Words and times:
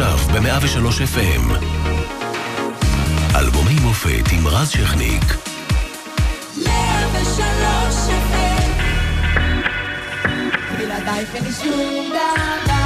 עכשיו 0.00 0.18
ב-103 0.32 1.16
FM. 1.16 1.52
אלבומי 3.36 3.74
מופת 3.82 4.32
עם 4.32 4.46
רז 4.46 4.68
שכניק. 4.68 5.22
103 6.56 6.66
FM. 8.06 8.70
בלעדייך 10.78 11.34
אין 11.34 11.44
לי 11.44 11.52
שום 11.52 11.70
דבר 12.10 12.78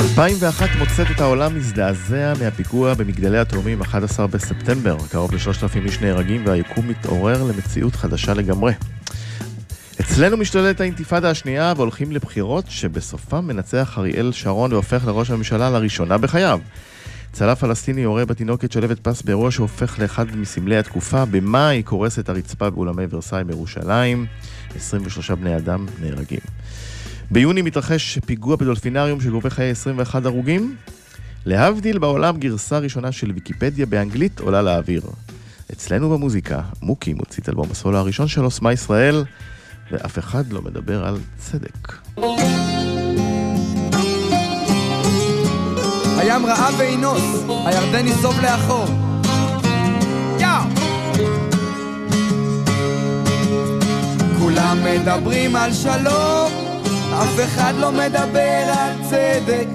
2001 0.00 0.68
מוצאת 0.78 1.10
את 1.10 1.20
העולם 1.20 1.56
מזדעזע 1.56 2.32
מהפיגוע 2.40 2.94
במגדלי 2.94 3.38
התאומים 3.38 3.80
11 3.80 4.26
בספטמבר. 4.26 4.96
קרוב 5.10 5.32
ל-3,000 5.34 5.84
איש 5.84 6.00
נהרגים 6.00 6.46
והיקום 6.46 6.88
מתעורר 6.88 7.42
למציאות 7.44 7.96
חדשה 7.96 8.34
לגמרי. 8.34 8.72
אצלנו 10.00 10.36
משתוללת 10.36 10.80
האינתיפאדה 10.80 11.30
השנייה 11.30 11.72
והולכים 11.76 12.12
לבחירות 12.12 12.64
שבסופם 12.68 13.46
מנצח 13.46 13.98
אריאל 13.98 14.32
שרון 14.32 14.72
והופך 14.72 15.04
לראש 15.06 15.30
הממשלה 15.30 15.70
לראשונה 15.70 16.18
בחייו. 16.18 16.60
צלף 17.32 17.58
פלסטיני 17.60 18.00
יורה 18.00 18.24
בתינוקת 18.24 18.72
שולבת 18.72 18.98
פס 19.00 19.22
באירוע 19.22 19.50
שהופך 19.50 19.98
לאחד 19.98 20.36
מסמלי 20.36 20.76
התקופה. 20.76 21.24
במאי 21.24 21.82
קורסת 21.82 22.28
הרצפה 22.28 22.70
באולמי 22.70 23.02
ורסאי 23.10 23.44
בירושלים. 23.44 24.26
23 24.76 25.30
בני 25.30 25.56
אדם 25.56 25.86
נהרגים. 26.00 26.40
ביוני 27.30 27.62
מתרחש 27.62 28.18
פיגוע 28.18 28.56
בדולפינריום 28.56 29.20
שגובה 29.20 29.50
חיי 29.50 29.70
21 29.70 30.26
הרוגים. 30.26 30.76
להבדיל 31.46 31.98
בעולם 31.98 32.36
גרסה 32.38 32.78
ראשונה 32.78 33.12
של 33.12 33.32
ויקיפדיה 33.32 33.86
באנגלית 33.86 34.40
עולה 34.40 34.62
לאוויר. 34.62 35.02
אצלנו 35.72 36.10
במוזיקה, 36.10 36.60
מוקי 36.82 37.12
מוציא 37.12 37.42
את 37.42 37.48
אלבום 37.48 37.70
הסולו 37.70 37.98
הראשון 37.98 38.28
שלו, 38.28 38.50
סמה 38.50 38.72
ישראל, 38.72 39.24
ואף 39.92 40.18
אחד 40.18 40.52
לא 40.52 40.62
מדבר 40.62 41.04
על 41.04 41.18
צדק. 41.38 41.92
הים 46.18 46.46
רעב 46.46 46.74
ואינוס, 46.78 47.44
הירדן 47.66 48.06
ייסוב 48.06 48.40
לאחור. 48.40 48.84
יאו! 50.38 50.62
כולם 54.38 54.78
מדברים 54.84 55.56
על 55.56 55.72
שלום, 55.72 56.52
אף 57.12 57.40
אחד 57.44 57.72
לא 57.78 57.92
מדבר 57.92 58.72
על 58.78 58.94
צדק. 59.10 59.66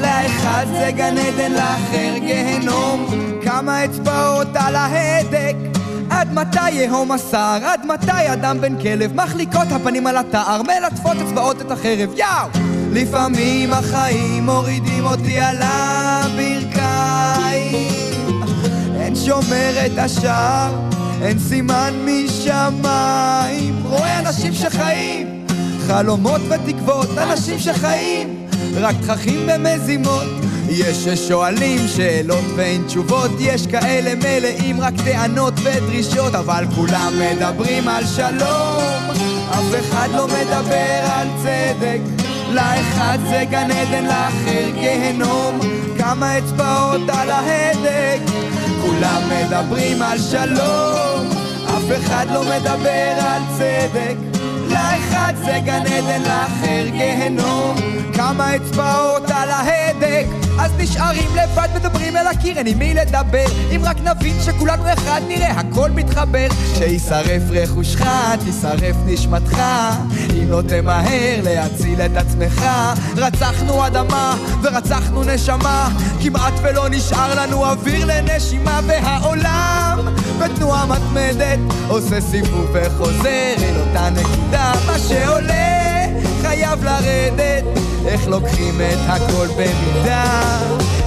לאחד 0.00 0.66
זה 0.70 0.90
גן 0.96 1.18
עדן, 1.18 1.52
לאחר 1.52 2.18
גיהנום, 2.18 3.06
כמה 3.42 3.84
אצבעות 3.84 4.48
על 4.54 4.76
ההדק. 4.76 5.77
עד 6.18 6.32
מתי 6.32 6.70
יהום 6.70 7.12
השר? 7.12 7.58
עד 7.64 7.86
מתי 7.86 8.32
אדם 8.32 8.60
בן 8.60 8.82
כלב? 8.82 9.14
מחליקות 9.14 9.66
הפנים 9.70 10.06
על 10.06 10.16
התער, 10.16 10.62
מלטפות 10.62 11.16
אצבעות 11.16 11.60
את 11.60 11.70
החרב, 11.70 12.10
יאו! 12.16 12.48
לפעמים 12.92 13.72
החיים 13.72 14.46
מורידים 14.46 15.06
אותי 15.06 15.38
על 15.38 15.56
הברכיים 15.60 16.72
אין 19.00 19.16
שומר 19.16 19.86
את 19.86 19.98
השער, 19.98 20.74
אין 21.22 21.38
סימן 21.38 21.94
משמיים 22.04 23.82
רואה 23.84 24.18
אנשים 24.18 24.54
שחיים, 24.54 25.46
חלומות 25.86 26.40
ותקוות, 26.48 27.18
אנשים 27.18 27.58
שחיים 27.58 28.46
רק 28.74 28.96
תככים 29.06 29.46
במזימות 29.46 30.47
יש 30.70 30.96
ששואלים 30.96 31.88
שאלות 31.88 32.44
ואין 32.56 32.82
תשובות. 32.86 33.30
יש 33.40 33.66
כאלה 33.66 34.14
מלאים 34.14 34.80
רק 34.80 34.94
טענות 35.04 35.54
ודרישות 35.62 36.34
אבל 36.34 36.64
כולם 36.74 37.12
מדברים 37.20 37.88
על 37.88 38.06
שלום. 38.06 38.82
אף 39.50 39.80
אחד 39.80 40.08
לא 40.12 40.26
מדבר 40.26 41.00
על 41.12 41.28
צדק. 41.42 42.00
לאחד 42.52 43.18
זה 43.30 43.44
גן 43.50 43.70
עדן, 43.70 44.04
לאחר 44.04 44.70
גיהנום. 44.74 45.58
כמה 45.98 46.38
אצבעות 46.38 47.00
על 47.08 47.30
ההדק. 47.30 48.20
כולם 48.82 49.22
מדברים 49.30 50.02
על 50.02 50.18
שלום. 50.18 51.28
אף 51.64 52.00
אחד 52.00 52.26
לא 52.32 52.42
מדבר 52.42 53.14
על 53.20 53.42
צדק. 53.58 54.16
לאחד 54.68 55.34
זה 55.44 55.58
גן 55.64 55.82
עדן, 55.86 56.22
לאחר 56.22 56.88
גיהנום. 56.90 57.76
כמה 58.14 58.56
אצבעות 58.56 59.30
על 59.30 59.50
ההדק 59.50 60.47
אז 60.58 60.72
נשארים 60.78 61.30
לבד, 61.36 61.68
מדברים 61.74 62.16
אל 62.16 62.26
הקיר, 62.26 62.58
אין 62.58 62.66
עם 62.66 62.78
מי 62.78 62.94
לדבר. 62.94 63.44
אם 63.76 63.80
רק 63.84 63.96
נבין 64.00 64.36
שכולנו 64.44 64.92
אחד 64.92 65.20
נראה, 65.28 65.50
הכל 65.50 65.90
מתחבר. 65.90 66.46
שישרף 66.74 67.42
רכושך, 67.50 68.02
תשרף 68.46 68.96
נשמתך. 69.06 69.58
אם 70.34 70.50
לא 70.50 70.62
תמהר 70.68 71.40
להציל 71.42 72.00
את 72.00 72.16
עצמך. 72.16 72.64
רצחנו 73.16 73.86
אדמה 73.86 74.36
ורצחנו 74.62 75.24
נשמה. 75.24 75.88
כמעט 76.22 76.54
ולא 76.62 76.88
נשאר 76.88 77.34
לנו 77.42 77.66
אוויר 77.66 78.04
לנשימה. 78.06 78.80
והעולם 78.86 80.08
בתנועה 80.38 80.86
מתמדת 80.86 81.58
עושה 81.88 82.20
סיבוב 82.20 82.70
וחוזר 82.72 83.54
אל 83.58 83.80
אותה 83.80 84.10
נקודה. 84.10 84.72
מה 84.86 84.98
שעולה 84.98 86.06
חייב 86.42 86.84
לרדת 86.84 87.87
איך 88.06 88.28
לוקחים 88.28 88.80
את 88.80 88.98
הכל 89.08 89.46
במידה? 89.46 90.24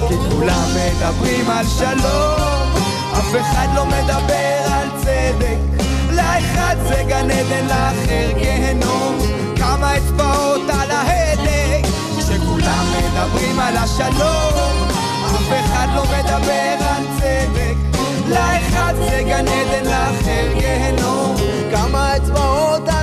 כי 0.08 0.16
כולם 0.30 0.68
מדברים 0.76 1.50
על 1.50 1.66
שלום 1.78 2.72
אף 3.14 3.36
אחד 3.42 3.68
לא 3.76 3.86
מדבר 3.86 4.74
על 4.74 4.88
צדק. 4.98 5.84
לאחד 6.12 6.76
זה 6.88 7.04
גן 7.08 7.32
עדן, 7.32 7.68
לאחר 7.68 8.32
גיהנום. 8.38 9.18
כמה 9.56 9.98
אצבעות 9.98 10.62
על 10.70 10.92
ההדק. 10.92 11.88
כשכולם 12.18 12.86
מדברים 12.98 13.60
על 13.60 13.78
השלום 13.78 14.88
אף 15.26 15.66
אחד 15.66 15.88
לא 15.96 16.04
מדבר 16.04 16.86
על 16.96 17.04
צדק. 17.18 18.00
לאחד 18.28 18.94
זה 18.96 19.22
גן 19.26 19.46
עדן, 19.48 19.90
לאחר 19.90 20.48
גיהנום. 20.60 21.36
כמה 21.72 22.18
אצבעות 22.18 22.90
על 22.90 23.01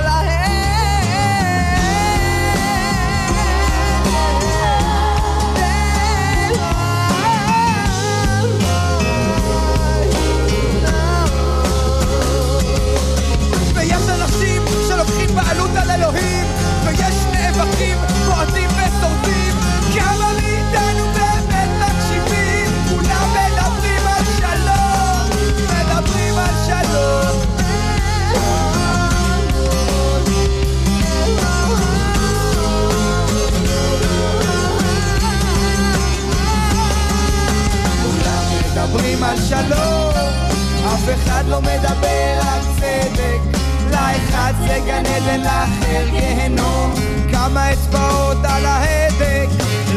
מדברים 38.89 39.23
על 39.23 39.37
שלום, 39.37 40.13
אף 40.85 41.09
אחד 41.15 41.43
לא 41.47 41.61
מדבר 41.61 42.39
על 42.41 42.61
צדק. 42.75 43.59
לאחד 43.91 44.53
זה 44.67 44.79
גן 44.85 45.03
עדן, 45.05 45.41
לאחר 45.41 46.09
גיהנום. 46.11 46.93
כמה 47.31 47.73
אצבעות 47.73 48.37
על 48.43 48.65
ההדק 48.65 49.49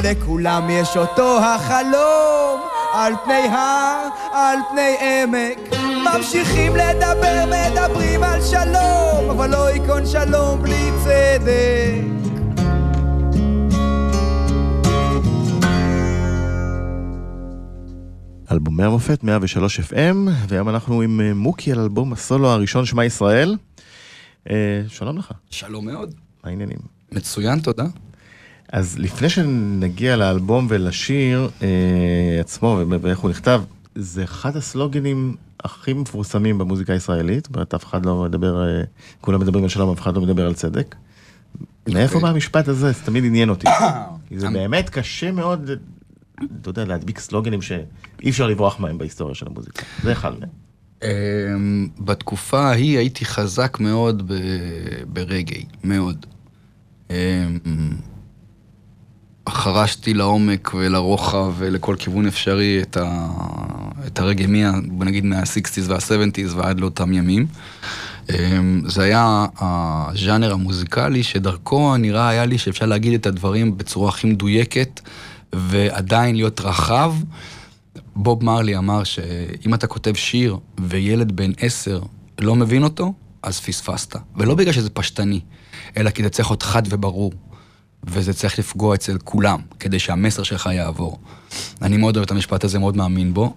לכולם 0.03 0.71
יש 0.71 0.97
אותו 0.97 1.39
החלום. 1.39 2.61
על 2.93 3.13
פני 3.25 3.49
הר, 3.49 4.09
על 4.33 4.59
פני 4.71 4.97
עמק. 5.01 5.59
ממשיכים 6.05 6.77
לדבר, 6.77 7.45
מדברים 7.47 8.23
על 8.23 8.41
שלום 8.43 9.31
אבל 9.31 9.51
לא 9.51 9.71
ייכון 9.71 10.07
שלום 10.07 10.63
בלי 10.63 10.91
צדק 11.05 12.22
אלבומי 18.73 18.87
המופת 18.87 19.25
103 19.25 19.81
FM, 19.81 20.31
והיום 20.49 20.69
אנחנו 20.69 21.03
עם 21.03 21.21
אה, 21.21 21.35
מוקי 21.35 21.73
על 21.73 21.81
אלבום 21.81 22.13
הסולו 22.13 22.49
הראשון, 22.49 22.85
שמע 22.85 23.05
ישראל. 23.05 23.57
אה, 24.51 24.83
שלום 24.89 25.19
לך. 25.19 25.33
שלום 25.51 25.87
מאוד. 25.87 26.15
מה 26.45 26.51
העניינים? 26.51 26.79
מצוין, 27.13 27.61
תודה. 27.61 27.85
אז 28.73 28.99
לפני 28.99 29.29
שנגיע 29.29 30.17
לאלבום 30.17 30.67
ולשיר 30.71 31.51
אה, 31.63 31.69
עצמו 32.41 32.81
ואיך 33.01 33.19
הוא 33.19 33.31
נכתב, 33.31 33.63
זה 33.95 34.25
אחד 34.25 34.57
הסלוגנים 34.57 35.37
הכי 35.65 35.93
מפורסמים 35.93 36.59
במוזיקה 36.59 36.93
הישראלית, 36.93 37.49
זאת 37.55 37.75
אף 37.75 37.85
אחד 37.85 38.07
לא 38.07 38.23
מדבר, 38.23 38.69
אה, 38.69 38.83
כולם 39.21 39.41
מדברים 39.41 39.65
על 39.65 39.71
שלום, 39.71 39.91
אף 39.91 40.01
אחד 40.01 40.15
לא 40.15 40.23
מדבר 40.23 40.47
על 40.47 40.55
צדק. 40.55 40.95
Okay. 40.95 41.95
מאיפה 41.95 42.21
בא 42.21 42.29
המשפט 42.29 42.69
הזה? 42.69 42.93
זה 42.93 43.05
תמיד 43.05 43.25
עניין 43.25 43.49
אותי. 43.49 43.67
כי 44.29 44.39
זה 44.39 44.51
באמת 44.51 44.91
קשה 44.91 45.33
מאוד, 45.33 45.71
אתה 46.61 46.71
יודע, 46.71 46.85
להדביק 46.85 47.19
סלוגנים 47.19 47.63
שאי 47.63 48.31
אפשר 48.31 48.47
לברוח 48.47 48.81
מהם 48.81 48.99
בהיסטוריה 48.99 49.35
של 49.35 49.47
המוזיקה. 49.47 49.83
זה 50.03 50.13
אחד 50.13 50.33
מהם. 50.41 50.49
אמ, 51.03 51.89
בתקופה 51.99 52.61
ההיא 52.61 52.99
הייתי 52.99 53.25
חזק 53.25 53.81
מאוד 53.81 54.33
ברגעי, 55.07 55.65
מאוד. 55.85 56.27
אמ, 57.11 57.17
חרשתי 59.49 60.15
לעומק 60.15 60.75
ולרוחב 60.75 61.53
ולכל 61.59 61.97
כיוון 61.99 62.27
אפשרי 62.27 62.83
את, 62.83 62.97
ה, 62.97 63.29
את 64.07 64.19
הרגע, 64.19 64.47
מה, 64.47 64.73
בוא 64.89 65.05
נגיד 65.05 65.25
מה-60's 65.25 65.89
וה-70's 65.89 66.57
ועד 66.57 66.81
לאותם 66.81 67.13
ימים. 67.13 67.47
אמ, 68.31 68.83
זה 68.87 69.03
היה 69.03 69.47
הז'אנר 69.61 70.53
המוזיקלי 70.53 71.23
שדרכו 71.23 71.97
נראה 71.97 72.29
היה 72.29 72.45
לי 72.45 72.59
שאפשר 72.59 72.87
להגיד 72.87 73.15
את 73.15 73.27
הדברים 73.27 73.79
בצורה 73.79 74.09
הכי 74.09 74.27
מדויקת 74.27 75.01
ועדיין 75.55 76.37
להיות 76.37 76.61
רחב. 76.61 77.15
בוב 78.17 78.45
מרלי 78.45 78.77
אמר 78.77 79.05
שאם 79.05 79.75
אתה 79.75 79.87
כותב 79.87 80.15
שיר 80.15 80.59
וילד 80.81 81.33
בן 81.33 81.51
עשר 81.59 82.01
לא 82.41 82.57
מבין 82.57 82.83
אותו, 82.83 83.13
אז 83.43 83.61
פספסת. 83.61 84.17
ולא 84.37 84.55
בגלל 84.55 84.73
שזה 84.73 84.91
פשטני, 84.91 85.41
אלא 85.97 86.11
כי 86.11 86.23
זה 86.23 86.29
צריך 86.29 86.51
להיות 86.51 86.63
חד 86.63 86.83
וברור. 86.89 87.33
וזה 88.05 88.33
צריך 88.33 88.59
לפגוע 88.59 88.95
אצל 88.95 89.19
כולם, 89.25 89.61
כדי 89.81 89.99
שהמסר 89.99 90.43
שלך 90.43 90.69
יעבור. 90.73 91.19
אני 91.83 91.97
מאוד 91.97 92.17
אוהב 92.17 92.25
את 92.25 92.31
המשפט 92.31 92.65
הזה, 92.65 92.79
מאוד 92.79 92.97
מאמין 92.97 93.35
בו, 93.35 93.55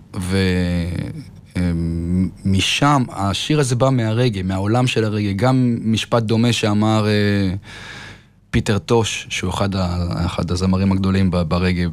ומשם, 1.56 3.04
השיר 3.12 3.60
הזה 3.60 3.76
בא 3.76 3.90
מהרגע, 3.90 4.44
מהעולם 4.44 4.88
של 4.88 5.04
הרגע. 5.04 5.32
גם 5.32 5.78
משפט 5.82 6.24
דומה 6.24 6.54
שאמר 6.54 7.08
אה, 7.08 7.56
פיטר 8.56 8.78
טוש, 8.78 9.28
שהוא 9.30 9.50
אחד, 9.50 9.76
ה, 9.76 10.26
אחד 10.26 10.52
הזמרים 10.52 10.92
הגדולים 10.92 11.32
ברגע, 11.32 11.88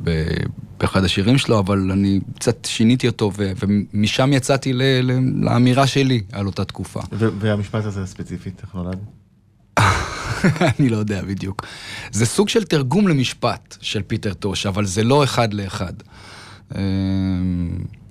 באחד 0.78 1.04
השירים 1.04 1.38
שלו, 1.38 1.58
אבל 1.58 1.90
אני 1.92 2.20
קצת 2.38 2.64
שיניתי 2.64 3.06
אותו, 3.06 3.32
ומשם 3.36 4.32
יצאתי 4.32 4.72
ל, 4.72 4.82
ל, 4.82 5.12
לאמירה 5.44 5.86
שלי 5.86 6.22
על 6.32 6.46
אותה 6.46 6.64
תקופה. 6.64 7.00
והמשפט 7.12 7.84
הזה 7.84 8.06
ספציפית, 8.06 8.60
איך 8.62 8.74
נולד? 8.74 8.98
אני 10.78 10.88
לא 10.88 10.96
יודע 10.96 11.22
בדיוק. 11.22 11.66
זה 12.12 12.26
סוג 12.26 12.48
של 12.48 12.64
תרגום 12.64 13.08
למשפט 13.08 13.76
של 13.80 14.02
פיטר 14.02 14.34
טוש, 14.34 14.66
אבל 14.66 14.86
זה 14.86 15.04
לא 15.04 15.24
אחד 15.24 15.54
לאחד. 15.54 15.92
אמ, 16.74 16.80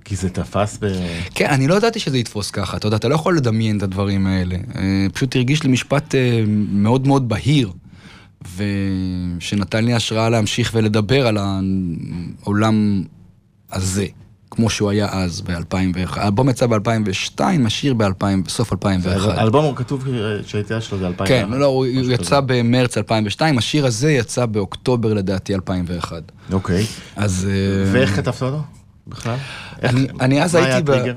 כי 0.04 0.16
זה 0.16 0.30
תפס 0.30 0.78
ב... 0.80 0.86
כן, 1.34 1.46
אני 1.50 1.68
לא 1.68 1.74
ידעתי 1.74 1.98
שזה 1.98 2.18
יתפוס 2.18 2.50
ככה, 2.50 2.76
אתה 2.76 2.86
יודע, 2.86 2.96
אתה 2.96 3.08
לא 3.08 3.14
יכול 3.14 3.36
לדמיין 3.36 3.78
את 3.78 3.82
הדברים 3.82 4.26
האלה. 4.26 4.56
אה, 4.76 5.06
פשוט 5.12 5.36
הרגיש 5.36 5.62
לי 5.62 5.68
משפט 5.68 6.14
אה, 6.14 6.44
מאוד 6.72 7.06
מאוד 7.06 7.28
בהיר, 7.28 7.72
ושנתן 8.56 9.84
לי 9.84 9.94
השראה 9.94 10.28
להמשיך 10.28 10.70
ולדבר 10.74 11.26
על 11.26 11.38
העולם 12.44 13.02
הזה. 13.72 14.06
כמו 14.54 14.70
שהוא 14.70 14.90
היה 14.90 15.08
אז 15.12 15.40
ב-2001. 15.40 16.20
האלבום 16.20 16.48
יצא 16.48 16.66
ב-2002, 16.66 17.40
השיר 17.66 17.94
בסוף 18.44 18.72
2001. 18.72 19.38
האלבום 19.38 19.64
הוא 19.64 19.76
כתוב 19.76 20.06
שהיציאה 20.46 20.80
שלו 20.80 20.98
זה 20.98 21.06
2001. 21.06 21.28
כן, 21.28 21.58
לא, 21.58 21.66
הוא 21.66 21.86
יצא 21.86 22.40
במרץ 22.46 22.98
2002, 22.98 23.58
השיר 23.58 23.86
הזה 23.86 24.12
יצא 24.12 24.46
באוקטובר 24.46 25.14
לדעתי 25.14 25.54
2001. 25.54 26.22
אוקיי. 26.52 26.86
אז... 27.16 27.48
אה, 27.50 27.92
ואיך 27.92 28.16
כתבת 28.16 28.42
אותו 28.42 28.62
בכלל? 29.06 29.36
אני 30.20 30.42
אז 30.42 30.54
הייתי 30.54 30.92
ב... 30.92 31.12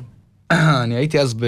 אני 0.83 0.95
הייתי 0.95 1.19
אז 1.19 1.33
ב... 1.33 1.45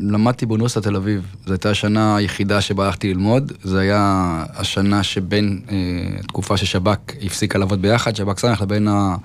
למדתי 0.00 0.46
באוניברסיטת 0.46 0.82
תל 0.82 0.96
אביב. 0.96 1.34
זו 1.46 1.52
הייתה 1.52 1.70
השנה 1.70 2.16
היחידה 2.16 2.60
שבה 2.60 2.86
הלכתי 2.86 3.14
ללמוד. 3.14 3.52
זו 3.62 3.78
הייתה 3.78 4.44
השנה 4.54 5.02
שבין 5.02 5.60
אה, 5.70 6.22
תקופה 6.22 6.56
ששב"כ 6.56 6.98
הפסיקה 7.22 7.58
לעבוד 7.58 7.82
ביחד, 7.82 8.16
שב"כ 8.16 8.38
סמך 8.38 8.60
לבין 8.60 8.88
ה... 8.88 9.16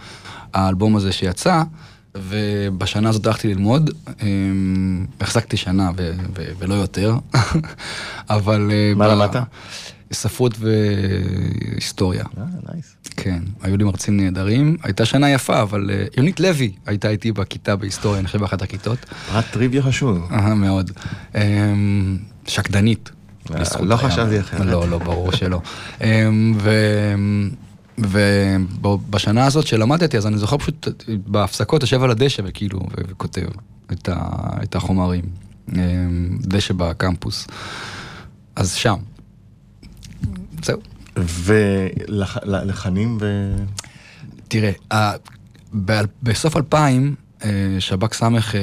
האלבום 0.54 0.96
הזה 0.96 1.12
שיצא, 1.12 1.64
ובשנה 2.16 3.10
הזאת 3.10 3.26
הלכתי 3.28 3.48
ללמוד, 3.48 3.90
אמ, 4.22 5.06
החזקתי 5.22 5.58
שנה 5.58 5.92
ו- 5.98 6.12
ו- 6.38 6.52
ולא 6.60 6.74
יותר, 6.74 7.16
אבל... 8.30 8.72
אה, 8.72 8.94
מה 8.96 9.08
למדת? 9.08 9.36
ספרות 10.14 10.58
והיסטוריה. 10.60 12.24
אה, 12.38 12.44
נייס. 12.74 12.96
כן, 13.18 13.44
היו 13.62 13.78
לי 13.78 13.84
מרצים 13.84 14.18
נהדרים. 14.18 14.78
הייתה 14.84 15.06
שנה 15.06 15.30
יפה, 15.30 15.62
אבל 15.62 15.90
אה, 15.94 16.06
יונית 16.18 16.40
לוי 16.40 16.72
הייתה 16.86 17.10
איתי 17.10 17.32
בכיתה 17.32 17.76
בהיסטוריה, 17.76 18.20
אני 18.20 18.28
חושב 18.28 18.40
באחת 18.40 18.62
הכיתות. 18.62 19.00
פרט 19.32 19.46
טריוויה 19.52 19.82
חשוב. 19.82 20.28
אהה, 20.32 20.56
מאוד. 20.56 20.92
אמ, 21.36 22.18
שקדנית. 22.48 23.12
לא 23.80 23.96
חשבתי 23.96 24.40
אחרת. 24.40 24.66
לא, 24.66 24.90
לא, 24.90 24.98
ברור 24.98 25.32
שלא. 25.32 25.62
אמ, 26.02 26.58
ובשנה 27.98 29.46
הזאת 29.46 29.68
שלמדתי, 29.68 30.18
אז 30.18 30.28
אני 30.28 30.38
זוכר 30.38 30.58
פשוט 30.58 30.88
בהפסקות 31.28 31.82
יושב 31.82 32.04
על 32.04 32.12
הדשא 32.12 32.42
וכאילו, 32.46 32.80
וכותב 32.98 33.48
את 34.64 34.76
החומרים. 34.76 35.24
אמ, 35.76 36.38
דשא 36.42 36.74
בקמפוס. 36.78 37.48
אז 38.56 38.74
שם. 38.74 38.98
זהו. 40.64 40.80
ולחנים 41.18 43.18
ו... 43.22 43.56
תראה, 44.48 44.72
בסוף 46.24 46.58
2000, 46.58 47.16
אה, 47.44 47.50
שב"כ 47.80 48.14
סמך 48.14 48.56
אה, 48.56 48.62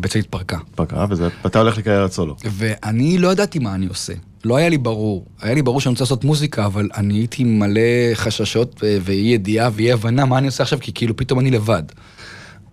בעצם 0.00 0.18
התפרקה. 0.18 0.56
התפרקה, 0.56 1.04
ואתה 1.42 1.58
הולך 1.58 1.78
לקריירת 1.78 2.12
סולו. 2.12 2.36
ואני 2.44 3.18
לא 3.18 3.32
ידעתי 3.32 3.58
מה 3.58 3.74
אני 3.74 3.86
עושה. 3.86 4.12
לא 4.44 4.56
היה 4.56 4.68
לי 4.68 4.78
ברור. 4.78 5.26
היה 5.40 5.54
לי 5.54 5.62
ברור 5.62 5.80
שאני 5.80 5.90
רוצה 5.90 6.04
לעשות 6.04 6.24
מוזיקה, 6.24 6.66
אבל 6.66 6.88
אני 6.96 7.14
הייתי 7.14 7.44
מלא 7.44 7.80
חששות 8.14 8.82
ואי 9.02 9.14
ידיעה 9.14 9.70
ואי 9.72 9.92
הבנה 9.92 10.24
מה 10.24 10.38
אני 10.38 10.46
עושה 10.46 10.62
עכשיו, 10.62 10.78
כי 10.80 10.92
כאילו 10.94 11.16
פתאום 11.16 11.40
אני 11.40 11.50
לבד. 11.50 11.82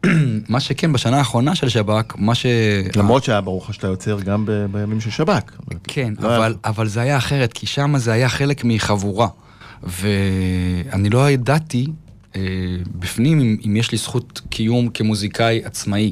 מה 0.49 0.59
שכן, 0.59 0.93
בשנה 0.93 1.17
האחרונה 1.17 1.55
של 1.55 1.69
שב"כ, 1.69 2.15
מה 2.17 2.35
ש... 2.35 2.45
למרות 2.95 3.23
שהיה 3.23 3.41
ברור 3.41 3.63
לך 3.63 3.73
שאתה 3.73 3.87
יוצר 3.87 4.19
גם 4.21 4.45
ב- 4.45 4.65
בימים 4.71 5.01
של 5.01 5.09
שב"כ. 5.09 5.51
כן, 5.83 6.13
לא 6.19 6.37
אבל, 6.37 6.43
היה... 6.43 6.53
אבל 6.65 6.87
זה 6.87 7.01
היה 7.01 7.17
אחרת, 7.17 7.53
כי 7.53 7.65
שם 7.65 7.97
זה 7.97 8.11
היה 8.11 8.29
חלק 8.29 8.63
מחבורה. 8.63 9.27
ואני 9.83 11.09
לא 11.09 11.29
ידעתי 11.29 11.87
אה, 12.35 12.41
בפנים 12.95 13.39
אם, 13.39 13.57
אם 13.65 13.75
יש 13.75 13.91
לי 13.91 13.97
זכות 13.97 14.41
קיום 14.49 14.89
כמוזיקאי 14.89 15.61
עצמאי. 15.63 16.11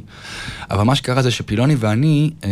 אבל 0.71 0.83
מה 0.83 0.95
שקרה 0.95 1.21
זה 1.21 1.31
שפילוני 1.31 1.75
ואני, 1.79 2.31
אה, 2.43 2.49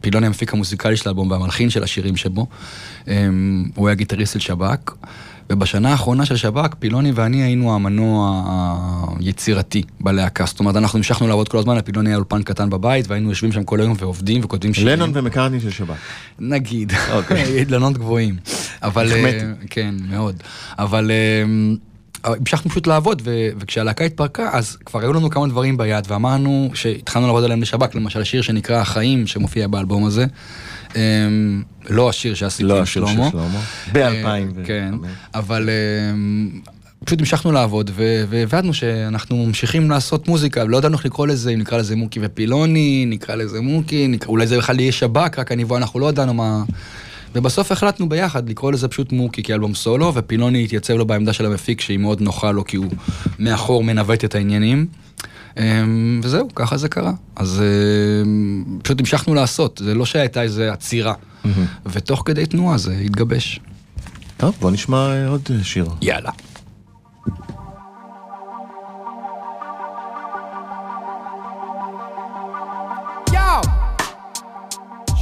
פילוני 0.00 0.26
המפיק 0.26 0.52
המוזיקלי 0.52 0.96
של 0.96 1.08
האלבום 1.08 1.30
והמלחין 1.30 1.70
של 1.70 1.82
השירים 1.82 2.16
שבו, 2.16 2.46
אה, 3.08 3.28
הוא 3.74 3.88
היה 3.88 3.94
גיטריסט 3.94 4.32
של 4.32 4.40
שב"כ. 4.40 4.92
ובשנה 5.52 5.90
האחרונה 5.90 6.26
של 6.26 6.36
שב"כ, 6.36 6.74
פילוני 6.78 7.12
ואני 7.14 7.42
היינו 7.42 7.74
המנוע 7.74 8.42
היצירתי 9.20 9.82
בלהקה. 10.00 10.44
זאת 10.46 10.60
אומרת, 10.60 10.76
אנחנו 10.76 10.96
המשכנו 10.96 11.28
לעבוד 11.28 11.48
כל 11.48 11.58
הזמן, 11.58 11.76
לפילוני 11.76 12.10
היה 12.10 12.16
אולפן 12.16 12.42
קטן 12.42 12.70
בבית, 12.70 13.08
והיינו 13.08 13.28
יושבים 13.28 13.52
שם 13.52 13.64
כל 13.64 13.80
היום 13.80 13.94
ועובדים 13.98 14.40
וכותבים 14.44 14.74
שירים. 14.74 14.88
לנון 14.88 15.10
ומקארטני 15.14 15.60
של 15.60 15.70
שב"כ. 15.70 15.94
נגיד, 16.38 16.92
אוקיי. 17.12 17.44
אילנות 17.58 17.98
גבוהים. 17.98 18.36
אבל... 18.82 19.12
החמאתי. 19.12 19.66
כן, 19.70 19.94
מאוד. 20.10 20.36
אבל... 20.78 21.10
המשכנו 22.24 22.70
פשוט 22.70 22.86
לעבוד, 22.86 23.22
ו- 23.24 23.48
וכשהלהקה 23.56 24.04
התפרקה, 24.04 24.50
אז 24.52 24.76
כבר 24.86 25.00
היו 25.00 25.12
לנו 25.12 25.30
כמה 25.30 25.48
דברים 25.48 25.76
ביד, 25.76 26.04
ואמרנו 26.08 26.70
שהתחלנו 26.74 27.26
לעבוד 27.26 27.44
עליהם 27.44 27.62
לשב"כ, 27.62 27.94
למשל 27.94 28.24
שיר 28.24 28.42
שנקרא 28.42 28.76
החיים, 28.80 29.26
שמופיע 29.26 29.66
באלבום 29.66 30.04
הזה. 30.04 30.26
Um, 30.92 30.96
לא 31.90 32.08
השיר 32.08 32.34
שעשיתי 32.34 32.62
לא 32.62 32.78
עם 32.78 32.86
שלמה. 32.86 33.12
לא 33.24 33.30
שלמה. 33.30 33.60
ב-2000. 33.92 34.64
Uh, 34.64 34.66
כן, 34.66 34.94
אבל 35.34 35.68
um, 36.64 36.70
פשוט 37.04 37.20
המשכנו 37.20 37.52
לעבוד, 37.52 37.90
והבדנו 38.28 38.74
שאנחנו 38.74 39.46
ממשיכים 39.46 39.90
לעשות 39.90 40.28
מוזיקה, 40.28 40.64
ולא 40.64 40.76
ידענו 40.76 40.96
איך 40.96 41.06
לקרוא 41.06 41.26
לזה, 41.26 41.50
אם 41.50 41.58
נקרא 41.58 41.78
לזה 41.78 41.96
מוקי 41.96 42.20
ופילוני, 42.22 43.04
נקרא 43.08 43.34
לזה 43.34 43.60
מוקי, 43.60 44.08
נקרא, 44.08 44.28
אולי 44.28 44.46
זה 44.46 44.58
בכלל 44.58 44.80
יהיה 44.80 44.92
שב"כ, 44.92 45.38
רק 45.38 45.52
אני 45.52 45.64
ואנחנו 45.64 46.00
לא 46.00 46.08
ידענו 46.08 46.34
מה... 46.34 46.62
ובסוף 47.34 47.72
החלטנו 47.72 48.08
ביחד 48.08 48.48
לקרוא 48.48 48.72
לזה 48.72 48.88
פשוט 48.88 49.12
מוקי 49.12 49.42
כאלבום 49.42 49.74
סולו, 49.74 50.12
ופילוני 50.14 50.64
התייצב 50.64 50.94
לו 50.94 51.06
בעמדה 51.06 51.32
של 51.32 51.46
המפיק 51.46 51.80
שהיא 51.80 51.98
מאוד 51.98 52.20
נוחה 52.20 52.52
לו 52.52 52.64
כי 52.64 52.76
הוא 52.76 52.86
מאחור 53.38 53.84
מנווט 53.84 54.24
את 54.24 54.34
העניינים. 54.34 54.86
אמ, 55.56 56.20
וזהו, 56.24 56.48
ככה 56.54 56.76
זה 56.76 56.88
קרה. 56.88 57.12
אז 57.36 57.62
אמ, 58.24 58.64
פשוט 58.82 59.00
המשכנו 59.00 59.34
לעשות, 59.34 59.80
זה 59.84 59.94
לא 59.94 60.04
שהייתה 60.06 60.42
איזה 60.42 60.72
עצירה. 60.72 61.14
ותוך 61.86 62.22
כדי 62.26 62.46
תנועה 62.46 62.78
זה 62.78 62.92
התגבש. 62.98 63.60
טוב, 64.36 64.56
בוא 64.60 64.70
נשמע 64.70 64.96
אה, 64.96 65.28
עוד 65.28 65.42
אה, 65.50 65.64
שיר. 65.64 65.86
יאללה. 66.02 66.30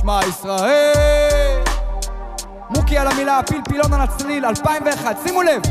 שמע 0.01 0.21
ישראל 0.29 1.63
מוקי 2.71 2.99
על 2.99 3.07
המילה 3.07 3.41
פלפילון 3.47 3.93
על 3.93 4.01
הצליל 4.01 4.45
2001 4.47 5.17
שימו 5.27 5.43
לב 5.43 5.63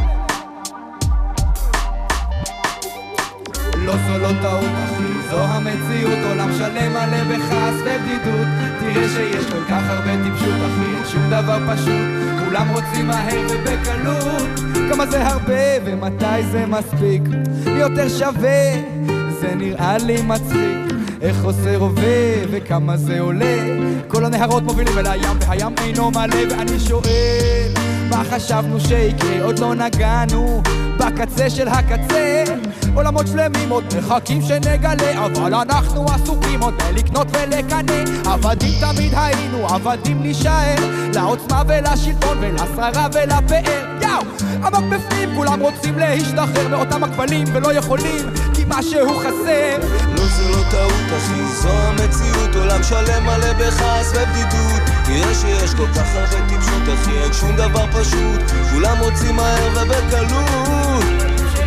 לא 3.90 3.96
זו 4.08 4.18
לא 4.18 4.30
טעות 4.42 4.72
אחי, 4.86 5.30
זו 5.30 5.40
המציאות 5.40 6.18
עולם 6.30 6.50
שלם 6.58 6.92
מלא 6.92 7.24
בכעס 7.24 7.76
ובדידות. 7.82 8.48
תראה 8.80 9.08
שיש 9.10 9.46
כל 9.46 9.64
כך 9.70 9.84
הרבה 9.90 10.24
טיפשות 10.24 10.56
אחי, 10.56 10.96
אין 10.96 11.06
שום 11.12 11.30
דבר 11.30 11.58
פשוט. 11.74 12.46
כולם 12.46 12.70
רוצים 12.70 13.08
מהר 13.08 13.48
ובקלות. 13.50 14.60
כמה 14.92 15.06
זה 15.06 15.28
הרבה 15.28 15.62
ומתי 15.86 16.44
זה 16.52 16.66
מספיק? 16.66 17.22
יותר 17.66 18.10
שווה 18.10 18.74
זה 19.42 19.56
נראה 19.56 19.98
לי 19.98 20.22
מצחיק. 20.22 20.96
איך 21.22 21.44
עושה 21.44 21.78
רובה 21.78 22.46
וכמה 22.52 22.98
זה 22.98 23.20
עולה? 23.20 23.58
כל 24.08 24.26
הנהרות 24.26 24.64
מובילים 24.64 24.98
אל 24.98 25.08
הים 25.08 25.38
והים 25.48 25.76
אינו 25.78 26.12
מלא 26.12 26.54
ואני 26.56 26.80
שואל 26.80 27.89
מה 28.10 28.24
חשבנו 28.32 28.80
שיקרה? 28.80 29.44
עוד 29.44 29.60
לא 29.60 29.76
נגענו 29.76 30.62
בקצה 31.00 31.50
של 31.50 31.68
הקצה. 31.68 32.44
עולמות 32.96 33.28
שלמים 33.28 33.70
עוד 33.70 33.84
מחכים 33.98 34.42
שנגלה 34.42 35.26
אבל 35.26 35.54
אנחנו 35.54 36.06
עסוקים 36.06 36.62
עוד 36.62 36.74
בלקנות 36.78 37.28
ולקנא. 37.32 38.04
עבדים 38.26 38.74
תמיד 38.80 39.14
היינו, 39.16 39.68
עבדים 39.68 40.24
נישאר 40.24 40.76
לעוצמה 41.14 41.64
ולשלטון 41.68 42.38
ולשררה 42.42 43.08
ולפאר. 43.14 43.98
יאו! 44.02 44.22
עמוק 44.64 44.84
בפנים 44.94 45.36
כולם 45.36 45.60
רוצים 45.60 46.00
להשתחרר 46.00 46.68
מאותם 46.68 47.04
הכבלים 47.04 47.48
ולא 47.54 47.74
יכולים 47.74 48.26
כי 48.54 48.64
משהו 48.68 49.20
חסר. 49.20 49.78
לא 50.16 50.26
זה 50.26 50.50
לא 50.50 50.64
טעות 50.72 51.18
אחי, 51.18 51.46
זו 51.46 51.70
המציאות. 51.70 52.56
עולם 52.56 52.84
שלם 52.84 53.24
מלא 53.24 53.54
בכעס 53.54 54.12
ובדידות 54.12 54.89
תראה 55.10 55.34
שיש 55.34 55.74
כל 55.74 55.88
כך 55.96 56.16
הרבה 56.16 56.48
טיפשות 56.50 56.84
אחי, 56.94 57.12
אין 57.12 57.34
שום 57.34 57.56
דבר 57.56 57.86
פשוט. 57.92 58.42
כולם 58.72 58.98
רוצים 59.00 59.36
מהר 59.36 59.70
ובקלות 59.72 61.04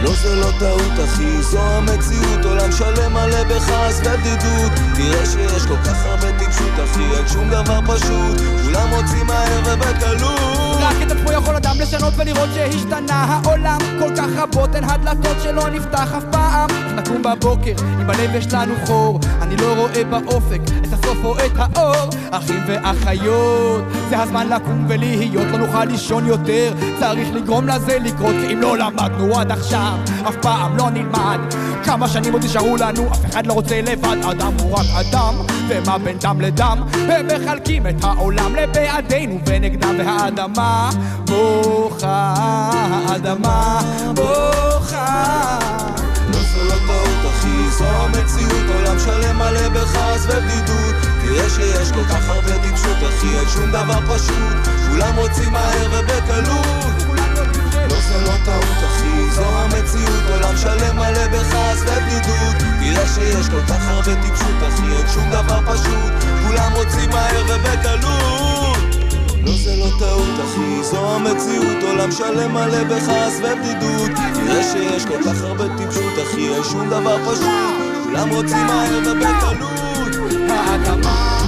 לא 0.02 0.10
זה 0.22 0.36
לא 0.36 0.50
טעות 0.58 1.04
אחי, 1.04 1.42
זו 1.42 1.60
המציאות. 1.62 2.44
עולם 2.44 2.72
שלם 2.72 3.12
מלא 3.12 3.44
בכעס 3.44 4.00
ובדידות 4.00 4.72
תראה 4.94 5.26
שיש 5.26 5.66
כל 5.66 5.76
כך 5.76 6.04
הרבה 6.04 6.38
טיפשות 6.38 6.72
אחי, 6.84 7.16
אין 7.16 7.28
שום 7.28 7.50
דבר 7.50 7.80
פשוט. 7.86 8.40
כולם 8.64 8.88
רוצים 8.90 9.26
מהר 9.26 9.60
ובקלות 9.64 10.62
רק 10.82 10.96
את 11.06 11.10
עצמו 11.10 11.32
יכול 11.32 11.56
אדם 11.56 11.76
לשנות 11.80 12.12
ולראות 12.16 12.48
שהשתנה. 12.54 13.40
העולם 13.44 13.78
כל 13.98 14.16
כך 14.16 14.28
רבות 14.36 14.74
הן 14.74 14.84
הדלתות 14.84 15.36
שלא 15.42 15.68
נפתח 15.68 16.14
אף 16.18 16.24
פעם. 16.30 16.70
נקום 16.96 17.22
בבוקר, 17.22 17.72
אם 18.00 18.06
בלב 18.06 18.34
יש 18.34 18.52
לנו 18.52 18.74
חור. 18.86 19.20
אני 19.40 19.56
לא 19.56 19.74
רואה 19.76 20.04
באופק 20.04 20.60
את 20.84 20.91
הסוף 21.02 21.24
או 21.24 21.36
את 21.36 21.52
האור. 21.56 22.10
אחים 22.30 22.60
ואחיות, 22.66 23.84
זה 24.10 24.22
הזמן 24.22 24.48
לקום 24.48 24.86
ולהיות. 24.88 25.46
לא 25.52 25.58
נוכל 25.58 25.84
לישון 25.84 26.26
יותר. 26.26 26.72
צריך 27.00 27.28
לגרום 27.34 27.68
לזה 27.68 27.98
לקרות 27.98 28.34
כי 28.40 28.52
אם 28.52 28.60
לא 28.60 28.78
למדנו 28.78 29.38
עד 29.38 29.50
עכשיו 29.50 29.98
אף 30.28 30.36
פעם 30.36 30.76
לא 30.76 30.90
נלמד. 30.90 31.38
כמה 31.84 32.08
שנים 32.08 32.32
עוד 32.32 32.44
נשארו 32.44 32.76
לנו, 32.76 33.12
אף 33.12 33.30
אחד 33.30 33.46
לא 33.46 33.52
רוצה 33.52 33.80
לבד. 33.80 34.16
אדם 34.30 34.52
הוא 34.60 34.72
רק 34.72 34.86
אדם, 34.94 35.34
ומה 35.68 35.98
בין 35.98 36.18
דם 36.18 36.40
לדם? 36.40 36.82
הם 36.92 37.26
מחלקים 37.26 37.86
את 37.86 38.04
העולם 38.04 38.56
לבעדינו 38.56 39.38
ונגדם 39.46 39.94
והאדמה 39.98 40.90
בוכה, 41.26 42.34
האדמה 43.08 43.80
בוכה 44.14 45.61
זו 47.78 47.84
המציאות 47.84 48.66
עולם 48.74 48.98
שלם 48.98 49.38
מלא 49.38 49.68
בכעס 49.68 50.24
ובדידות. 50.24 50.94
תראה 51.22 51.50
שיש 51.50 51.92
כל 51.92 52.04
כך 52.04 52.28
הרבה 52.28 52.58
טיפשות 52.62 52.96
אחי, 53.08 53.38
אין 53.38 53.48
שום 53.48 53.70
דבר 53.70 54.14
פשוט. 54.14 54.56
כולם 54.88 55.16
רוצים 55.16 55.52
מהר 55.52 55.88
ובקלות. 55.92 57.16
לא 57.90 58.00
זה 58.08 58.20
לא 58.24 58.32
טעות 58.44 58.78
אחי, 58.86 59.30
זו 59.30 59.44
המציאות 59.44 60.22
עולם 60.30 60.56
שלם 60.56 60.96
מלא 60.96 61.26
בכעס 61.28 61.80
ובדידות. 61.80 62.56
תראה 62.80 63.06
שיש 63.06 63.48
כל 63.48 63.62
כך 63.68 63.88
הרבה 63.88 64.22
טיפשות 64.22 64.56
אחי, 64.68 64.96
אין 64.96 65.08
שום 65.14 65.30
דבר 65.30 65.60
פשוט. 65.72 66.12
כולם 66.46 66.72
רוצים 66.72 67.10
מהר 67.10 67.44
ובקלות 67.48 68.81
לא 69.46 69.52
זה 69.52 69.76
לא 69.76 69.86
טעות 69.98 70.44
אחי, 70.44 70.82
זו 70.82 71.16
המציאות. 71.16 71.82
עולם 71.82 72.12
שלם 72.12 72.52
מלא 72.52 72.84
בכעס 72.84 73.38
ובדידות. 73.38 74.10
תראה 74.34 74.62
שיש 74.62 75.06
כל 75.06 75.22
כך 75.24 75.42
הרבה 75.42 75.76
טיפשות 75.76 76.12
אחי, 76.22 76.48
אין 76.54 76.64
שום 76.64 76.88
דבר 76.90 77.32
פשוט. 77.32 77.48
כולם 78.04 78.28
רוצים 78.30 78.66
מהר 78.66 78.98
ובקלות. 78.98 80.32
האדמה 80.50 81.41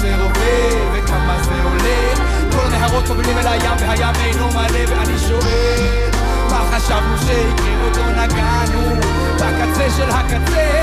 חוסר 0.00 0.22
עובר 0.22 0.92
וכמה 0.92 1.42
זה 1.42 1.62
עולה. 1.62 2.14
כל 2.52 2.66
הנהרות 2.66 3.08
מובילים 3.08 3.38
אל 3.38 3.46
הים 3.46 3.76
והים 3.78 4.14
אינו 4.24 4.48
מלא 4.48 4.80
ואני 4.88 5.18
שואל 5.18 6.10
מה 6.50 6.64
חשבנו 6.72 7.18
שיקרה 7.18 7.84
עוד 7.84 7.96
לא 7.96 8.10
נגענו? 8.10 9.00
בקצה 9.34 9.90
של 9.96 10.10
הקצה 10.10 10.82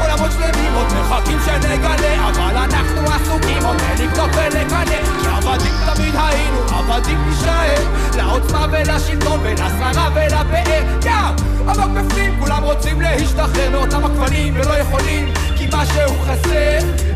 עולמות 0.00 0.32
שלמים 0.32 0.74
עוד 0.74 0.86
מחכים 0.86 1.38
שנגלה 1.44 2.28
אבל 2.28 2.56
אנחנו 2.56 3.02
עסוקים 3.02 3.64
עוד 3.64 3.76
בלקנות 3.76 4.30
ולקנא. 4.34 5.02
כי 5.22 5.28
עבדים 5.28 5.74
תמיד 5.94 6.14
היינו 6.16 6.58
עבדים 6.78 7.18
נישאר 7.28 7.84
לעוצמה 8.16 8.66
ולשלטון 8.72 9.40
ולשררה 9.42 10.08
ולפאר 10.14 10.82
יאו! 11.04 11.52
עמוק 11.68 12.04
בפנים 12.04 12.40
כולם 12.40 12.62
רוצים 12.62 13.00
להשתחרר 13.00 13.70
מאותם 13.70 14.04
הכבלים 14.04 14.54
ולא 14.54 14.74
יכולים 14.74 15.32
כי 15.56 15.66
משהו 15.72 16.18
חסר 16.26 17.11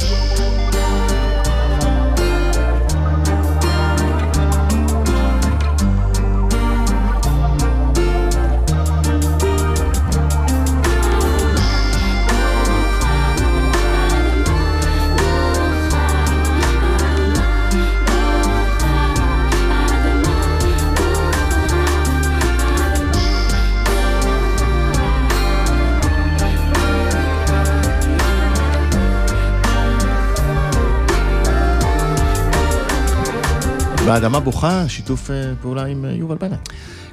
באדמה 34.06 34.40
בוכה, 34.40 34.88
שיתוף 34.88 35.30
אה, 35.30 35.52
פעולה 35.62 35.84
עם 35.84 36.04
אה, 36.04 36.10
יובל 36.10 36.36
בנט. 36.36 36.68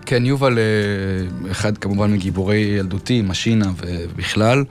כן, 0.05 0.25
יובל, 0.25 0.57
אה, 0.57 1.51
אחד 1.51 1.77
כמובן 1.77 2.13
מגיבורי 2.13 2.57
ילדותי, 2.57 3.21
משינה 3.21 3.71
ובכלל. 3.77 4.63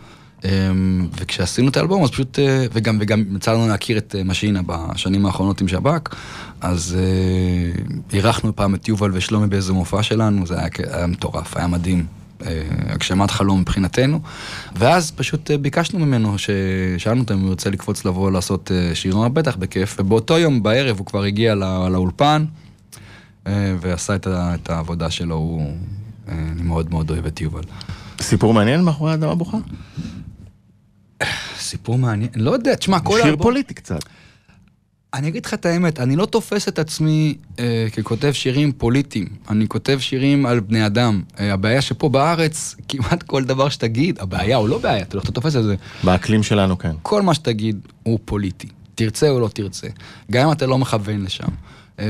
וכשעשינו 1.21 1.69
את 1.69 1.77
האלבום, 1.77 2.05
אז 2.05 2.11
פשוט, 2.11 2.39
וגם, 2.73 2.99
וגם 3.01 3.25
יצא 3.37 3.53
לנו 3.53 3.69
להכיר 3.69 3.99
את 3.99 4.17
משינה 4.25 4.61
בשנים 4.67 5.27
האחרונות 5.27 5.61
עם 5.61 5.69
שב"כ, 5.69 6.15
אז 6.61 6.97
אירחנו 8.13 8.57
פעם 8.57 8.75
את 8.75 8.89
יובל 8.89 9.11
ושלומי 9.15 9.47
באיזה 9.47 9.73
מופע 9.73 10.03
שלנו, 10.03 10.47
זה 10.47 10.59
היה, 10.59 10.69
היה 10.93 11.07
מטורף, 11.07 11.57
היה 11.57 11.67
מדהים. 11.67 12.22
אה, 12.47 12.63
הגשמת 12.89 13.31
חלום 13.31 13.61
מבחינתנו, 13.61 14.21
ואז 14.77 15.11
פשוט 15.11 15.51
אה, 15.51 15.59
ביקשנו 15.59 15.99
ממנו, 15.99 16.37
ששאלנו 16.39 17.21
אותו 17.23 17.35
אם 17.35 17.41
הוא 17.41 17.49
ירצה 17.49 17.71
לקפוץ 17.71 18.05
לבוא 18.05 18.31
לעשות 18.31 18.73
אה, 18.75 18.95
שיר, 18.95 19.15
הוא 19.15 19.29
בטח 19.29 19.57
בכיף, 19.57 19.97
ובאותו 20.01 20.39
יום 20.39 20.63
בערב 20.63 20.99
הוא 20.99 21.07
כבר 21.07 21.23
הגיע 21.23 21.55
לא, 21.55 21.91
לאולפן, 21.93 22.45
ועשה 23.81 24.15
את, 24.15 24.27
את 24.31 24.71
העבודה 24.71 25.11
שלו, 25.11 25.35
הוא, 25.35 25.77
אני 26.29 26.63
מאוד 26.63 26.91
מאוד 26.91 27.11
אוהב 27.11 27.27
את 27.27 27.41
יובל. 27.41 27.63
סיפור 28.21 28.55
מעניין 28.55 28.81
מאחורי 28.85 29.11
האדמה 29.11 29.35
בוכה? 29.35 29.59
סיפור 31.59 31.99
מעניין, 31.99 32.31
לא 32.35 32.51
יודע, 32.51 32.75
תשמע, 32.75 33.01
כל 33.01 33.17
שיר 33.17 33.25
האלבום- 33.27 33.43
פוליטי 33.43 33.75
קצת. 33.75 34.01
אני 35.15 35.29
אגיד 35.29 35.47
לך 35.47 35.55
את 35.55 35.67
האמת, 35.67 36.01
אני 36.01 36.17
לא 36.17 36.27
תופס 36.27 36.69
את 36.69 36.79
עצמי 36.79 37.35
אה, 37.59 37.87
ככותב 37.97 38.33
שירים 38.33 38.73
פוליטיים, 38.73 39.27
אני 39.51 39.69
כותב 39.69 39.99
שירים 40.01 40.47
על 40.47 40.61
בני 40.61 40.87
אדם. 40.87 41.23
אה, 41.41 41.53
הבעיה 41.53 41.81
שפה 41.83 42.09
בארץ, 42.09 42.75
כמעט 42.89 43.23
כל 43.23 43.45
דבר 43.45 43.69
שתגיד, 43.69 44.19
הבעיה 44.21 44.57
או 44.57 44.67
לא 44.67 44.79
בעיה, 44.79 45.03
אתה 45.03 45.17
לא 45.17 45.23
תופס 45.23 45.57
את 45.57 45.65
זה, 45.65 45.75
באקלים 46.05 46.43
שלנו, 46.43 46.79
כן. 46.79 46.93
כל 47.03 47.23
מה 47.23 47.35
שתגיד 47.35 47.81
הוא 48.03 48.19
פוליטי, 48.25 48.69
תרצה 48.95 49.31
או 49.31 49.41
לא 49.41 49.49
תרצה, 49.49 49.87
גם 50.31 50.47
אם 50.47 50.53
אתה 50.53 50.67
לא 50.67 50.79
מכוון 50.79 51.25
לשם. 51.25 51.49
אה, 52.01 52.07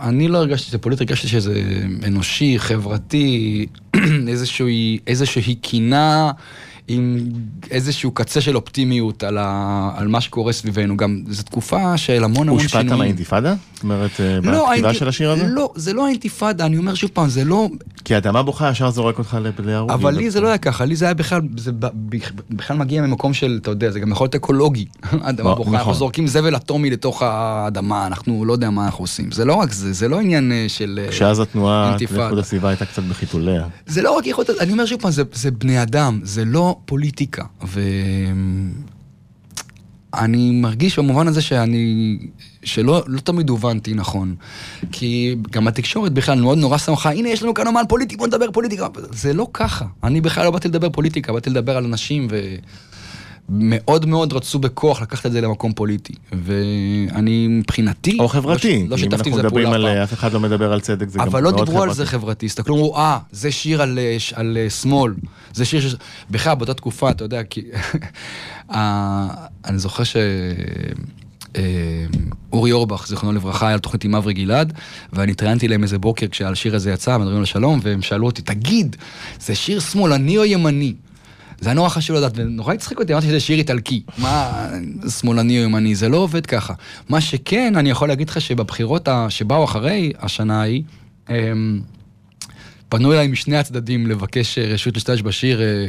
אני 0.00 0.28
לא 0.28 0.38
הרגשתי 0.38 0.68
שזה 0.68 0.78
פוליטי, 0.78 1.04
הרגשתי 1.04 1.28
שזה 1.28 1.62
אנושי, 2.06 2.58
חברתי, 2.58 3.66
איזושהי, 4.28 4.98
איזושהי 5.06 5.54
קינה 5.54 6.32
עם 6.92 7.18
איזשהו 7.70 8.10
קצה 8.10 8.40
של 8.40 8.56
אופטימיות 8.56 9.22
על, 9.24 9.38
ה, 9.40 9.90
על 9.96 10.08
מה 10.08 10.20
שקורה 10.20 10.52
סביבנו. 10.52 10.96
גם 10.96 11.22
זו 11.28 11.42
תקופה 11.42 11.96
של 11.96 12.24
המון 12.24 12.48
המון 12.48 12.68
שינויים. 12.68 12.88
הושפעת 12.88 12.98
מהאינתיפאדה? 12.98 13.54
זאת 13.74 13.82
אומרת, 13.82 14.10
אה, 14.20 14.40
בכתיבה 14.40 14.68
האינתי- 14.70 14.94
של 14.98 15.08
השיר 15.08 15.30
הזה? 15.30 15.46
לא, 15.48 15.72
זה 15.74 15.92
לא 15.92 16.06
האינתיפאדה, 16.06 16.66
אני 16.66 16.78
אומר 16.78 16.94
שוב 16.94 17.10
פעם, 17.14 17.28
זה 17.28 17.44
לא... 17.44 17.68
כי 18.10 18.14
האדמה 18.14 18.42
בוכה 18.42 18.70
ישר 18.70 18.90
זורק 18.90 19.18
אותך 19.18 19.38
להרוגים. 19.58 19.94
אבל 19.94 20.14
לי 20.14 20.30
זה 20.30 20.40
לא 20.40 20.48
היה 20.48 20.58
ככה, 20.58 20.84
לי 20.84 20.96
זה 20.96 21.04
היה 21.04 21.14
בכלל, 21.14 21.40
זה 21.56 21.70
בכלל 22.50 22.76
מגיע 22.76 23.02
ממקום 23.02 23.34
של, 23.34 23.58
אתה 23.62 23.70
יודע, 23.70 23.90
זה 23.90 24.00
גם 24.00 24.12
יכול 24.12 24.24
להיות 24.24 24.34
אקולוגי. 24.34 24.84
האדמה 25.24 25.54
בוכה, 25.54 25.70
נכון. 25.70 25.74
אנחנו 25.74 25.94
זורקים 25.94 26.26
זבל 26.26 26.56
אטומי 26.56 26.90
לתוך 26.90 27.22
האדמה, 27.22 28.06
אנחנו 28.06 28.44
לא 28.44 28.52
יודע 28.52 28.70
מה 28.70 28.86
אנחנו 28.86 29.04
עושים. 29.04 29.32
זה 29.32 29.44
לא 29.44 29.54
רק 29.54 29.72
זה, 29.72 29.92
זה 29.92 30.08
לא 30.08 30.20
עניין 30.20 30.52
אה, 30.52 30.64
של... 30.68 31.00
אה, 31.02 31.10
כשאז 31.10 31.40
התנועה. 31.40 31.96
לאיכות 32.00 32.38
הסביבה 32.38 32.68
הייתה 32.68 32.86
קצת 32.86 33.02
בחיתוליה. 33.02 33.66
זה 33.86 34.02
לא 34.02 34.10
רק 34.10 34.26
יכולת, 34.26 34.50
אני 34.60 34.72
אומר 34.72 34.86
שוב 34.86 35.00
פעם, 35.00 35.10
זה, 35.10 35.22
זה 35.32 35.50
בני 35.50 35.82
אדם, 35.82 36.20
זה 36.22 36.44
לא 36.44 36.76
פוליטיקה. 36.84 37.44
ואני 40.12 40.50
מרגיש 40.50 40.98
במובן 40.98 41.28
הזה 41.28 41.42
שאני, 41.42 42.18
שלא 42.62 43.02
לא 43.06 43.20
תמיד 43.20 43.48
הובנתי 43.48 43.94
נכון. 43.94 44.34
כי 44.92 45.36
גם 45.50 45.68
התקשורת 45.68 46.12
בכלל 46.12 46.40
מאוד 46.40 46.58
נורא 46.58 46.78
שמחה, 46.78 47.12
הנה 47.12 47.28
יש 47.28 47.42
לנו 47.42 47.54
כאן 47.54 47.66
אומן 47.66 47.82
פוליטי, 47.88 48.16
בוא 48.16 48.26
נדבר 48.26 48.50
פוליטיקה. 48.50 48.86
זה 49.10 49.32
לא 49.32 49.46
ככה. 49.52 49.84
אני 50.04 50.20
בכלל 50.20 50.44
לא 50.44 50.50
באתי 50.50 50.68
לדבר 50.68 50.90
פוליטיקה, 50.90 51.32
באתי 51.32 51.50
לדבר 51.50 51.76
על 51.76 51.84
אנשים 51.84 52.28
ו... 52.30 52.40
מאוד 53.52 54.06
מאוד 54.06 54.32
רצו 54.32 54.58
בכוח 54.58 55.02
לקחת 55.02 55.26
את 55.26 55.32
זה 55.32 55.40
למקום 55.40 55.72
פוליטי, 55.72 56.12
ואני 56.32 57.46
מבחינתי, 57.48 58.16
או 58.20 58.28
חברתי. 58.28 58.86
לא 58.88 58.94
אם 58.94 59.00
שיתפתי 59.00 59.30
עם 59.30 59.36
זה 59.36 59.48
פעולה 59.48 59.70
פעם. 59.70 59.84
אף 59.84 60.12
אחד 60.12 60.32
לא 60.32 60.40
מדבר 60.40 60.72
על 60.72 60.80
צדק, 60.80 61.08
זה 61.08 61.18
גם 61.18 61.26
אבל 61.26 61.42
לא 61.42 61.50
מאוד 61.50 61.64
דיברו 61.64 61.82
על 61.82 61.88
חברתי. 61.88 61.96
זה 61.96 62.06
חברתי, 62.06 62.46
הסתכלו, 62.46 62.74
אמרו, 62.74 62.96
אה, 62.96 63.18
זה 63.32 63.52
שיר 63.52 63.82
על, 63.82 63.98
על 64.34 64.58
אה, 64.60 64.70
שמאל, 64.70 65.14
זה 65.52 65.64
שיר 65.64 65.80
ש... 65.80 65.94
בכלל, 66.30 66.54
באותה 66.54 66.74
תקופה, 66.74 67.10
אתה 67.10 67.24
יודע, 67.24 67.42
כי... 67.42 67.62
אה, 68.74 69.28
אני 69.64 69.78
זוכר 69.78 70.04
ש... 70.04 70.16
אה, 71.56 71.62
אורי 72.52 72.72
אורבך, 72.72 73.06
זיכרונו 73.08 73.36
לברכה, 73.36 73.66
היה 73.66 73.74
על 73.74 73.80
תוכנית 73.80 74.04
עם 74.04 74.14
אברי 74.14 74.32
גלעד, 74.32 74.72
ואני 75.12 75.32
התראיינתי 75.32 75.68
להם 75.68 75.82
איזה 75.82 75.98
בוקר 75.98 76.26
כשהשיר 76.28 76.76
הזה 76.76 76.90
יצא, 76.90 77.18
מדברים 77.18 77.38
על 77.38 77.44
שלום, 77.44 77.80
והם 77.82 78.02
שאלו 78.02 78.26
אותי, 78.26 78.42
תגיד, 78.42 78.96
זה 79.40 79.54
שיר 79.54 79.80
שמאלני 79.80 80.38
או 80.38 80.44
ימני? 80.44 80.94
זה 81.60 81.68
היה 81.68 81.74
נורא 81.74 81.88
חשוב 81.88 82.16
לדעת, 82.16 82.32
ונורא 82.34 82.74
הצחיק 82.74 82.98
אותי, 82.98 83.12
אמרתי 83.12 83.26
שזה 83.26 83.40
שיר 83.40 83.58
איטלקי. 83.58 84.02
מה, 84.18 84.66
שמאלני 85.20 85.58
או 85.58 85.64
ימני, 85.64 85.94
זה 85.94 86.08
לא 86.08 86.16
עובד 86.16 86.46
ככה. 86.46 86.74
מה 87.08 87.20
שכן, 87.20 87.76
אני 87.76 87.90
יכול 87.90 88.08
להגיד 88.08 88.28
לך 88.28 88.40
שבבחירות 88.40 89.08
שבאו 89.28 89.64
אחרי 89.64 90.12
השנה 90.20 90.60
ההיא, 90.60 90.82
אמ, 91.30 91.80
פנו 92.90 93.12
אליי 93.12 93.28
משני 93.28 93.56
הצדדים 93.56 94.06
לבקש 94.06 94.58
אה, 94.58 94.64
רשות 94.64 94.94
להשתמש 94.94 95.22
בשיר 95.22 95.60
אה, 95.62 95.86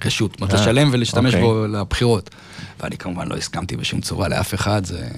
כרשות, 0.00 0.30
זאת 0.30 0.40
אומרת, 0.40 0.54
לשלם 0.54 0.88
ולהשתמש 0.92 1.34
אוקיי. 1.34 1.48
בו 1.48 1.66
לבחירות. 1.66 2.30
ואני 2.80 2.98
כמובן 2.98 3.28
לא 3.28 3.36
הסכמתי 3.36 3.76
בשום 3.76 4.00
צורה 4.00 4.28
לאף 4.28 4.54
אחד, 4.54 4.84
זה 4.84 5.08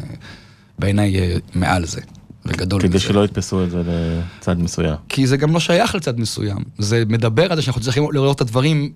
בעיניי 0.78 1.18
אה, 1.18 1.37
מעל 1.54 1.85
זה, 1.85 2.00
וגדול 2.47 2.82
כדי 2.82 2.88
מזה. 2.88 2.99
שלא 2.99 3.25
יתפסו 3.25 3.64
את 3.64 3.70
זה 3.70 3.82
לצד 3.87 4.59
מסוים. 4.59 4.97
כי 5.09 5.26
זה 5.26 5.37
גם 5.37 5.52
לא 5.52 5.61
שייך 5.61 5.94
לצד 5.94 6.20
מסוים. 6.20 6.59
זה 6.78 7.02
מדבר 7.09 7.50
על 7.50 7.56
זה 7.56 7.62
שאנחנו 7.62 7.82
צריכים 7.82 8.06
לראות 8.12 8.37
את 8.37 8.40
הדברים, 8.40 8.92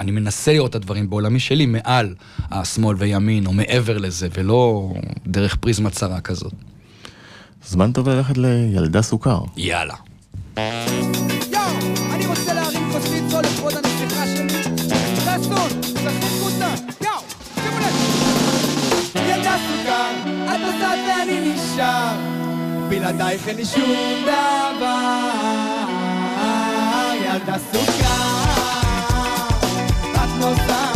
אני 0.00 0.10
מנסה 0.10 0.52
לראות 0.52 0.70
את 0.70 0.74
הדברים 0.74 1.10
בעולמי 1.10 1.40
שלי 1.40 1.66
מעל 1.66 2.14
השמאל 2.50 2.96
וימין, 2.98 3.46
או 3.46 3.52
מעבר 3.52 3.98
לזה, 3.98 4.28
ולא 4.34 4.92
דרך 5.26 5.56
פריזמה 5.56 5.90
צרה 5.90 6.20
כזאת. 6.20 6.52
זמן 7.66 7.92
טוב 7.92 8.08
ללכת 8.08 8.38
לילדה 8.38 9.02
סוכר. 9.02 9.40
יאללה. 9.56 9.94
בלעדייך 22.98 23.48
אין 23.48 23.56
לי 23.56 23.64
שום 23.64 24.24
דבר. 24.24 25.38
ילדה 27.24 27.56
סוכר, 27.72 28.04
את 30.14 30.28
נוסעת. 30.40 30.88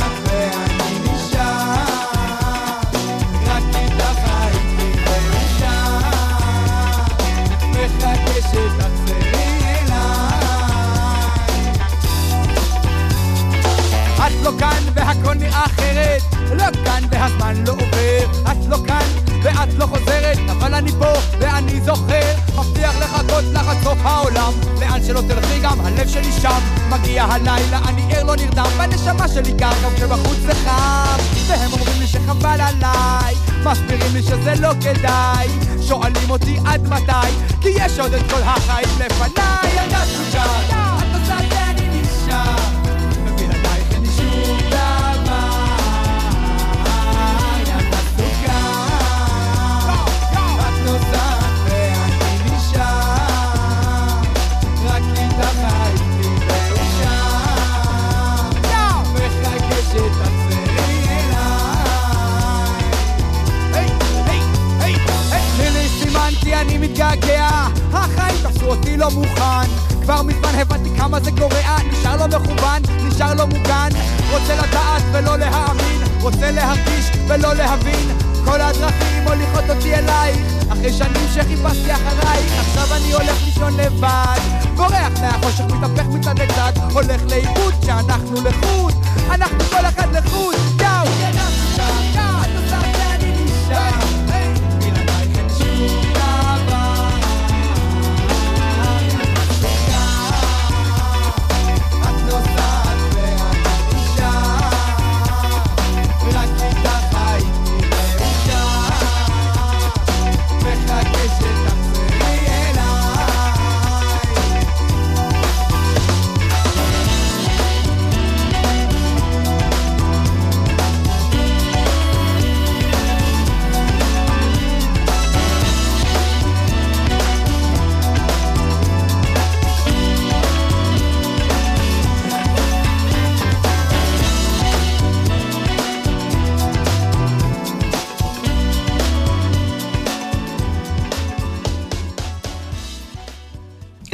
את 14.27 14.33
לא 14.43 14.51
כאן 14.59 14.83
והכל 14.95 15.35
נראה 15.35 15.65
אחרת, 15.65 16.23
לא 16.53 16.65
כאן 16.85 17.03
והזמן 17.11 17.55
לא 17.67 17.73
עובר. 17.73 18.51
את 18.51 18.67
לא 18.69 18.77
כאן 18.87 19.32
ואת 19.43 19.75
לא 19.79 19.87
חוזרת, 19.87 20.39
אבל 20.51 20.75
אני 20.75 20.93
פה 20.93 21.13
ואני 21.41 21.81
זוכר. 21.81 22.35
מבטיח 22.59 22.95
לחכות 22.99 23.45
לך 23.53 23.69
עד 23.69 23.77
סוף 23.83 23.99
העולם, 24.03 24.53
לאן 24.81 25.01
שלא 25.07 25.21
תלכי 25.21 25.59
גם 25.63 25.81
הלב 25.81 26.09
שלי 26.09 26.33
שם. 26.33 26.61
מגיע 26.89 27.25
הלילה, 27.25 27.79
אני 27.89 28.15
ער 28.15 28.25
לא 28.25 28.37
נרדם, 28.37 28.67
והנשמה 28.79 29.29
שלי 29.29 29.53
קר 29.59 29.73
גם 29.85 29.91
כשבחוץ 29.97 30.37
זה 30.47 30.53
חם. 30.55 31.19
והם 31.47 31.73
אומרים 31.73 32.01
לי 32.01 32.07
שחבל 32.07 32.61
עליי, 32.61 33.35
מסבירים 33.65 34.13
לי 34.15 34.23
שזה 34.23 34.55
לא 34.61 34.73
כדאי. 34.81 35.49
שואלים 35.89 36.31
אותי 36.31 36.59
עד 36.67 36.89
מתי, 36.89 37.53
כי 37.61 37.69
יש 37.69 37.99
עוד 37.99 38.15
את 38.15 38.31
כל 38.31 38.43
החיים 38.43 38.89
לפניי. 38.99 39.83
ילדה 39.83 40.05
סוכר, 40.05 40.82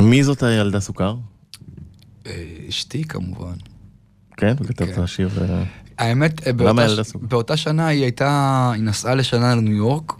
מי 0.00 0.24
זאת 0.24 0.42
הילדה 0.42 0.80
סוכר? 0.80 1.14
אה, 2.26 2.32
אשתי 2.68 3.04
כמובן. 3.04 3.54
כן? 4.36 4.54
וכתבת 4.60 4.94
כן. 4.94 5.06
שיר... 5.06 5.30
אה, 5.40 5.62
האמת, 5.98 6.46
אה, 6.46 6.52
באותה, 6.52 6.88
ש... 6.88 7.00
סוכר? 7.00 7.26
באותה 7.26 7.56
שנה 7.56 7.86
היא 7.86 8.02
הייתה, 8.02 8.70
היא 8.74 8.82
נסעה 8.82 9.14
לשנה 9.14 9.54
לניו 9.54 9.72
יורק, 9.76 10.12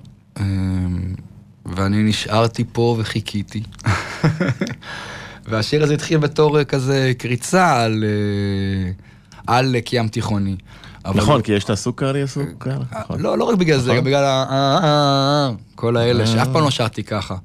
ואני 1.67 2.03
נשארתי 2.03 2.65
פה 2.73 2.97
וחיכיתי. 2.99 3.63
והשיר 5.49 5.83
הזה 5.83 5.95
התחיל 5.95 6.19
בתור 6.19 6.65
כזה 6.65 7.13
קריצה 7.19 7.83
על, 7.83 8.05
על 9.47 9.77
קים 9.85 10.09
תיכוני. 10.09 10.57
נכון, 11.15 11.43
כי 11.43 11.53
יש 11.53 11.65
את 11.65 11.71
הסוכר 11.71 12.13
לי 12.13 12.23
הסוכר. 12.23 12.79
נכון. 13.01 13.21
לא, 13.21 13.39
לא 13.39 13.45
רק 13.45 13.59
בגלל 13.59 13.79
זה, 13.79 13.85
נכון. 13.85 13.97
גם 13.97 14.05
בגלל 14.05 14.45
כל 15.75 15.97
האלה, 15.97 16.27
שאף 16.27 16.49
פעם 16.53 16.63
לא 16.63 16.71
שרתי 16.71 17.03
ככה. 17.03 17.37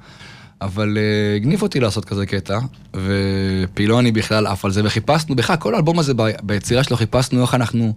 אבל 0.63 0.97
אה, 0.97 1.35
הגניב 1.35 1.61
אותי 1.61 1.79
לעשות 1.79 2.05
כזה 2.05 2.25
קטע, 2.25 2.59
ופילוני 2.93 4.11
בכלל 4.11 4.47
עף 4.47 4.65
על 4.65 4.71
זה, 4.71 4.81
וחיפשנו, 4.85 5.35
בכלל, 5.35 5.55
כל 5.55 5.75
האלבום 5.75 5.99
הזה 5.99 6.13
ביצירה 6.43 6.83
שלו 6.83 6.97
חיפשנו 6.97 7.41
איך 7.41 7.53
אנחנו 7.53 7.93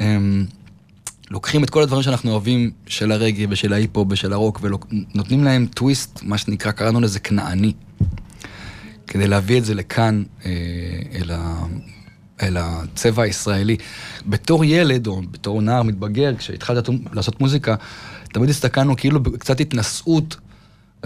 אמ, 0.00 0.44
לוקחים 1.30 1.64
את 1.64 1.70
כל 1.70 1.82
הדברים 1.82 2.02
שאנחנו 2.02 2.30
אוהבים 2.30 2.70
של 2.86 3.12
הרגי 3.12 3.46
ושל 3.50 3.72
ההיפ-הופ 3.72 4.08
ושל 4.10 4.32
הרוק, 4.32 4.60
ונותנים 4.62 5.44
להם 5.44 5.66
טוויסט, 5.66 6.20
מה 6.22 6.38
שנקרא, 6.38 6.70
קראנו 6.70 7.00
לזה 7.00 7.20
כנעני. 7.20 7.72
כדי 9.06 9.26
להביא 9.26 9.58
את 9.58 9.64
זה 9.64 9.74
לכאן, 9.74 10.22
אה, 10.44 10.50
אל, 11.14 11.30
ה, 11.30 11.64
אל 12.42 12.56
הצבע 12.56 13.22
הישראלי. 13.22 13.76
בתור 14.26 14.64
ילד, 14.64 15.06
או 15.06 15.22
בתור 15.30 15.62
נער 15.62 15.82
מתבגר, 15.82 16.36
כשהתחלתי 16.36 16.92
לעשות 17.12 17.40
מוזיקה, 17.40 17.74
תמיד 18.32 18.50
הסתכלנו 18.50 18.96
כאילו 18.96 19.20
בקצת 19.20 19.60
התנשאות 19.60 20.36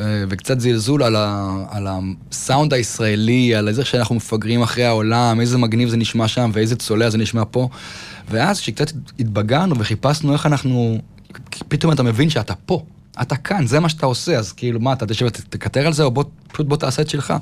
וקצת 0.01 0.61
זלזול 0.61 1.03
על, 1.03 1.17
ה, 1.17 1.57
על 1.71 1.87
הסאונד 1.91 2.75
הישראלי, 2.75 3.55
על 3.55 3.69
איזה 3.69 3.85
שאנחנו 3.85 4.15
מפגרים 4.15 4.63
אחרי 4.63 4.85
העולם, 4.85 5.41
איזה 5.41 5.59
מגניב 5.59 5.89
זה 5.89 5.97
נשמע 5.97 6.29
שם 6.29 6.51
ואיזה 6.55 6.77
צולע 6.77 7.11
זה 7.11 7.19
נשמע 7.19 7.43
פה. 7.51 7.69
ואז 8.31 8.61
כשקצת 8.61 8.97
התבגרנו 9.21 9.79
וחיפשנו 9.79 10.33
איך 10.33 10.47
אנחנו, 10.47 10.99
פתאום 11.69 11.93
אתה 11.93 12.03
מבין 12.03 12.31
שאתה 12.31 12.55
פה, 12.55 12.83
אתה 13.23 13.37
כאן, 13.37 13.67
זה 13.67 13.81
מה 13.81 13.89
שאתה 13.89 14.07
עושה, 14.07 14.39
אז 14.39 14.53
כאילו 14.53 14.81
מה, 14.81 14.93
אתה 14.93 15.07
תשב 15.07 15.27
ותקטר 15.27 15.87
על 15.87 15.93
זה, 15.93 16.03
או 16.03 16.11
בוא, 16.11 16.25
פשוט 16.53 16.67
בוא 16.67 16.77
תעשה 16.77 17.03
את 17.03 17.11
שלך. 17.11 17.35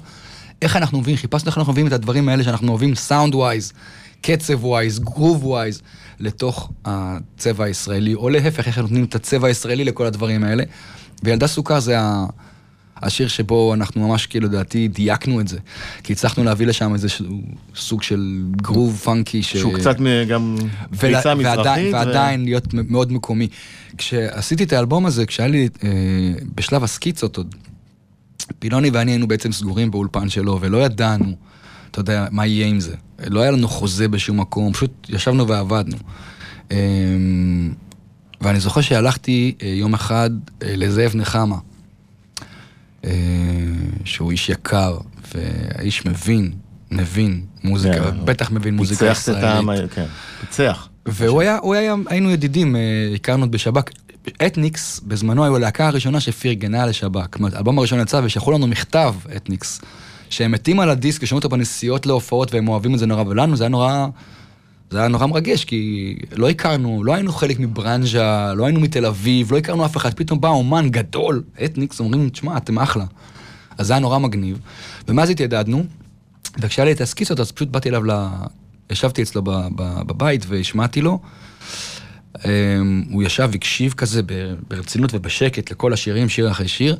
איך 0.62 0.76
אנחנו 0.76 1.00
מביאים, 1.00 1.16
חיפשנו 1.16 1.48
איך 1.48 1.58
אנחנו 1.58 1.72
מביאים 1.72 1.86
את 1.86 1.92
הדברים 1.92 2.28
האלה 2.28 2.44
שאנחנו 2.44 2.68
אוהבים 2.68 2.94
sound 2.94 3.34
wise, 3.34 3.72
קצב 4.22 4.64
wise, 4.64 4.98
groove 4.98 5.44
wise, 5.46 5.82
לתוך 6.20 6.70
הצבע 6.84 7.64
הישראלי, 7.64 8.14
או 8.14 8.28
להפך, 8.28 8.66
איך 8.66 8.78
נותנים 8.78 9.04
את 9.04 9.14
הצבע 9.14 9.48
הישראלי 9.48 9.84
לכל 9.84 10.06
הדברים 10.06 10.44
האלה. 10.44 10.64
וילדה 11.22 11.46
סוכר 11.46 11.80
זה 11.80 12.00
ה... 12.00 12.26
השיר 13.02 13.28
שבו 13.28 13.74
אנחנו 13.74 14.08
ממש, 14.08 14.26
כאילו, 14.26 14.48
לדעתי, 14.48 14.88
דייקנו 14.88 15.40
את 15.40 15.48
זה. 15.48 15.58
כי 16.02 16.12
הצלחנו 16.12 16.44
להביא 16.44 16.66
לשם 16.66 16.94
איזשהו 16.94 17.40
סוג 17.76 18.02
של 18.02 18.42
גרוב 18.56 18.96
פאנקי. 19.04 19.42
ש... 19.42 19.56
שהוא 19.56 19.74
קצת 19.78 20.00
מ- 20.00 20.24
גם 20.28 20.56
פריצה 21.00 21.32
ול- 21.36 21.46
ועדיין, 21.46 21.86
מזרחית. 21.88 21.94
ו- 21.94 21.96
ועדיין 22.08 22.44
להיות 22.44 22.64
מאוד 22.74 23.12
מקומי. 23.12 23.48
כשעשיתי 23.98 24.64
את 24.64 24.72
האלבום 24.72 25.06
הזה, 25.06 25.26
כשהיה 25.26 25.48
לי 25.48 25.68
אה, 25.84 25.88
בשלב 26.54 26.84
הסקיצות 26.84 27.36
עוד, 27.36 27.54
פילוני 28.58 28.90
ואני 28.90 29.10
היינו 29.10 29.28
בעצם 29.28 29.52
סגורים 29.52 29.90
באולפן 29.90 30.28
שלו, 30.28 30.58
ולא 30.60 30.84
ידענו, 30.84 31.32
אתה 31.90 32.00
יודע, 32.00 32.26
מה 32.30 32.46
יהיה 32.46 32.66
עם 32.66 32.80
זה. 32.80 32.94
לא 33.26 33.40
היה 33.40 33.50
לנו 33.50 33.68
חוזה 33.68 34.08
בשום 34.08 34.40
מקום, 34.40 34.72
פשוט 34.72 35.06
ישבנו 35.08 35.48
ועבדנו. 35.48 35.96
אה, 36.72 36.76
ואני 38.40 38.60
זוכר 38.60 38.80
שהלכתי 38.80 39.54
אה, 39.62 39.68
יום 39.68 39.94
אחד 39.94 40.30
אה, 40.62 40.76
לזאב 40.76 41.12
נחמה, 41.16 41.56
אה, 43.04 43.10
שהוא 44.04 44.30
איש 44.30 44.48
יקר, 44.48 44.98
והאיש 45.34 46.06
מבין, 46.06 46.52
מבין 46.90 47.42
מוזיקה, 47.64 48.10
כן. 48.10 48.24
בטח 48.24 48.50
מבין 48.50 48.76
מוזיקה 48.76 48.98
פיצח 49.00 49.12
את 49.18 49.22
ישראלית. 49.22 49.44
הטעם, 49.44 49.68
ה- 49.70 49.74
כן, 49.94 50.06
פיצח. 50.40 50.88
והוא 51.06 51.40
היה, 51.40 51.58
הוא 51.62 51.74
היה, 51.74 51.94
היינו 52.06 52.30
ידידים, 52.30 52.76
הכרנו 53.14 53.42
עוד 53.42 53.52
בשב"כ. 53.52 53.90
אתניקס, 54.46 55.00
בזמנו 55.06 55.44
היו 55.44 55.56
הלהקה 55.56 55.86
הראשונה 55.86 56.20
שפרגנה 56.20 56.86
לשב"כ. 56.86 57.26
זאת 57.32 57.38
אומרת, 57.38 57.54
האלבום 57.54 57.78
הראשון 57.78 58.00
יצא 58.00 58.20
ושלחו 58.24 58.52
לנו 58.52 58.66
מכתב, 58.66 59.14
אתניקס, 59.36 59.80
שהם 60.30 60.52
מתים 60.52 60.80
על 60.80 60.90
הדיסק 60.90 61.22
ושומעים 61.22 61.38
אותו 61.38 61.48
בנסיעות 61.48 62.06
להופעות 62.06 62.54
והם 62.54 62.68
אוהבים 62.68 62.94
את 62.94 62.98
זה 62.98 63.06
נורא, 63.06 63.24
ולנו 63.26 63.56
זה 63.56 63.64
היה 63.64 63.68
נורא, 63.68 64.06
זה 64.90 64.98
היה 64.98 65.08
נורא 65.08 65.26
מרגש, 65.26 65.64
כי 65.64 66.14
לא 66.32 66.50
הכרנו, 66.50 67.04
לא 67.04 67.14
היינו 67.14 67.32
חלק 67.32 67.58
מברנז'ה, 67.58 68.54
לא 68.54 68.64
היינו 68.64 68.80
מתל 68.80 69.06
אביב, 69.06 69.52
לא 69.52 69.58
הכרנו 69.58 69.84
אף 69.84 69.96
אחד, 69.96 70.14
פתאום 70.14 70.40
בא 70.40 70.48
אומן 70.48 70.88
גדול, 70.88 71.42
אתניקס, 71.64 72.00
אומרים, 72.00 72.28
תשמע, 72.28 72.56
אתם 72.56 72.78
אחלה. 72.78 73.04
אז 73.78 73.86
זה 73.86 73.92
היה 73.92 74.00
נורא 74.00 74.18
מגניב. 74.18 74.58
ומאז 75.08 75.30
התיידדנו, 75.30 75.84
וכשהיה 76.58 76.84
לי 76.84 76.92
את 76.92 77.00
הסקיצות, 77.00 77.40
אז 77.40 77.52
פשוט 77.52 77.68
באתי 77.68 77.88
אליו, 77.88 78.04
ל... 78.04 78.28
ישבתי 78.90 79.22
אצלו 79.22 79.42
ב- 79.42 79.50
ב- 79.50 80.02
בבית 80.06 80.44
והשמעתי 80.48 81.00
לו. 81.00 81.18
אמ, 82.44 83.04
הוא 83.10 83.22
ישב, 83.22 83.50
הקשיב 83.54 83.92
כזה 83.92 84.22
ברצינות 84.68 85.14
ובשקט 85.14 85.70
לכל 85.70 85.92
השירים, 85.92 86.28
שיר 86.28 86.50
אחרי 86.50 86.68
שיר, 86.68 86.96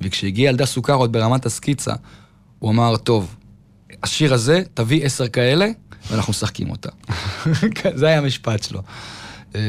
וכשהגיע 0.00 0.48
ילדה 0.48 0.66
סוכר 0.66 0.94
עוד 0.94 1.12
ברמת 1.12 1.46
הסקיצה, 1.46 1.94
הוא 2.58 2.70
אמר, 2.70 2.96
טוב, 2.96 3.36
השיר 4.02 4.34
הזה, 4.34 4.62
תביא 4.74 5.04
עשר 5.04 5.28
כאלה, 5.28 5.66
ואנחנו 6.10 6.30
משחקים 6.30 6.70
אותה. 6.70 6.88
כן, 7.74 7.90
זה 7.94 8.06
היה 8.06 8.18
המשפט 8.18 8.62
שלו. 8.62 8.82
אמ, 9.54 9.60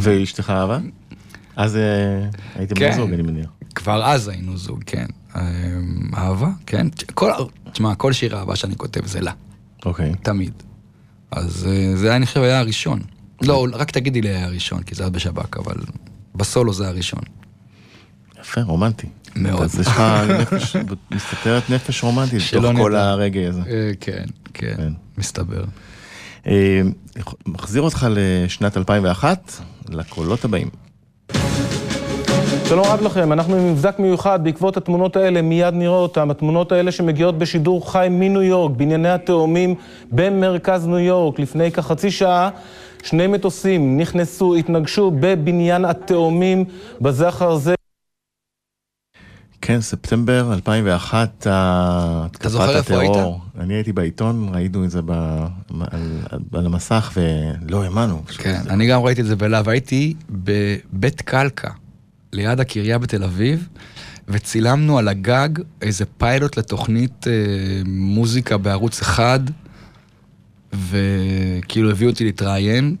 ואשתך 0.00 0.50
אהבה? 0.50 0.78
אז 1.56 1.76
אה, 1.76 1.82
הייתם 2.54 2.74
כן. 2.74 2.92
זוג, 2.96 3.12
אני 3.12 3.22
מניח. 3.22 3.50
כבר 3.74 4.04
אז 4.04 4.28
היינו 4.28 4.56
זוג, 4.56 4.82
כן. 4.86 5.06
אמ, 5.36 5.40
אהבה, 6.16 6.48
כן. 6.66 6.86
כל, 7.14 7.30
תשמע, 7.72 7.94
כל 7.94 8.12
שיר 8.12 8.36
אהבה 8.36 8.56
שאני 8.56 8.76
כותב 8.76 9.06
זה 9.06 9.20
לה. 9.20 9.32
אוקיי. 9.86 10.12
תמיד. 10.22 10.52
אז 11.30 11.66
אה, 11.70 11.96
זה 11.96 12.16
אני 12.16 12.26
חושב 12.26 12.40
היה 12.40 12.58
הראשון. 12.58 13.00
לא, 13.42 13.66
רק 13.72 13.90
תגידי 13.90 14.20
לי 14.20 14.28
היה 14.28 14.44
הראשון, 14.44 14.82
כי 14.82 14.94
זה 14.94 15.02
היה 15.02 15.10
בשב"כ, 15.10 15.56
אבל 15.56 15.76
בסולו 16.34 16.72
זה 16.72 16.88
הראשון. 16.88 17.22
יפה, 18.40 18.62
רומנטי. 18.62 19.06
מאוד. 19.36 19.62
אז 19.62 19.80
יש 19.80 19.86
לך 19.86 20.02
נפש, 20.40 20.76
מסתתרת 21.10 21.70
נפש 21.70 22.04
רומנטית 22.04 22.42
בתוך 22.58 22.76
כל. 22.76 22.96
הרגע 22.96 23.48
הזה. 23.48 23.62
אה, 23.70 23.90
כן, 24.00 24.24
כן, 24.54 24.74
כן. 24.76 24.92
מסתבר. 25.20 25.64
אה, 26.46 26.80
מחזיר 27.46 27.82
אותך 27.82 28.06
לשנת 28.10 28.76
2001, 28.76 29.60
לקולות 29.88 30.44
הבאים. 30.44 30.68
שלום 32.68 32.84
רב 32.86 33.02
לכם, 33.02 33.32
אנחנו 33.32 33.56
עם 33.56 33.72
מבזק 33.72 33.98
מיוחד 33.98 34.44
בעקבות 34.44 34.76
התמונות 34.76 35.16
האלה, 35.16 35.42
מיד 35.42 35.74
נראה 35.74 35.96
אותן. 35.96 36.30
התמונות 36.30 36.72
האלה 36.72 36.92
שמגיעות 36.92 37.38
בשידור 37.38 37.92
חי 37.92 38.06
מניו 38.10 38.42
יורק, 38.42 38.72
בענייני 38.76 39.08
התאומים 39.08 39.74
במרכז 40.12 40.86
ניו 40.86 40.98
יורק. 40.98 41.38
לפני 41.38 41.72
כחצי 41.72 42.10
שעה, 42.10 42.50
שני 43.02 43.26
מטוסים 43.26 43.98
נכנסו, 44.00 44.54
התנגשו 44.54 45.12
בבניין 45.20 45.84
התאומים 45.84 46.64
בזה 47.00 47.28
אחר 47.28 47.56
זה. 47.56 47.79
כן, 49.62 49.80
ספטמבר 49.80 50.52
2001, 50.52 51.46
התקפת 51.50 52.48
זוכר 52.48 52.76
איפה 52.76 53.02
הטרור. 53.02 53.40
אני 53.58 53.74
הייתי 53.74 53.92
בעיתון, 53.92 54.48
ראינו 54.54 54.84
את 54.84 54.90
זה 54.90 55.00
ב- 55.04 55.46
על, 55.90 56.18
על 56.52 56.66
המסך 56.66 57.12
ולא 57.16 57.84
האמנו. 57.84 58.22
כן, 58.26 58.60
אני 58.70 58.86
גם 58.86 59.00
ראיתי 59.02 59.20
את 59.20 59.26
זה 59.26 59.36
בלהב. 59.36 59.68
הייתי 59.68 60.14
בבית 60.30 61.20
קלקה, 61.22 61.70
ליד 62.32 62.60
הקריה 62.60 62.98
בתל 62.98 63.24
אביב, 63.24 63.68
וצילמנו 64.28 64.98
על 64.98 65.08
הגג 65.08 65.48
איזה 65.82 66.04
פיילוט 66.18 66.58
לתוכנית 66.58 67.26
אה, 67.28 67.32
מוזיקה 67.86 68.56
בערוץ 68.56 69.00
אחד, 69.00 69.40
וכאילו 70.72 71.90
הביאו 71.90 72.10
אותי 72.10 72.24
להתראיין. 72.24 72.96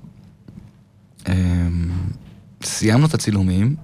אה, 1.28 1.34
סיימנו 2.62 3.06
את 3.06 3.14
הצילומים 3.14 3.76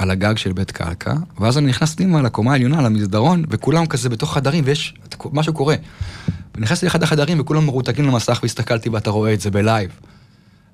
על 0.00 0.10
הגג 0.10 0.36
של 0.36 0.52
בית 0.52 0.70
קלקה, 0.70 1.14
ואז 1.40 1.58
אני 1.58 1.66
נכנס 1.66 1.94
פנימה 1.94 2.22
לקומה 2.22 2.52
העליונה, 2.52 2.82
למסדרון, 2.82 3.44
וכולם 3.48 3.86
כזה 3.86 4.08
בתוך 4.08 4.34
חדרים, 4.34 4.64
ויש, 4.66 4.94
משהו 5.32 5.52
קורה. 5.52 5.74
ונכנסתי 6.54 6.86
לאחד 6.86 7.02
החדרים 7.02 7.40
וכולם 7.40 7.66
מרותקים 7.66 8.04
למסך 8.04 8.38
והסתכלתי 8.42 8.88
ואתה 8.88 9.10
רואה 9.10 9.34
את 9.34 9.40
זה 9.40 9.50
בלייב. 9.50 9.90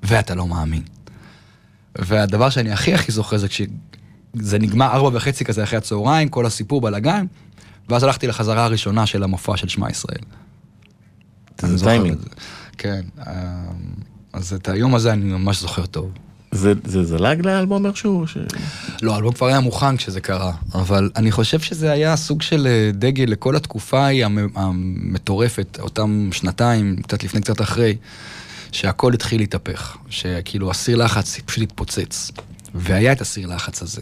ואתה 0.03 0.35
לא 0.35 0.47
מאמין. 0.47 0.83
והדבר 1.99 2.51
שאני 2.51 2.73
הכי 2.73 2.95
הכי 2.95 3.13
זוכר 3.13 3.37
זה 3.37 3.49
כשזה 3.49 4.59
נגמר 4.59 4.87
ארבע 4.87 5.11
וחצי 5.13 5.45
כזה 5.45 5.63
אחרי 5.63 5.79
הצהריים, 5.79 6.29
כל 6.29 6.47
הסיפור 6.47 6.81
בלאגן, 6.81 7.27
ואז 7.89 8.03
הלכתי 8.03 8.27
לחזרה 8.27 8.65
הראשונה 8.65 9.07
של 9.07 9.23
המופע 9.23 9.57
של 9.57 9.69
שמע 9.69 9.91
ישראל. 9.91 10.23
זה 11.61 11.85
טיימינג. 11.85 12.19
כן, 12.79 13.01
אה, 13.27 13.33
אז 14.33 14.53
את 14.53 14.69
היום 14.69 14.95
הזה 14.95 15.13
אני 15.13 15.25
ממש 15.25 15.61
זוכר 15.61 15.87
טוב. 15.87 16.11
זה, 16.57 16.73
זה 16.85 17.05
זלג 17.05 17.47
לאלבום 17.47 17.87
איכשהו? 17.87 18.27
ש... 18.27 18.37
לא, 19.03 19.15
האלבום 19.15 19.33
כבר 19.33 19.47
היה 19.47 19.61
מוכן 19.61 19.97
כשזה 19.97 20.21
קרה, 20.21 20.53
אבל 20.75 21.11
אני 21.17 21.33
חושב 21.33 21.61
שזה 21.61 21.91
היה 21.93 22.17
סוג 22.17 22.43
של 22.43 22.67
אה, 22.67 22.91
דגל 22.95 23.25
לכל 23.25 23.57
התקופה 23.57 24.01
ההיא 24.05 24.25
המ- 24.25 24.49
המטורפת, 24.55 25.79
אותם 25.81 26.29
שנתיים, 26.33 26.97
קצת 27.03 27.25
לפני, 27.25 27.41
קצת 27.41 27.61
אחרי, 27.61 27.97
שהכל 28.73 29.15
התחיל 29.15 29.41
להתהפך, 29.41 29.97
שכאילו 30.09 30.71
הסיר 30.71 30.97
לחץ 30.97 31.41
פשוט 31.45 31.63
התפוצץ, 31.63 32.31
והיה 32.75 33.13
את 33.13 33.21
הסיר 33.21 33.47
לחץ 33.49 33.83
הזה. 33.83 34.01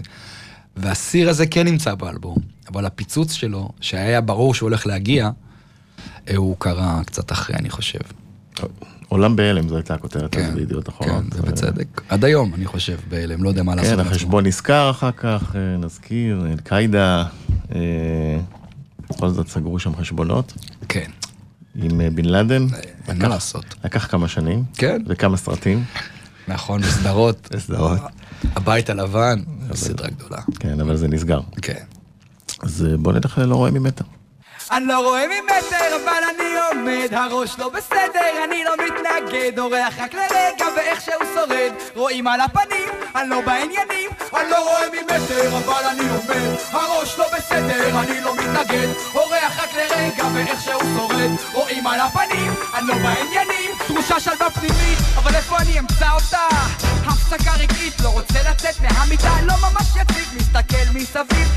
והסיר 0.76 1.30
הזה 1.30 1.46
כן 1.46 1.66
נמצא 1.66 1.94
באלבום, 1.94 2.36
אבל 2.68 2.86
הפיצוץ 2.86 3.32
שלו, 3.32 3.68
שהיה 3.80 4.20
ברור 4.20 4.54
שהוא 4.54 4.66
הולך 4.68 4.86
להגיע, 4.86 5.30
אה, 6.30 6.36
הוא 6.36 6.56
קרה 6.58 7.00
קצת 7.06 7.32
אחרי, 7.32 7.56
אני 7.56 7.70
חושב. 7.70 7.98
עולם 9.14 9.36
בהלם, 9.36 9.68
זו 9.68 9.76
הייתה 9.76 9.94
הכותרת 9.94 10.34
כן, 10.34 10.44
אז 10.44 10.54
בידיעות 10.54 10.88
אחרונות. 10.88 11.24
כן, 11.24 11.36
זה 11.36 11.42
בצדק. 11.42 12.00
עד 12.08 12.24
היום, 12.24 12.54
אני 12.54 12.66
חושב, 12.66 12.96
בהלם, 13.08 13.42
לא 13.42 13.48
יודע 13.48 13.62
מה 13.62 13.74
לעשות. 13.74 13.90
כן, 13.90 13.94
עם 13.94 14.00
עצמו. 14.00 14.12
החשבון 14.12 14.46
נסגר 14.46 14.90
אחר 14.90 15.10
כך, 15.10 15.56
אה, 15.56 15.76
נזכיר, 15.76 16.46
אה, 17.74 18.38
בכל 19.10 19.28
זאת 19.28 19.48
סגרו 19.48 19.78
שם 19.78 19.96
חשבונות. 19.96 20.52
כן. 20.88 21.10
עם 21.74 22.00
אה, 22.00 22.10
בן 22.10 22.24
לאדן. 22.24 22.66
אין 23.08 23.18
מה 23.18 23.28
לעשות. 23.28 23.64
לקח 23.84 24.06
כמה 24.06 24.28
שנים. 24.28 24.64
כן. 24.74 25.02
וכמה 25.06 25.36
סרטים. 25.36 25.84
נכון, 26.48 26.80
בסדרות. 26.80 27.48
בסדרות. 27.52 28.00
הבית 28.56 28.90
הלבן, 28.90 29.42
סדרה 29.74 30.08
גדולה. 30.08 30.38
כן, 30.60 30.80
אבל 30.80 30.96
זה 30.96 31.08
נסגר. 31.08 31.40
כן. 31.62 31.82
אז 32.62 32.86
אה, 32.90 32.96
בוא 32.96 33.12
נלך 33.12 33.38
ללא 33.38 33.56
רואה 33.56 33.70
ממטר. 33.70 34.04
אני 34.70 34.86
לא 34.86 34.98
רואה 34.98 35.24
ממטר, 35.28 35.96
אבל 36.04 36.22
אני 36.34 36.54
עומד, 36.70 37.08
הראש 37.12 37.58
לא 37.58 37.68
בסדר, 37.68 38.44
אני 38.44 38.64
לא 38.64 38.72
מתנגד, 38.76 39.58
אורח 39.58 39.94
רק 39.98 40.14
לרגע 40.14 40.66
ואיך 40.76 41.00
שהוא 41.00 41.24
שורד, 41.34 41.72
רואים 41.94 42.26
על 42.26 42.40
הפנים, 42.40 42.88
אני 43.14 43.28
לא 43.28 43.40
בעניינים, 43.40 44.10
אני 44.36 44.50
לא 44.50 44.58
רואה 44.58 44.86
ממטר, 44.92 45.56
אבל 45.56 45.84
אני 45.90 46.08
עומד, 46.08 46.56
הראש 46.70 47.18
לא 47.18 47.26
בסדר, 47.36 48.00
אני 48.00 48.20
לא 48.20 48.34
מתנגד, 48.36 48.88
אורח 49.14 49.60
רק 49.62 49.74
לרגע 49.74 50.24
ואיך 50.34 50.60
שהוא 50.62 50.82
שורד, 50.96 51.30
רואים 51.52 51.86
על 51.86 52.00
הפנים, 52.00 52.54
אני 52.74 52.86
לא 52.86 52.94
בעניינים, 52.94 53.70
תחושה 53.86 54.20
שלווה 54.20 54.50
פנימית, 54.50 54.98
אבל 55.16 55.34
איפה 55.34 55.56
אני 55.58 55.78
אמצא 55.78 56.10
אותה? 56.10 56.48
הפסקה 57.06 57.52
רגעית, 57.52 58.00
לא 58.00 58.08
רוצה 58.08 58.50
לצאת 58.50 58.80
מהמיטה, 58.80 59.32
לא 59.42 59.54
ממש 59.62 59.86
יציב, 60.00 60.28
מסתכל 60.36 60.90
מסביב, 60.94 61.48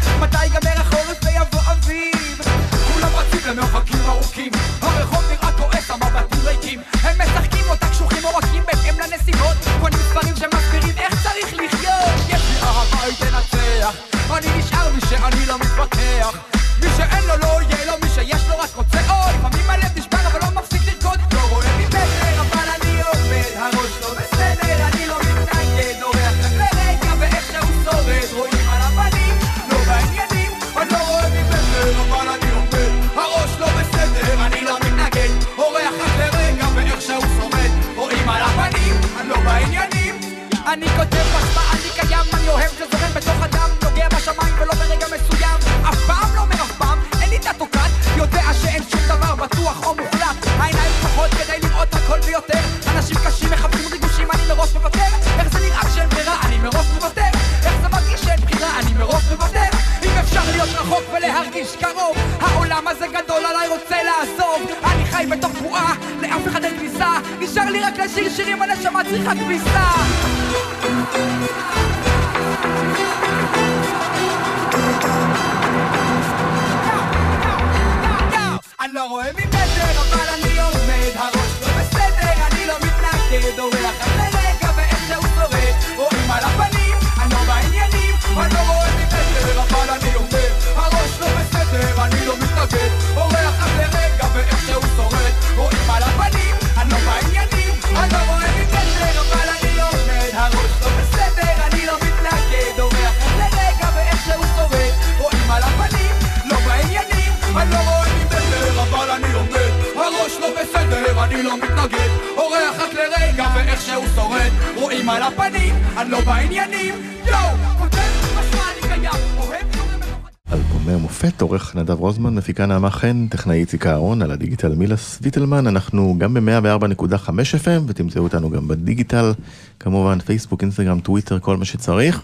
נדב 122.50 122.60
רוזמן, 122.60 122.64
מפיקה 122.64 122.66
נעמה 122.66 122.90
חן, 122.90 123.28
טכנאי 123.28 123.60
איציק 123.60 123.88
אהרון, 123.88 124.22
על 124.22 124.32
הדיגיטל 124.32 124.76
מילס 124.76 125.20
ויטלמן, 125.22 125.68
אנחנו 125.68 126.16
גם 126.18 126.34
ב-104.5 126.34 127.30
FM, 127.64 127.82
ותמצאו 127.88 128.24
אותנו 128.24 128.50
גם 128.50 128.68
בדיגיטל, 128.68 129.34
כמובן 129.80 130.20
פייסבוק, 130.20 130.62
אינסטגרם, 130.62 131.00
טוויטר, 131.00 131.40
כל 131.40 131.58
מה 131.58 131.66
שצריך. 131.66 132.22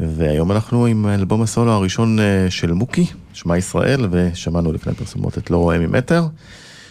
והיום 0.00 0.52
אנחנו 0.52 0.86
עם 0.86 1.06
אלבום 1.06 1.42
הסולו 1.42 1.72
הראשון 1.72 2.18
אה, 2.18 2.46
של 2.50 2.72
מוקי, 2.72 3.06
שמע 3.32 3.58
ישראל, 3.58 4.06
ושמענו 4.10 4.72
לפני 4.72 4.94
פרסומות 4.94 5.38
את 5.38 5.50
לא 5.50 5.56
רואה 5.56 5.78
ממטר, 5.78 6.26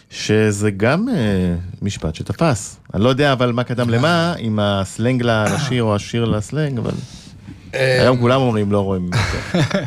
שזה 0.10 0.72
גם 0.72 1.10
אה, 1.10 1.56
משפט 1.82 2.15
שתפס. 2.15 2.78
אני 2.93 3.04
לא 3.04 3.10
יודע 3.10 3.34
אבל 3.34 3.52
מה 3.52 3.63
קדם 3.63 3.89
למה, 3.89 4.36
אם 4.39 4.60
הסלנג 4.60 5.24
לשיר 5.24 5.84
או 5.84 5.96
השיר 5.96 6.26
לסלנג, 6.26 6.78
אבל 6.78 6.93
היום 7.74 8.17
כולם 8.17 8.41
אומרים 8.41 8.72
לא 8.72 8.80
רואים 8.80 9.06
ממטר. 9.06 9.80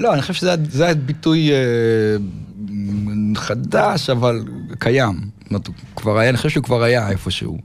לא, 0.00 0.14
אני 0.14 0.22
חושב 0.22 0.34
שזה 0.34 0.94
ביטוי 0.94 1.50
אה, 1.52 1.56
חדש, 3.34 4.10
אבל 4.10 4.44
קיים. 4.78 5.20
זאת 5.40 5.50
אומרת, 5.50 5.68
כבר 5.96 6.18
היה, 6.18 6.30
אני 6.30 6.36
חושב 6.36 6.48
שהוא 6.48 6.64
כבר 6.64 6.82
היה 6.82 7.10
איפשהו. 7.10 7.58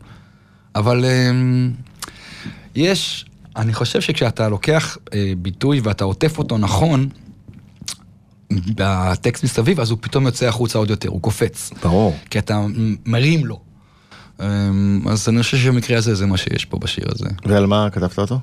אבל 0.76 1.06
אה, 1.06 1.32
יש, 2.76 3.26
אני 3.56 3.74
חושב 3.74 4.02
שכשאתה 4.02 4.50
לוקח 4.50 4.98
אה, 5.14 5.34
ביטוי 5.38 5.80
ואתה 5.80 6.04
עוטף 6.04 6.38
אותו 6.38 6.58
נכון, 6.58 7.10
בטקסט 8.52 9.44
מסביב, 9.44 9.80
אז 9.80 9.92
הוא 9.92 9.98
פתאום 10.02 10.26
יוצא 10.26 10.48
החוצה 10.48 10.78
עוד 10.78 10.90
יותר, 10.90 11.10
הוא 11.10 11.22
קופץ. 11.22 11.72
ברור. 11.84 12.18
כי 12.30 12.40
אתה 12.40 12.66
מרים 13.06 13.46
לו. 13.46 13.60
אה, 14.42 14.70
אז 15.10 15.30
אני 15.30 15.44
חושב 15.44 15.58
שבמקרה 15.58 15.98
הזה 15.98 16.16
זה 16.16 16.26
מה 16.26 16.38
שיש 16.38 16.66
פה 16.66 16.78
בשיר 16.80 17.06
הזה. 17.16 17.30
ועל 17.46 17.66
מה 17.66 17.90
כתבת 17.90 18.18
אותו? 18.20 18.40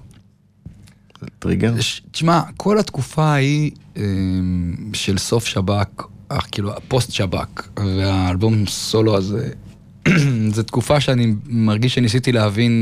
טריגר? 1.38 1.74
תשמע, 2.10 2.40
כל 2.56 2.78
התקופה 2.78 3.24
ההיא 3.24 3.70
אה, 3.96 4.02
של 4.92 5.18
סוף 5.18 5.46
שב"כ, 5.46 6.02
אה, 6.32 6.38
כאילו 6.52 6.76
הפוסט 6.76 7.12
שב"כ, 7.12 7.68
והאלבום 7.76 8.66
סולו 8.66 9.16
הזה, 9.16 9.50
זו 10.54 10.62
תקופה 10.62 11.00
שאני 11.00 11.34
מרגיש 11.46 11.94
שניסיתי 11.94 12.32
להבין 12.32 12.72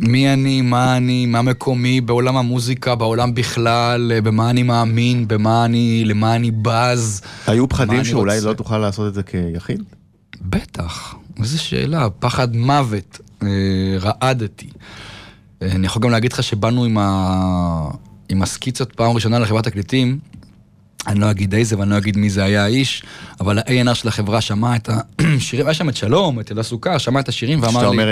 מי 0.00 0.32
אני, 0.32 0.62
מה 0.62 0.96
אני, 0.96 1.26
מה 1.26 1.42
מקומי 1.42 2.00
בעולם 2.00 2.36
המוזיקה, 2.36 2.94
בעולם 2.94 3.34
בכלל, 3.34 4.12
אה, 4.14 4.20
במה 4.20 4.50
אני 4.50 4.62
מאמין, 4.62 5.28
במה 5.28 5.64
אני, 5.64 6.04
למה 6.06 6.36
אני 6.36 6.50
בז. 6.50 7.22
היו 7.46 7.68
פחדים 7.68 8.04
שאולי 8.04 8.36
רוצה. 8.36 8.48
לא 8.48 8.54
תוכל 8.54 8.78
לעשות 8.78 9.08
את 9.08 9.14
זה 9.14 9.22
כיחיד? 9.22 9.82
בטח, 10.42 11.14
איזו 11.38 11.62
שאלה, 11.62 12.10
פחד 12.10 12.56
מוות, 12.56 13.20
אה, 13.42 13.48
רעדתי. 14.00 14.68
אה, 15.62 15.72
אני 15.72 15.86
יכול 15.86 16.02
גם 16.02 16.10
להגיד 16.10 16.32
לך 16.32 16.42
שבאנו 16.42 16.84
עם, 16.84 16.98
ה... 16.98 17.90
עם 18.28 18.42
הסקיצות 18.42 18.92
פעם 18.92 19.10
ראשונה 19.10 19.38
לחברת 19.38 19.64
תקליטים, 19.64 20.18
אני 21.06 21.20
לא 21.20 21.30
אגיד 21.30 21.54
איזה 21.54 21.78
ואני 21.78 21.90
לא 21.90 21.98
אגיד 21.98 22.16
מי 22.16 22.30
זה 22.30 22.44
היה 22.44 22.64
האיש, 22.64 23.02
אבל 23.40 23.58
ה-A&R 23.58 23.94
של 23.94 24.08
החברה 24.08 24.40
שמע 24.40 24.76
את 24.76 24.90
השירים, 25.18 25.66
היה 25.68 25.74
שם 25.74 25.88
את 25.88 25.96
שלום, 25.96 26.40
את 26.40 26.52
אלעד 26.52 26.64
סוכר, 26.64 26.98
שמע 26.98 27.20
את 27.20 27.28
השירים 27.28 27.62
ואמר 27.62 27.70
כשאתה 27.70 27.82
לי... 27.82 27.88
אומר 27.88 28.08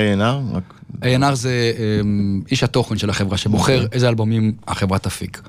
A&R, 0.52 0.56
רק... 0.56 0.74
A&R 1.02 1.34
זה 1.34 1.72
אמ, 2.00 2.42
איש 2.50 2.62
התוכן 2.62 2.98
של 2.98 3.10
החברה, 3.10 3.36
שבוחר 3.36 3.86
איזה 3.92 4.08
אלבומים 4.08 4.52
החברה 4.68 4.98
תפיק, 4.98 5.42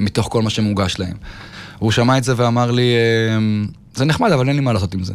מתוך 0.00 0.28
כל 0.30 0.42
מה 0.42 0.50
שמוגש 0.50 0.98
להם. 0.98 1.16
והוא 1.78 1.90
שמע 1.90 2.18
את 2.18 2.24
זה 2.24 2.34
ואמר 2.36 2.70
לי, 2.70 2.92
אמ, 3.36 3.66
זה 3.94 4.04
נחמד, 4.04 4.32
אבל 4.32 4.48
אין 4.48 4.56
לי 4.56 4.62
מה 4.62 4.72
לעשות 4.72 4.94
עם 4.94 5.04
זה. 5.04 5.14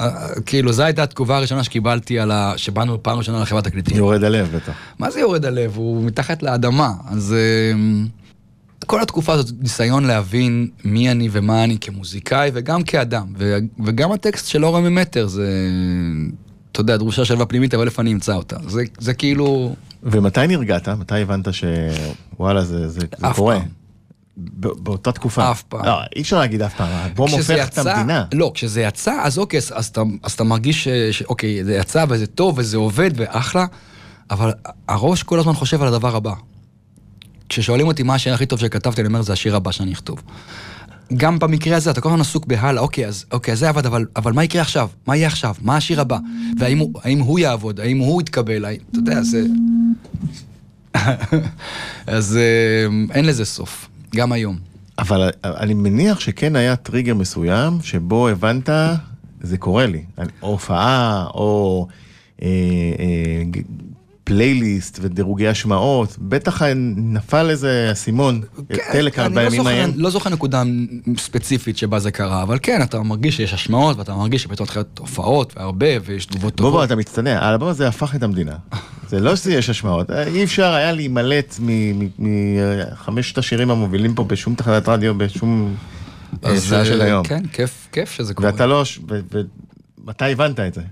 אה, 0.00 0.40
כאילו, 0.46 0.72
זו 0.72 0.82
הייתה 0.82 1.02
התגובה 1.02 1.36
הראשונה 1.36 1.64
שקיבלתי 1.64 2.18
על 2.18 2.30
ה... 2.30 2.52
שבאנו 2.56 3.02
פעם 3.02 3.18
ראשונה 3.18 3.40
לחברת 3.42 3.64
תקליטים. 3.64 3.96
יורד 3.96 4.24
הלב 4.24 4.56
בטח. 4.56 4.72
מה 4.98 5.10
זה 5.10 5.20
יורד 5.20 5.44
הלב? 5.44 5.76
הוא 5.76 6.04
מתחת 6.04 6.42
לאדמה. 6.42 6.92
אז 7.08 7.34
אמ, 7.74 8.06
כל 8.86 9.02
התקופה 9.02 9.32
הזאת, 9.32 9.54
ניסיון 9.60 10.04
להבין 10.04 10.68
מי 10.84 11.10
אני 11.10 11.28
ומה 11.32 11.64
אני 11.64 11.78
כמוזיקאי 11.78 12.50
וגם 12.54 12.82
כאדם. 12.82 13.26
ו- 13.38 13.58
וגם 13.84 14.12
הטקסט 14.12 14.48
של 14.48 14.64
אורה 14.64 14.80
ממטר 14.80 15.26
זה, 15.26 15.70
אתה 16.72 16.80
יודע, 16.80 16.96
דרושה 16.96 17.24
שלווה 17.24 17.46
פנימית, 17.46 17.74
אבל 17.74 17.86
איפה 17.86 18.02
אני 18.02 18.12
אמצא 18.12 18.34
אותה? 18.34 18.56
זה, 18.68 18.82
זה 18.98 19.14
כאילו... 19.14 19.74
ומתי 20.02 20.46
נרגעת? 20.46 20.88
מתי 20.88 21.20
הבנת 21.20 21.48
שוואלה 21.52 22.64
זה, 22.64 22.88
זה, 22.88 23.00
זה 23.16 23.26
קורה? 23.34 23.58
פעם. 23.60 23.85
באותה 24.36 25.12
תקופה. 25.12 25.50
אף 25.50 25.62
פעם. 25.62 25.84
לא, 25.84 25.98
אי 26.16 26.22
אפשר 26.22 26.38
להגיד 26.38 26.62
אף 26.62 26.74
פעם, 26.74 26.88
כשזה 27.26 27.54
הופך 27.54 27.68
את 27.68 27.78
יצא- 27.78 27.90
המדינה. 27.90 28.24
לא, 28.34 28.50
כשזה 28.54 28.82
יצא, 28.82 29.12
אז 29.22 29.38
אוקיי, 29.38 29.58
אז- 29.58 29.72
אז 29.74 29.86
אתה, 29.86 30.02
אז 30.22 30.32
אתה 30.32 30.44
מרגיש 30.44 30.84
ש, 30.84 30.88
ש, 30.88 31.22
אוקיי, 31.22 31.64
זה 31.64 31.74
יצא 31.74 32.04
וזה 32.08 32.26
טוב 32.26 32.58
וזה 32.58 32.76
עובד 32.76 33.10
ואחלה, 33.16 33.66
אבל 34.30 34.52
הראש 34.88 35.22
כל 35.22 35.38
הזמן 35.38 35.52
חושב 35.52 35.82
על 35.82 35.88
הדבר 35.88 36.16
הבא. 36.16 36.32
כששואלים 37.48 37.86
אותי 37.86 38.02
מה 38.02 38.14
השיר 38.14 38.34
הכי 38.34 38.46
טוב 38.46 38.58
שכתבתי, 38.58 39.00
אני 39.00 39.08
אומר, 39.08 39.22
זה 39.22 39.32
השיר 39.32 39.56
הבא 39.56 39.70
שאני 39.70 39.92
אכתוב. 39.92 40.22
גם 41.16 41.38
במקרה 41.38 41.76
הזה, 41.76 41.90
אתה 41.90 42.00
כל 42.00 42.08
הזמן 42.08 42.20
עסוק 42.20 42.46
בהלאה, 42.46 42.82
אוקיי, 42.82 43.06
אז, 43.06 43.24
אוקיי, 43.32 43.56
זה 43.56 43.68
עבד, 43.68 43.86
אבל, 43.86 44.04
אבל 44.16 44.32
מה 44.32 44.44
יקרה 44.44 44.62
עכשיו? 44.62 44.88
מה 45.06 45.16
יהיה 45.16 45.26
עכשיו? 45.26 45.54
מה 45.60 45.76
השיר 45.76 46.00
הבא? 46.00 46.18
והאם 46.58 46.78
הוא, 46.78 46.92
הוא 47.18 47.38
יעבוד? 47.38 47.80
האם 47.80 47.98
הוא 47.98 48.20
יתקבל? 48.22 48.64
האם, 48.64 48.76
אתה 48.90 48.98
יודע, 48.98 49.22
זה... 49.22 49.42
אז 52.06 52.36
אה, 52.36 52.86
אין 53.14 53.24
לזה 53.24 53.44
סוף, 53.44 53.88
גם 54.16 54.32
היום. 54.32 54.56
אבל 54.98 55.30
אני 55.44 55.74
מניח 55.74 56.20
שכן 56.20 56.56
היה 56.56 56.76
טריגר 56.76 57.14
מסוים 57.14 57.78
שבו 57.82 58.28
הבנת, 58.28 58.68
זה 59.40 59.58
קורה 59.58 59.86
לי. 59.86 60.04
הופעה, 60.40 61.26
או 61.34 61.86
אה, 62.42 62.48
אה, 62.98 63.42
פלייליסט 64.26 64.98
ודירוגי 65.02 65.48
השמעות, 65.48 66.16
בטח 66.18 66.62
נפל 66.96 67.50
איזה 67.50 67.88
אסימון, 67.92 68.40
טלקארד 68.92 69.32
כן, 69.32 69.38
אני 69.38 69.44
לא 69.44 69.50
בימים 69.50 69.66
ההם. 69.66 69.92
לא 69.96 70.10
זוכר 70.10 70.30
נקודה 70.30 70.62
ספציפית 71.18 71.76
שבה 71.76 71.98
זה 71.98 72.10
קרה, 72.10 72.42
אבל 72.42 72.58
כן, 72.62 72.82
אתה 72.82 73.02
מרגיש 73.02 73.36
שיש 73.36 73.54
השמעות, 73.54 73.96
ואתה 73.98 74.14
מרגיש 74.14 74.42
שפתאום 74.42 74.64
מתחילות 74.64 74.98
הופעות, 74.98 75.52
והרבה, 75.56 75.86
ויש 76.04 76.26
תגובות 76.26 76.60
בוא 76.60 76.70
בוא, 76.70 76.70
טובות. 76.70 76.84
אתה 76.84 76.96
מצטנע, 76.96 77.38
האלבום 77.38 77.68
הזה 77.68 77.88
הפך 77.88 78.14
את 78.14 78.22
המדינה. 78.22 78.56
זה 79.10 79.20
לא 79.20 79.36
שיש 79.36 79.70
השמעות, 79.70 80.10
אי 80.10 80.44
אפשר 80.44 80.72
היה 80.72 80.92
להימלט 80.92 81.56
מחמשת 82.18 83.38
השירים 83.38 83.70
המובילים 83.70 84.14
פה 84.14 84.24
בשום 84.24 84.54
תחנת 84.54 84.88
רדיו, 84.88 85.18
בשום 85.18 85.74
אה, 86.44 86.50
אז, 86.50 86.64
שעה 86.64 86.84
של 86.84 87.00
אה, 87.00 87.06
היום. 87.06 87.24
כן, 87.24 87.46
כיף, 87.52 87.88
כיף 87.92 88.10
שזה 88.10 88.34
קורה. 88.34 88.50
ואתה 88.52 88.66
לא, 88.66 88.84
ומתי 90.02 90.32
הבנת 90.32 90.60
את 90.60 90.74
זה? 90.74 90.82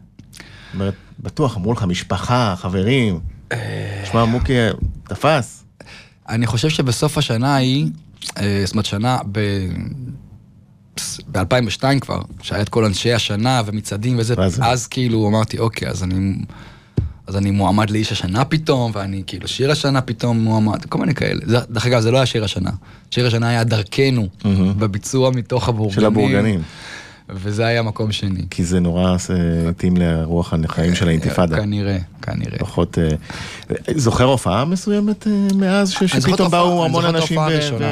אומרת, 0.74 0.94
בטוח 1.20 1.56
אמרו 1.56 1.72
לך 1.72 1.82
משפחה, 1.82 2.54
חברים. 2.58 3.20
שמע, 4.04 4.24
מוקי 4.24 4.52
תפס. 5.08 5.64
אני 6.28 6.46
חושב 6.46 6.68
שבסוף 6.68 7.18
השנה 7.18 7.54
ההיא, 7.54 7.86
אה, 8.38 8.62
זאת 8.64 8.74
אומרת 8.74 8.86
שנה 8.86 9.18
ב... 9.32 9.38
ב-2002 11.32 12.00
כבר, 12.00 12.20
שהיה 12.42 12.62
את 12.62 12.68
כל 12.68 12.84
אנשי 12.84 13.12
השנה 13.12 13.62
ומצעדים 13.66 14.18
וזה? 14.18 14.34
אז 14.62 14.86
כאילו 14.86 15.28
אמרתי, 15.28 15.58
אוקיי, 15.58 15.88
אז 15.88 16.02
אני, 16.02 16.34
אז 17.26 17.36
אני 17.36 17.50
מועמד 17.50 17.90
לאיש 17.90 18.12
השנה 18.12 18.44
פתאום, 18.44 18.90
ואני 18.94 19.22
כאילו 19.26 19.48
שיר 19.48 19.70
השנה 19.70 20.00
פתאום 20.00 20.38
מועמד, 20.38 20.84
כל 20.84 20.98
מיני 20.98 21.14
כאלה. 21.14 21.40
זה- 21.46 21.58
דרך 21.70 21.86
אגב, 21.86 22.00
זה 22.00 22.10
לא 22.10 22.16
היה 22.16 22.26
שיר 22.26 22.44
השנה. 22.44 22.70
שיר 23.10 23.26
השנה 23.26 23.48
היה 23.48 23.64
דרכנו, 23.64 24.28
מהמם. 24.44 24.78
בביצוע 24.78 25.30
מתוך 25.30 25.68
הבורגנים. 25.68 25.94
של 25.94 26.04
הבורגנים. 26.06 26.62
וזה 27.28 27.66
היה 27.66 27.82
מקום 27.82 28.12
שני. 28.12 28.42
כי 28.50 28.64
זה 28.64 28.80
נורא 28.80 29.10
אה, 29.10 29.16
התאים 29.68 29.96
לרוח 29.96 30.54
החיים 30.64 30.94
של 30.94 31.08
האינתיפאדה. 31.08 31.56
כנראה, 31.56 31.98
כנראה. 32.22 32.58
פחות... 32.58 32.98
אה, 32.98 33.08
זוכר 33.96 34.24
הופעה 34.24 34.64
מסוימת 34.64 35.26
אה, 35.26 35.32
מאז 35.56 35.90
שפתאום 35.90 36.50
באו 36.50 36.84
המון 36.84 37.04
אנשים 37.04 37.38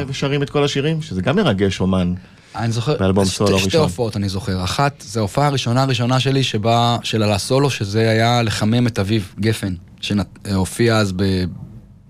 ושרים 0.09 0.42
את 0.42 0.51
כל 0.51 0.64
השירים? 0.64 1.03
שזה 1.03 1.23
גם 1.23 1.37
מרגש 1.37 1.81
אומן. 1.81 2.14
אני 2.57 2.73
זוכר, 2.73 2.97
באלבום 2.99 3.25
שתי- 3.25 3.35
סולו 3.37 3.59
שתי 3.59 3.66
ראשון. 3.66 3.81
הופעות 3.81 4.16
אני 4.16 4.29
זוכר. 4.29 4.64
אחת, 4.64 5.05
זו 5.07 5.21
ההופעה 5.21 5.47
הראשונה 5.47 5.83
הראשונה 5.83 6.21
שלי 6.21 6.42
שבה, 6.42 6.97
של 7.03 7.23
על 7.23 7.33
הסולו, 7.33 7.71
שזה 7.71 8.11
היה 8.11 8.42
לחמם 8.42 8.87
את 8.87 8.99
אביב 8.99 9.35
גפן, 9.40 9.75
שהופיע 10.01 10.97
אז 10.97 11.12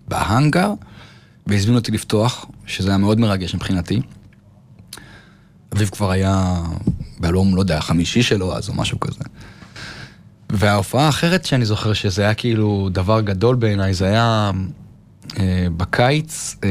בהאנגר, 0.09 0.73
והזמינו 1.47 1.79
אותי 1.79 1.93
לפתוח, 1.93 2.47
שזה 2.67 2.89
היה 2.89 2.99
מאוד 2.99 3.21
מרגש 3.21 3.55
מבחינתי. 3.55 4.01
אביב 5.75 5.89
כבר 5.89 6.11
היה 6.11 6.55
באלבום, 7.23 7.57
לא 7.57 7.61
יודע, 7.61 7.79
החמישי 7.79 8.23
שלו 8.23 8.57
אז 8.57 8.69
או 8.69 8.75
משהו 8.75 9.01
כזה. 9.01 9.25
וההופעה 10.51 11.07
האחרת 11.07 11.45
שאני 11.45 11.65
זוכר 11.65 11.93
שזה 11.93 12.23
היה 12.23 12.35
כאילו 12.35 12.89
דבר 12.93 13.21
גדול 13.21 13.57
בעיניי, 13.57 13.95
זה 13.95 14.07
היה 14.07 14.51
אה, 15.39 15.67
בקיץ, 15.77 16.57
אה, 16.65 16.69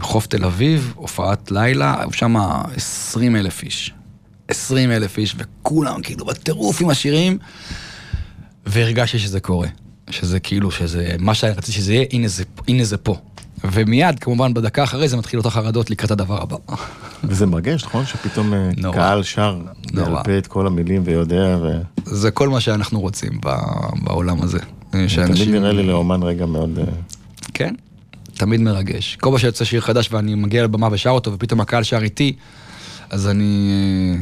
חוף 0.00 0.26
תל 0.26 0.44
אביב, 0.44 0.92
הופעת 0.96 1.50
לילה, 1.50 2.00
היו 2.00 2.12
שם 2.12 2.36
20 2.76 3.36
אלף 3.36 3.62
איש. 3.62 3.92
20 4.48 4.90
אלף 4.90 5.18
איש, 5.18 5.36
וכולם 5.38 6.02
כאילו 6.02 6.26
בטירוף 6.26 6.80
עם 6.80 6.90
השירים, 6.90 7.38
והרגשתי 8.66 9.18
שזה 9.18 9.40
קורה. 9.40 9.68
שזה 10.10 10.40
כאילו, 10.40 10.70
שזה, 10.70 11.16
מה 11.18 11.34
שרציתי 11.34 11.72
שזה 11.72 11.94
יהיה, 11.94 12.06
הנה 12.12 12.28
זה, 12.28 12.44
הנה 12.68 12.84
זה 12.84 12.96
פה. 12.96 13.16
ומיד, 13.72 14.18
כמובן, 14.18 14.54
בדקה 14.54 14.84
אחרי 14.84 15.08
זה 15.08 15.16
מתחילות 15.16 15.46
החרדות 15.46 15.90
לקראת 15.90 16.10
הדבר 16.10 16.42
הבא. 16.42 16.56
וזה 17.24 17.46
מרגש, 17.46 17.84
נכון? 17.84 18.06
שפתאום 18.06 18.54
אה, 18.54 18.70
נורא. 18.76 18.96
קהל 18.96 19.22
שר 19.22 19.58
נורא. 19.92 20.08
בעל 20.10 20.22
פה 20.24 20.38
את 20.38 20.46
כל 20.46 20.66
המילים 20.66 21.02
ויודע, 21.04 21.58
ו... 21.62 21.68
זה 22.04 22.30
כל 22.30 22.48
מה 22.48 22.60
שאנחנו 22.60 23.00
רוצים 23.00 23.32
ב- 23.46 23.50
בעולם 24.02 24.42
הזה. 24.42 24.58
תמיד 24.90 25.08
שאנשים- 25.08 25.52
נראה 25.52 25.72
לי 25.72 25.82
לאומן 25.82 26.22
רגע 26.22 26.46
מאוד... 26.46 26.78
אה, 26.78 26.84
כן, 27.54 27.74
תמיד 28.34 28.60
מרגש. 28.60 29.16
כל 29.20 29.30
פעם 29.30 29.38
שיוצא 29.38 29.64
שיר 29.64 29.80
חדש 29.80 30.08
ואני 30.12 30.34
מגיע 30.34 30.64
לבמה 30.64 30.88
ושר 30.92 31.10
אותו, 31.10 31.32
ופתאום 31.32 31.60
הקהל 31.60 31.82
שר 31.82 32.02
איתי, 32.02 32.36
אז 33.10 33.28
אני... 33.28 34.16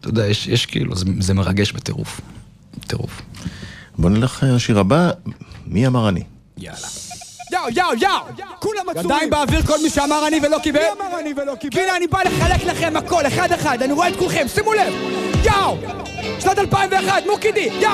אתה 0.00 0.08
יודע, 0.08 0.26
יש, 0.26 0.46
יש 0.48 0.66
כאילו, 0.66 0.96
זה, 0.96 1.04
זה 1.20 1.34
מרגש 1.34 1.72
בטירוף. 1.72 2.20
טירוף. 2.86 3.22
בוא 3.98 4.10
נלך 4.10 4.44
אה, 4.44 4.52
לשיר 4.52 4.78
הבא, 4.78 5.10
מי 5.66 5.86
אמר 5.86 6.08
אני? 6.08 6.22
יאו, 7.52 7.60
יאו, 7.70 7.86
יאו! 8.00 8.10
כולם 8.58 8.88
עצורים! 8.88 9.10
ידיים 9.10 9.30
באוויר 9.30 9.62
כל 9.62 9.78
מי 9.82 9.90
שאמר 9.90 10.26
אני 10.26 10.40
ולא 10.42 10.58
קיבל? 10.58 10.80
מי 10.80 10.86
אמר 11.06 11.18
אני 11.20 11.32
ולא 11.36 11.54
קיבל? 11.54 11.80
הנה 11.80 11.96
אני 11.96 12.06
בא 12.06 12.18
לחלק 12.22 12.64
לכם 12.64 12.96
הכל, 12.96 13.26
אחד 13.26 13.52
אחד, 13.52 13.82
אני 13.82 13.92
רואה 13.92 14.08
את 14.08 14.16
כולכם, 14.16 14.48
שימו 14.54 14.72
לב! 14.72 14.94
יאו! 15.44 15.76
שנת 16.40 16.58
2001, 16.58 17.26
מוקי 17.26 17.52
די, 17.52 17.60
יאו! 17.60 17.90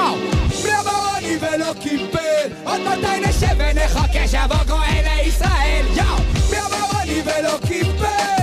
מי 0.65 0.71
אמר 0.81 1.19
אני 1.19 1.37
ולא 1.41 1.73
קיבל? 1.81 2.53
עוד 2.65 2.81
מתי 2.81 3.21
נשב 3.29 3.57
ונחכה 3.59 4.29
שיבוא 4.29 4.65
גואל 4.67 5.05
לישראל? 5.17 5.87
יאו! 5.97 6.17
מי 6.51 6.57
אמר 6.59 7.03
אני 7.03 7.23
ולא 7.25 7.59
קיבל? 7.69 8.35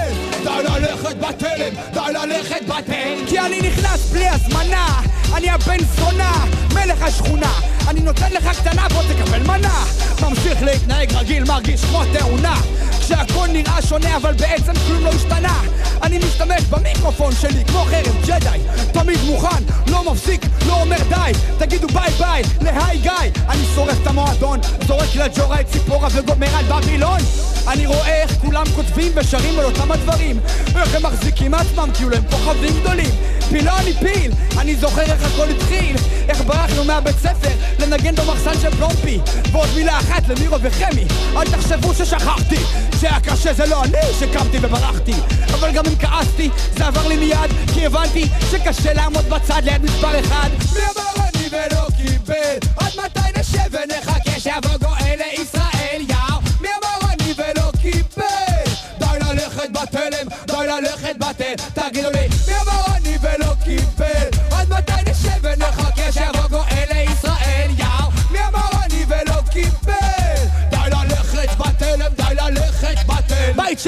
די 0.43 0.63
ללכת 0.63 1.15
בתלם, 1.17 1.74
די 1.93 2.13
ללכת 2.13 2.62
בתלם 2.65 3.28
כי 3.28 3.39
אני 3.39 3.62
נכנס 3.62 4.10
בלי 4.12 4.28
הזמנה 4.30 5.02
אני 5.36 5.50
הבן 5.50 5.78
זונה, 5.96 6.46
מלך 6.74 7.02
השכונה. 7.02 7.54
אני 7.88 8.00
נותן 8.02 8.32
לך 8.32 8.60
קטנה, 8.60 8.88
בוא 8.89 9.04
תקבל 9.04 9.44
מנה. 9.44 9.84
ממשיך 10.22 10.63
להתנהג 10.63 11.13
רגיל, 11.13 11.44
מרגיש 11.44 11.86
כמו 11.86 12.04
תאונה. 12.13 12.56
כשהכל 13.00 13.48
נראה 13.48 13.82
שונה 13.82 14.17
אבל 14.17 14.34
בעצם 14.34 14.74
כלום 14.88 15.04
לא 15.04 15.10
השתנה. 15.10 15.62
אני 16.04 16.17
משתמש 16.17 16.63
במיקרופון 16.70 17.32
שלי 17.41 17.65
כמו 17.65 17.86
חרב 17.86 18.15
ג'די. 18.26 18.60
תמיד 18.91 19.20
מוכן, 19.26 19.63
לא 19.88 20.12
מפסיק, 20.12 20.46
לא 20.67 20.82
אומר 20.82 20.98
די. 21.10 21.32
תגידו 21.58 21.88
ביי 21.88 22.12
ביי 22.20 22.44
להיי 22.62 22.98
גיא. 22.98 23.41
אני 23.50 23.65
שורף 23.76 23.98
את 24.02 24.08
המועדון, 24.08 24.60
זורק 24.88 25.15
לג'ורה 25.15 25.62
את 25.62 25.67
ציפורה 25.67 26.08
וגומר 26.12 26.56
על 26.56 26.65
בבילון. 26.65 27.20
אני 27.67 27.86
רואה 27.86 28.22
איך 28.22 28.32
כולם 28.41 28.65
כותבים 28.76 29.12
ושרים 29.15 29.60
על 29.60 29.65
אותם 29.65 29.91
הדברים. 29.91 30.39
איך 30.76 30.96
הם 30.96 31.04
מחזיקים 31.04 31.54
עצמם 31.54 31.89
כאילו 31.94 32.15
הם 32.15 32.24
כוכבים 32.32 32.80
גדולים 32.80 33.10
פיל 33.52 33.66
לא 33.66 33.72
פיל, 34.00 34.32
אני 34.58 34.76
זוכר 34.76 35.02
איך 35.02 35.24
הכל 35.24 35.50
התחיל 35.50 35.96
איך 36.30 36.42
ברחנו 36.42 36.84
מהבית 36.84 37.16
ספר 37.20 37.50
לנגן 37.80 38.16
במחסן 38.16 38.54
של 38.62 38.72
פלומפי. 38.72 39.20
ועוד 39.52 39.70
מילה 39.76 40.00
אחת 40.00 40.28
למירו 40.28 40.58
וחמי 40.62 41.06
אל 41.38 41.52
תחשבו 41.52 41.94
ששכחתי 41.94 42.60
שהיה 43.00 43.20
קשה 43.20 43.54
זה 43.54 43.66
לא 43.66 43.84
אני 43.84 43.98
שקמתי 44.20 44.58
וברחתי. 44.62 45.14
אבל 45.54 45.72
גם 45.72 45.86
אם 45.86 45.96
כעסתי 45.96 46.50
זה 46.78 46.86
עבר 46.86 47.08
לי 47.08 47.16
מיד 47.16 47.52
כי 47.74 47.86
הבנתי 47.86 48.28
שקשה 48.52 48.94
לעמוד 48.94 49.26
בצד 49.30 49.62
ליד 49.64 49.82
מספר 49.84 50.20
אחד. 50.20 50.50
מי 50.74 50.80
אמר 50.80 51.28
אני 51.34 51.48
ולא 51.52 51.88
קיבל? 51.98 52.70
עד 52.78 52.92
מתי 53.06 53.40
נשב 53.40 53.72
ונחכה 53.72 54.40
שיבוא 54.40 54.78
גואל 54.82 55.16
לישראל? 55.18 56.02
יאו 56.10 56.40
מי 56.62 56.68
אמר 56.68 57.14
אני 57.14 57.34
ולא 57.38 57.72
קיבל? 57.82 58.72
די 59.00 59.20
ללכת 59.20 59.70
בתלם 59.72 60.28
די 60.48 60.68
ללכת 60.68 61.16
בתל 61.18 61.54
תגידו 61.74 62.10
לי 62.10 62.28
מי 62.48 62.54
אמר 62.54 62.91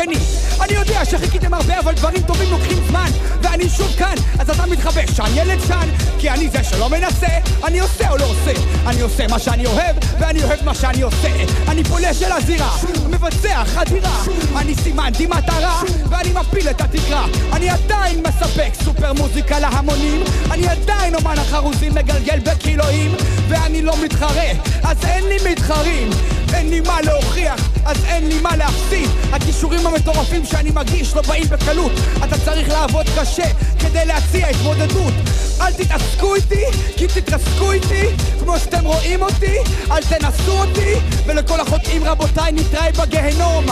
בתל 0.04 0.16
בית 0.16 0.22
שני 0.22 0.64
אני 0.64 0.74
יודע 0.74 1.06
שחיכיתם 1.06 1.54
הרבה 1.54 1.80
אבל 1.80 1.94
דברים 1.94 2.22
טובים 2.22 2.52
לוקחים 2.52 2.78
זמן 2.88 3.10
ואני 3.42 3.70
שוב 3.70 3.96
כאן 3.98 4.16
אז 4.40 4.50
אתה 4.50 4.66
מתחבא 4.66 5.02
שאני 5.16 5.40
ילד 5.40 5.60
שן 5.68 5.90
כי 6.24 6.30
אני 6.30 6.50
זה 6.50 6.64
שלא 6.64 6.90
מנסה. 6.90 7.28
אני 7.64 7.80
עושה 7.80 8.10
או 8.10 8.18
לא 8.18 8.26
עושה? 8.26 8.52
אני 8.88 9.02
עושה 9.02 9.28
מה 9.28 9.40
שאני 9.40 9.66
אוהב 9.66 9.96
ואני 10.20 10.44
אוהב 10.44 10.64
מה 10.66 10.76
שאני 10.76 11.02
עושה. 11.02 11.30
אני 11.68 11.84
פולש 11.84 12.20
של 12.20 12.32
הזירה 12.32 12.78
מבצע 13.10 13.64
חדירה. 13.66 14.24
אני 14.58 14.76
סימנתי 14.76 15.26
מטרה 15.26 15.82
ואני 16.10 16.30
מפיל 16.34 16.70
את 16.70 16.82
התקרה. 16.82 17.26
אני 17.54 17.70
עדיין 17.70 18.24
מספק 18.28 18.72
סופר 18.84 19.14
מוזיקה 19.14 19.60
להמונים. 19.60 20.24
אני 20.52 20.68
עדיין 20.68 21.16
אומן 21.16 21.36
החרוזים 21.38 21.96
מגלגל 21.96 22.40
בקילואים 22.40 23.16
ואני 23.50 23.82
לא 23.82 23.94
מתחרה, 24.04 24.52
אז 24.84 24.98
אין 25.06 25.24
לי 25.24 25.52
מתחרים 25.52 26.10
אין 26.54 26.70
לי 26.70 26.82
מה 26.82 27.02
להוכיח, 27.02 27.70
אז 27.86 27.98
אין 28.06 28.28
לי 28.28 28.40
מה 28.42 28.56
להפסיד. 28.56 29.10
הכישורים 29.32 29.88
המטורפים 29.88 30.46
שאני 30.46 30.72
מגיש 30.72 31.16
לא 31.16 31.22
באים 31.22 31.44
בקלות. 31.50 31.92
אתה 32.24 32.38
צריך 32.46 32.70
לעבוד 32.70 33.06
קשה 33.20 33.48
כדי 33.80 34.06
להציע 34.06 34.48
התמודדות. 34.48 35.14
אל 35.62 35.74
תתעסקו 35.74 36.36
איתי, 36.36 36.64
כי 36.98 37.08
תתרסקו 37.08 37.72
איתי. 37.72 38.06
כמו 38.40 38.60
שאתם 38.60 38.86
רואים 38.86 39.22
אותי, 39.22 39.58
אל 39.92 40.04
תנסו 40.04 40.52
אותי. 40.52 40.94
ולכל 41.26 41.60
החוטאים 41.60 42.04
רבותיי 42.04 42.52
נתראה 42.52 42.92
בגהנום 42.92 43.66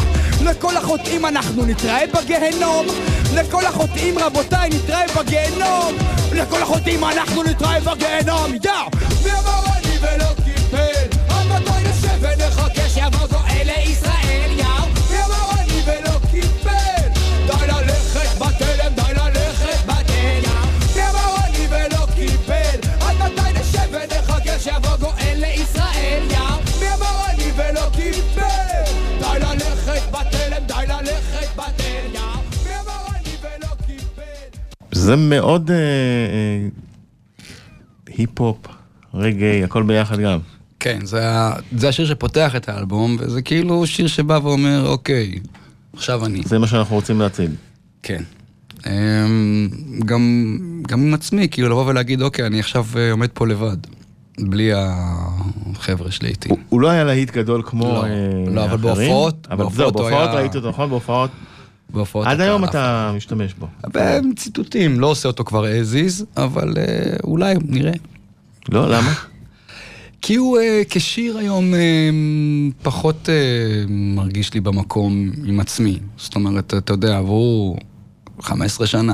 לכל 0.43 0.77
החוטאים 0.77 1.25
אנחנו 1.25 1.65
נתראה 1.65 2.03
בגהנום 2.13 2.85
לכל 3.33 3.65
החוטאים 3.65 4.19
רבותיי 4.19 4.69
נתראה 4.69 5.05
בגהנום 5.17 5.95
לכל 6.31 6.61
החוטאים 6.61 7.03
אנחנו 7.03 7.43
נתראה 7.43 7.79
בגהנום 7.79 8.53
יאו! 8.63 8.73
מי 9.23 9.31
אמר 9.31 9.63
אני 9.77 9.97
ולא 10.01 10.40
זה 35.01 35.15
מאוד 35.15 35.71
אה, 35.71 35.75
אה, 35.75 36.67
היפ-הופ, 38.17 38.57
רגעי, 39.13 39.63
הכל 39.63 39.83
ביחד 39.83 40.19
גם. 40.19 40.39
כן, 40.79 40.99
זה, 41.05 41.87
השיר 41.89 42.05
שפותח 42.05 42.55
את 42.55 42.69
האלבום, 42.69 43.17
וזה 43.19 43.41
כאילו 43.41 43.87
שיר 43.87 44.07
שבא 44.07 44.39
ואומר, 44.43 44.87
אוקיי, 44.87 45.39
עכשיו 45.93 46.25
אני. 46.25 46.41
זה 46.45 46.59
מה 46.59 46.67
שאנחנו 46.67 46.95
רוצים 46.95 47.19
להציג. 47.19 47.51
כן. 48.03 48.23
אמ, 48.87 49.69
גם, 50.05 50.57
גם 50.87 51.01
עם 51.01 51.13
עצמי, 51.13 51.47
כאילו 51.51 51.69
לבוא 51.69 51.85
ולהגיד, 51.87 52.21
אוקיי, 52.21 52.45
אני 52.45 52.59
עכשיו 52.59 52.85
אה, 52.95 53.11
עומד 53.11 53.29
פה 53.33 53.47
לבד, 53.47 53.77
בלי 54.39 54.71
החבר'ה 54.75 56.11
שלי 56.11 56.29
איתי. 56.29 56.49
הוא- 56.49 56.57
הוא 56.69 56.81
לא 56.81 56.89
היה 56.89 57.03
להיט 57.03 57.31
גדול 57.31 57.61
כמו 57.65 57.85
לא, 57.85 58.05
אה, 58.05 58.09
לא, 58.53 58.65
אבל 58.65 58.77
בהופעות- 58.77 59.47
אבל 59.51 59.65
זהו, 59.73 59.91
בהופעות 59.91 60.11
היה- 60.29 60.33
ראיתי 60.39 60.57
אותו, 60.57 60.69
נכון? 60.69 60.89
בהופעות. 60.89 61.29
בהופעות 61.93 62.27
עד 62.27 62.41
היום 62.41 62.63
אתה 62.63 63.11
משתמש 63.15 63.53
בו. 63.53 63.67
בציטוטים, 63.93 64.99
לא 64.99 65.07
עושה 65.07 65.27
אותו 65.27 65.43
כבר 65.43 65.65
as 65.65 65.93
is, 65.93 66.25
אבל 66.37 66.73
אה, 66.77 67.15
אולי, 67.23 67.55
נראה. 67.65 67.93
לא, 68.69 68.89
למה? 68.89 69.13
כי 70.21 70.35
הוא 70.35 70.59
אה, 70.59 70.81
כשיר 70.89 71.37
היום 71.37 71.73
אה, 71.73 72.09
פחות 72.83 73.29
אה, 73.29 73.35
מרגיש 73.89 74.53
לי 74.53 74.59
במקום 74.59 75.31
עם 75.45 75.59
עצמי. 75.59 75.99
זאת 76.17 76.35
אומרת, 76.35 76.73
אתה 76.73 76.93
יודע, 76.93 77.17
עברו 77.17 77.75
15 78.41 78.87
שנה. 78.87 79.13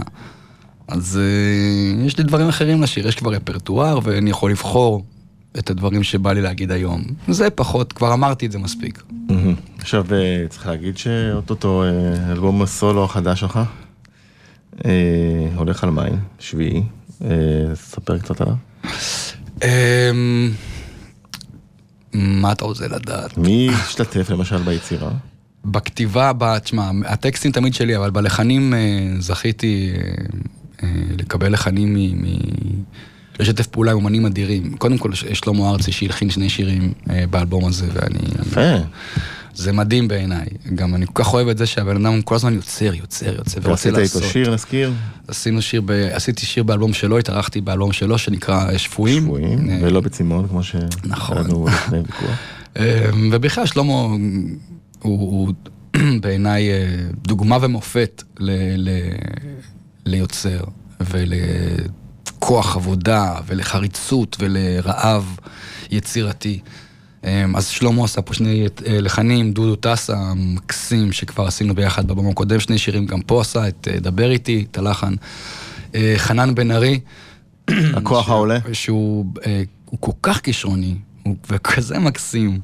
אז 0.87 1.19
אה, 1.21 2.05
יש 2.05 2.17
לי 2.17 2.23
דברים 2.23 2.47
אחרים 2.47 2.81
לשיר, 2.81 3.07
יש 3.07 3.15
כבר 3.15 3.31
רפרטואר 3.31 3.99
ואני 4.03 4.29
יכול 4.29 4.51
לבחור 4.51 5.03
את 5.59 5.69
הדברים 5.69 6.03
שבא 6.03 6.33
לי 6.33 6.41
להגיד 6.41 6.71
היום. 6.71 7.01
זה 7.27 7.49
פחות, 7.49 7.93
כבר 7.93 8.13
אמרתי 8.13 8.45
את 8.45 8.51
זה 8.51 8.59
מספיק. 8.59 9.03
מהמם. 9.29 9.55
עכשיו 9.87 10.05
אה, 10.11 10.47
צריך 10.49 10.67
להגיד 10.67 10.97
שאו-טו-טו 10.97 11.83
אה, 11.83 12.31
אלבום 12.31 12.61
הסולו 12.61 13.03
החדש 13.03 13.39
שלך 13.39 13.59
אה, 14.85 14.91
הולך 15.55 15.83
על 15.83 15.89
מים, 15.89 16.19
שביעי. 16.39 16.83
ספר 17.73 18.17
קצת 18.17 18.41
עליו. 18.41 18.55
אמ, 19.63 20.51
מה 22.13 22.51
אתה 22.51 22.65
רוצה 22.65 22.87
לדעת? 22.87 23.37
מי 23.37 23.69
השתתף 23.73 24.29
למשל 24.29 24.57
ביצירה? 24.57 25.11
בכתיבה, 25.65 26.31
תשמע, 26.63 26.91
הטקסטים 27.05 27.51
תמיד 27.51 27.73
שלי, 27.73 27.97
אבל 27.97 28.09
בלחנים 28.09 28.73
זכיתי 29.19 29.93
לקבל 31.17 31.53
לחנים 31.53 31.93
מ... 31.93 32.25
לשתף 33.39 33.67
פעולה 33.67 33.91
עם 33.91 33.97
אומנים 33.97 34.25
אדירים. 34.25 34.77
קודם 34.77 34.97
כל, 34.97 35.13
שלמה 35.13 35.69
ארצי 35.69 35.91
שהלחין 35.91 36.29
שני 36.29 36.49
שירים 36.49 36.93
באלבום 37.29 37.65
הזה, 37.65 37.87
ואני... 37.93 38.19
יפה. 38.41 38.77
זה 39.57 39.71
מדהים 39.71 40.07
בעיניי. 40.07 40.45
גם 40.75 40.95
אני 40.95 41.05
כל 41.13 41.23
כך 41.23 41.33
אוהב 41.33 41.47
את 41.47 41.57
זה 41.57 41.65
שהבן 41.65 42.05
אדם 42.05 42.21
כל 42.21 42.35
הזמן 42.35 42.53
יוצר, 42.53 42.93
יוצר, 42.93 43.35
יוצר, 43.35 43.59
ורוצה 43.63 43.91
לעשות. 43.91 44.21
איתו 44.21 44.33
שיר, 44.33 44.53
נזכיר? 44.53 44.93
עשינו 45.27 45.61
שיר, 45.61 45.81
ב... 45.85 45.91
עשיתי 45.91 46.45
שיר 46.45 46.63
באלבום 46.63 46.93
שלו, 46.93 47.17
התארחתי 47.17 47.61
באלבום 47.61 47.93
שלו, 47.93 48.17
שנקרא 48.17 48.69
אה, 48.69 48.77
שבויים. 48.77 49.23
שבויים, 49.23 49.69
אה, 49.69 49.77
ולא 49.81 50.01
בצימון, 50.01 50.47
כמו 50.47 50.61
נכון. 51.05 51.37
לפני 51.67 51.99
ויכוח. 51.99 52.29
אה, 52.77 53.09
ובכלל 53.31 53.65
שלמה 53.65 53.93
הוא, 53.93 54.17
הוא 55.01 55.53
בעיניי 56.21 56.71
אה, 56.71 56.85
דוגמה 57.27 57.57
ומופת 57.61 58.23
ל, 58.39 58.51
ל, 58.77 58.89
ליוצר 60.05 60.63
ולכוח 60.99 62.75
עבודה 62.75 63.35
ולחריצות 63.47 64.37
ולרעב 64.39 65.37
יצירתי. 65.91 66.59
אה, 67.27 67.45
אז 67.55 67.67
שלמה 67.67 68.03
עשה 68.03 68.21
פה 68.21 68.33
שני 68.33 68.65
אה, 68.85 69.01
לחנים, 69.01 69.51
דודו 69.51 69.75
טסה 69.75 70.17
המקסים 70.17 71.11
שכבר 71.11 71.47
עשינו 71.47 71.75
ביחד 71.75 72.07
בבמה 72.07 72.29
הקודם, 72.29 72.59
שני 72.59 72.77
שירים 72.77 73.05
גם 73.05 73.21
פה 73.21 73.41
עשה, 73.41 73.67
את 73.67 73.87
אה, 73.91 73.99
דבר 73.99 74.31
איתי, 74.31 74.65
את 74.71 74.77
הלחן. 74.77 75.13
אה, 75.95 76.13
חנן 76.17 76.55
בן 76.55 76.71
ארי, 76.71 76.99
הכוח 77.97 78.29
העולה? 78.29 78.59
שהוא 78.73 79.25
הוא 79.85 79.99
כל 79.99 80.11
כך 80.21 80.41
כישרוני, 80.41 80.95
הוא 81.23 81.35
וכזה 81.51 81.99
מקסים, 81.99 82.59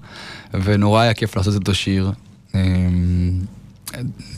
ונורא 0.53 1.01
היה 1.01 1.13
כיף 1.13 1.35
לעשות 1.35 1.53
איתו 1.53 1.73
שיר. 1.73 2.11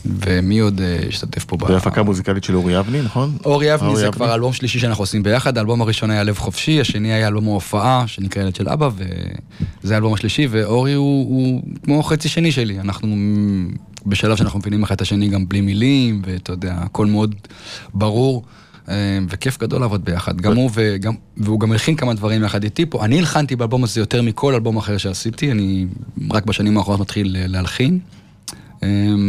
ומי 0.04 0.58
עוד 0.58 0.80
אה, 0.80 0.98
השתתף 1.08 1.44
פה? 1.44 1.56
ב- 1.56 1.64
בהפקה 1.64 2.02
מוזיקלית 2.02 2.44
של 2.44 2.54
אורי 2.54 2.78
אבני, 2.78 3.02
נכון? 3.02 3.36
אורי 3.44 3.74
אבני 3.74 3.96
זה. 3.96 4.08
כבר 4.12 4.34
אלבום 4.34 4.52
שלישי 4.52 4.78
שאנחנו 4.78 5.02
עושים 5.02 5.22
ביחד, 5.22 5.58
האלבום 5.58 5.80
הראשון 5.80 6.10
היה 6.10 6.22
לב 6.22 6.38
חופשי, 6.38 6.80
השני 6.80 7.12
היה 7.12 7.28
אלבום 7.28 7.48
ההופעה, 7.48 8.04
שנקרא 8.06 8.42
ילד 8.42 8.54
של 8.54 8.68
אבא, 8.68 8.88
וזה 9.82 9.94
האלבום 9.94 10.14
השלישי, 10.14 10.46
ואורי 10.50 10.92
הוא, 10.92 11.28
הוא 11.28 11.62
כמו 11.84 12.02
חצי 12.02 12.28
שני 12.28 12.52
שלי, 12.52 12.80
אנחנו 12.80 13.16
בשלב 14.06 14.36
שאנחנו 14.36 14.58
מבינים 14.58 14.82
אחד 14.82 14.94
את 14.94 15.00
השני 15.00 15.28
גם 15.28 15.48
בלי 15.48 15.60
מילים, 15.60 16.22
ואתה 16.26 16.52
יודע, 16.52 16.74
הכל 16.78 17.06
מאוד 17.06 17.34
ברור. 17.94 18.44
אה, 18.88 19.18
וכיף 19.28 19.58
גדול 19.60 19.80
לעבוד 19.80 20.04
ביחד, 20.04 20.40
גם 20.40 20.56
הוא 20.56 20.70
וגם, 20.74 21.14
והוא 21.36 21.60
גם 21.60 21.72
הלחין 21.72 21.96
כמה 21.96 22.14
דברים 22.14 22.44
יחד 22.44 22.64
איתי 22.64 22.86
פה, 22.86 23.04
אני 23.04 23.18
הלחנתי 23.18 23.56
באלבום 23.56 23.84
הזה 23.84 24.00
יותר 24.00 24.22
מכל 24.22 24.54
אלבום 24.54 24.76
אחר 24.76 24.96
שעשיתי, 24.96 25.52
אני 25.52 25.86
רק 26.30 26.44
בשנים 26.44 26.78
האחרונות 26.78 27.00
מתחיל 27.00 27.36
אה, 27.36 27.46
להלחין, 27.46 27.98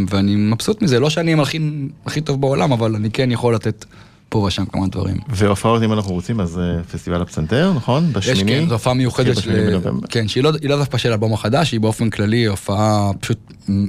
ואני 0.10 0.36
מבסוט 0.36 0.82
מזה, 0.82 1.00
לא 1.00 1.10
שאני 1.10 1.34
המלחין 1.34 1.90
הכי 2.06 2.22
טוב 2.22 2.42
בעולם, 2.42 2.72
אבל 2.72 2.96
אני 2.96 3.12
כן 3.12 3.32
יכול 3.32 3.56
לתת 3.56 3.86
פה 4.30 4.38
ושם 4.40 4.66
כמה 4.66 4.88
דברים. 4.88 5.18
והופעות 5.30 5.84
אם 5.84 5.94
אנחנו 5.94 6.12
רוצים, 6.14 6.40
אז 6.40 6.60
אה, 6.60 6.84
פסטיבל 6.84 7.22
הפסנתר, 7.22 7.74
נכון? 7.76 8.06
יש 8.10 8.12
בשמיני? 8.30 8.52
כן, 8.62 8.68
זו 8.68 8.74
הופעה 8.74 8.94
מיוחדת, 8.94 9.38
של-. 9.38 9.78
כן, 10.10 10.28
שהיא 10.28 10.44
לא, 10.44 10.52
לא 10.64 10.78
דווקא 10.78 10.98
של 10.98 11.12
האלבום 11.12 11.34
החדש, 11.34 11.72
היא 11.72 11.80
באופן 11.80 12.10
כללי 12.10 12.46
הופעה, 12.46 13.12
פשוט 13.20 13.38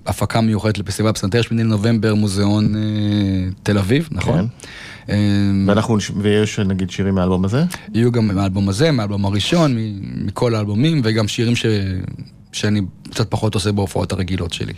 הפקה 0.06 0.40
מיוחדת 0.40 0.78
לפסטיבל 0.78 1.08
הפסנתר, 1.08 1.42
שמיני 1.42 1.64
לנובמבר, 1.64 2.14
מוזיאון 2.14 2.76
אה, 2.76 2.80
תל 3.62 3.78
אביב, 3.78 4.08
נכון? 4.12 4.46
אה, 5.10 5.16
ואנחנו, 5.66 5.96
נש- 5.96 6.10
ויש 6.16 6.58
נגיד 6.58 6.90
שירים 6.90 7.14
מהאלבום 7.14 7.44
הזה? 7.44 7.64
יהיו 7.94 8.12
גם 8.12 8.26
מהאלבום 8.28 8.68
הזה, 8.68 8.90
מהאלבום 8.90 9.24
הראשון, 9.24 9.76
מכל 10.24 10.54
האלבומים, 10.54 11.00
וגם 11.04 11.28
שירים 11.28 11.56
ש... 11.56 11.66
שאני 12.52 12.80
קצת 13.10 13.30
פחות 13.30 13.54
עושה 13.54 13.72
בהופעות 13.72 14.12
הרגילות 14.12 14.52
שלי. 14.52 14.72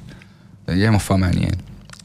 זה 0.70 0.80
יהיה 0.80 0.90
מופע 0.90 1.16
מעניין. 1.16 1.50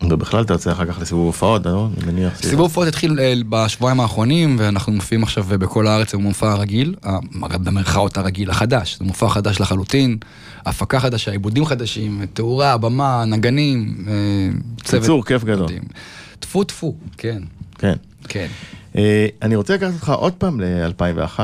ובכלל 0.09 0.43
אתה 0.43 0.53
יוצא 0.53 0.71
אחר 0.71 0.85
כך 0.85 0.99
לסיבוב 1.01 1.25
הופעות, 1.25 1.65
לא? 1.65 1.89
אני 1.97 2.11
מניח. 2.11 2.33
סיבוב 2.41 2.59
הופעות 2.59 2.87
התחיל 2.87 3.19
אה, 3.19 3.33
בשבועיים 3.49 3.99
האחרונים, 3.99 4.55
ואנחנו 4.59 4.91
מופיעים 4.93 5.23
עכשיו 5.23 5.43
בכל 5.49 5.87
הארץ 5.87 6.15
במופע 6.15 6.51
הרגיל, 6.51 6.95
ה- 7.03 7.17
במרכאות 7.57 8.17
הרגיל 8.17 8.49
החדש, 8.49 8.97
זה 8.99 9.05
מופע 9.05 9.29
חדש 9.29 9.59
לחלוטין, 9.61 10.17
הפקה 10.65 10.99
חדשה, 10.99 11.31
עיבודים 11.31 11.65
חדשים, 11.65 12.25
תאורה, 12.33 12.77
במה, 12.77 13.25
נגנים, 13.25 14.05
אה, 14.07 14.13
צוות. 14.83 15.01
קיצור, 15.01 15.25
כיף 15.25 15.43
גדול. 15.43 15.67
טפו 16.39 16.63
טפו, 16.63 16.95
כן, 17.17 17.43
כן. 17.77 17.93
כן. 18.27 18.47
אה, 18.97 19.27
אני 19.41 19.55
רוצה 19.55 19.73
לקחת 19.75 19.93
אותך 19.93 20.09
עוד 20.09 20.33
פעם 20.33 20.61
ל-2001, 20.61 21.39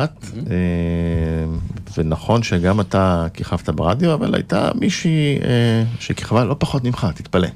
ונכון 1.98 2.44
שגם 2.44 2.82
אתה 2.82 3.28
כיכבת 3.34 3.70
ברדיו, 3.70 4.14
אבל 4.14 4.36
הייתה 4.36 4.70
מישהי 4.76 5.40
אה, 5.44 5.84
שכיכבה 6.00 6.44
לא 6.46 6.56
פחות 6.60 6.84
ממך, 6.84 7.08
תתפלא. 7.16 7.48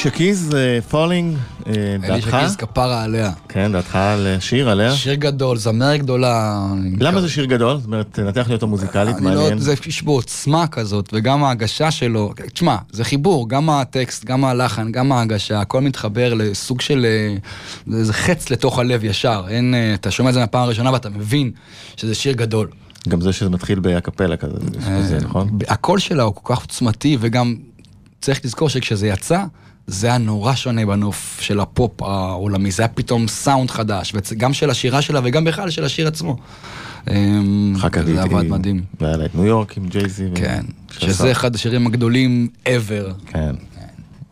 אלישה 0.00 0.16
קיז, 0.16 0.50
Fallin', 0.88 1.36
דעתך? 2.00 2.10
אלישה 2.10 2.40
קיז 2.40 2.56
כפרה 2.56 3.02
עליה. 3.04 3.32
כן, 3.48 3.72
דעתך 3.72 3.96
על 3.96 4.26
שיר 4.40 4.70
עליה? 4.70 4.94
שיר 4.94 5.14
גדול, 5.14 5.56
זמרת 5.56 6.00
גדולה. 6.00 6.66
למה 7.00 7.20
זה 7.20 7.28
שיר 7.28 7.44
גדול? 7.44 7.76
זאת 7.76 7.86
אומרת, 7.86 8.06
תנתח 8.12 8.48
לי 8.48 8.54
אותו 8.54 8.66
מוזיקלית, 8.66 9.16
לא, 9.16 9.22
מעניין. 9.22 9.58
זה 9.58 9.74
יש 9.86 10.02
בו 10.02 10.12
עוצמה 10.12 10.66
כזאת, 10.66 11.10
וגם 11.12 11.44
ההגשה 11.44 11.90
שלו, 11.90 12.32
תשמע, 12.52 12.76
זה 12.92 13.04
חיבור, 13.04 13.48
גם 13.48 13.70
הטקסט, 13.70 14.24
גם 14.24 14.44
הלחן, 14.44 14.92
גם 14.92 15.12
ההגשה, 15.12 15.60
הכל 15.60 15.80
מתחבר 15.80 16.34
לסוג 16.34 16.80
של, 16.80 17.06
אה, 17.06 18.02
זה 18.02 18.12
חץ 18.12 18.50
לתוך 18.50 18.78
הלב 18.78 19.04
ישר, 19.04 19.44
אין, 19.48 19.74
אה, 19.74 19.94
אתה 19.94 20.10
שומע 20.10 20.28
את 20.28 20.34
זה 20.34 20.40
מהפעם 20.40 20.62
הראשונה 20.62 20.92
ואתה 20.92 21.10
מבין 21.10 21.50
שזה 21.96 22.14
שיר 22.14 22.32
גדול. 22.32 22.68
גם 23.08 23.20
זה 23.20 23.32
שזה 23.32 23.50
מתחיל 23.50 23.80
באקפלה 23.80 24.36
כזה, 24.36 24.56
זה 25.02 25.18
נכון? 25.22 25.58
הקול 25.68 25.98
שלה 25.98 26.22
הוא 26.22 26.34
כל 26.34 26.54
כך 26.54 26.62
עוצמתי, 26.62 27.16
וגם 27.20 27.56
צריך 28.20 28.40
לזכור 28.44 28.68
שכשזה 28.68 29.06
יצא, 29.06 29.44
זה 29.86 30.06
היה 30.06 30.18
נורא 30.18 30.54
שונה 30.54 30.86
בנוף 30.86 31.38
של 31.40 31.60
הפופ 31.60 32.02
העולמי, 32.02 32.70
זה 32.70 32.82
היה 32.82 32.88
פתאום 32.88 33.28
סאונד 33.28 33.70
חדש, 33.70 34.12
וגם 34.32 34.52
של 34.52 34.70
השירה 34.70 35.02
שלה 35.02 35.20
וגם 35.24 35.44
בכלל 35.44 35.70
של 35.70 35.84
השיר 35.84 36.06
עצמו. 36.08 36.36
אמ, 37.10 37.72
אחר 37.76 37.88
כך 37.88 38.02
זה 38.02 38.22
עבד 38.22 38.42
מדהים. 38.42 38.82
והיה 39.00 39.16
לה 39.16 39.24
את 39.24 39.34
ניו 39.34 39.44
יורק 39.46 39.76
עם 39.76 39.86
ג'ייזי. 39.88 40.24
כן, 40.34 40.64
שזה 40.90 41.30
אחד 41.32 41.54
השירים 41.54 41.86
הגדולים 41.86 42.48
ever. 42.66 43.12
כן. 43.26 43.54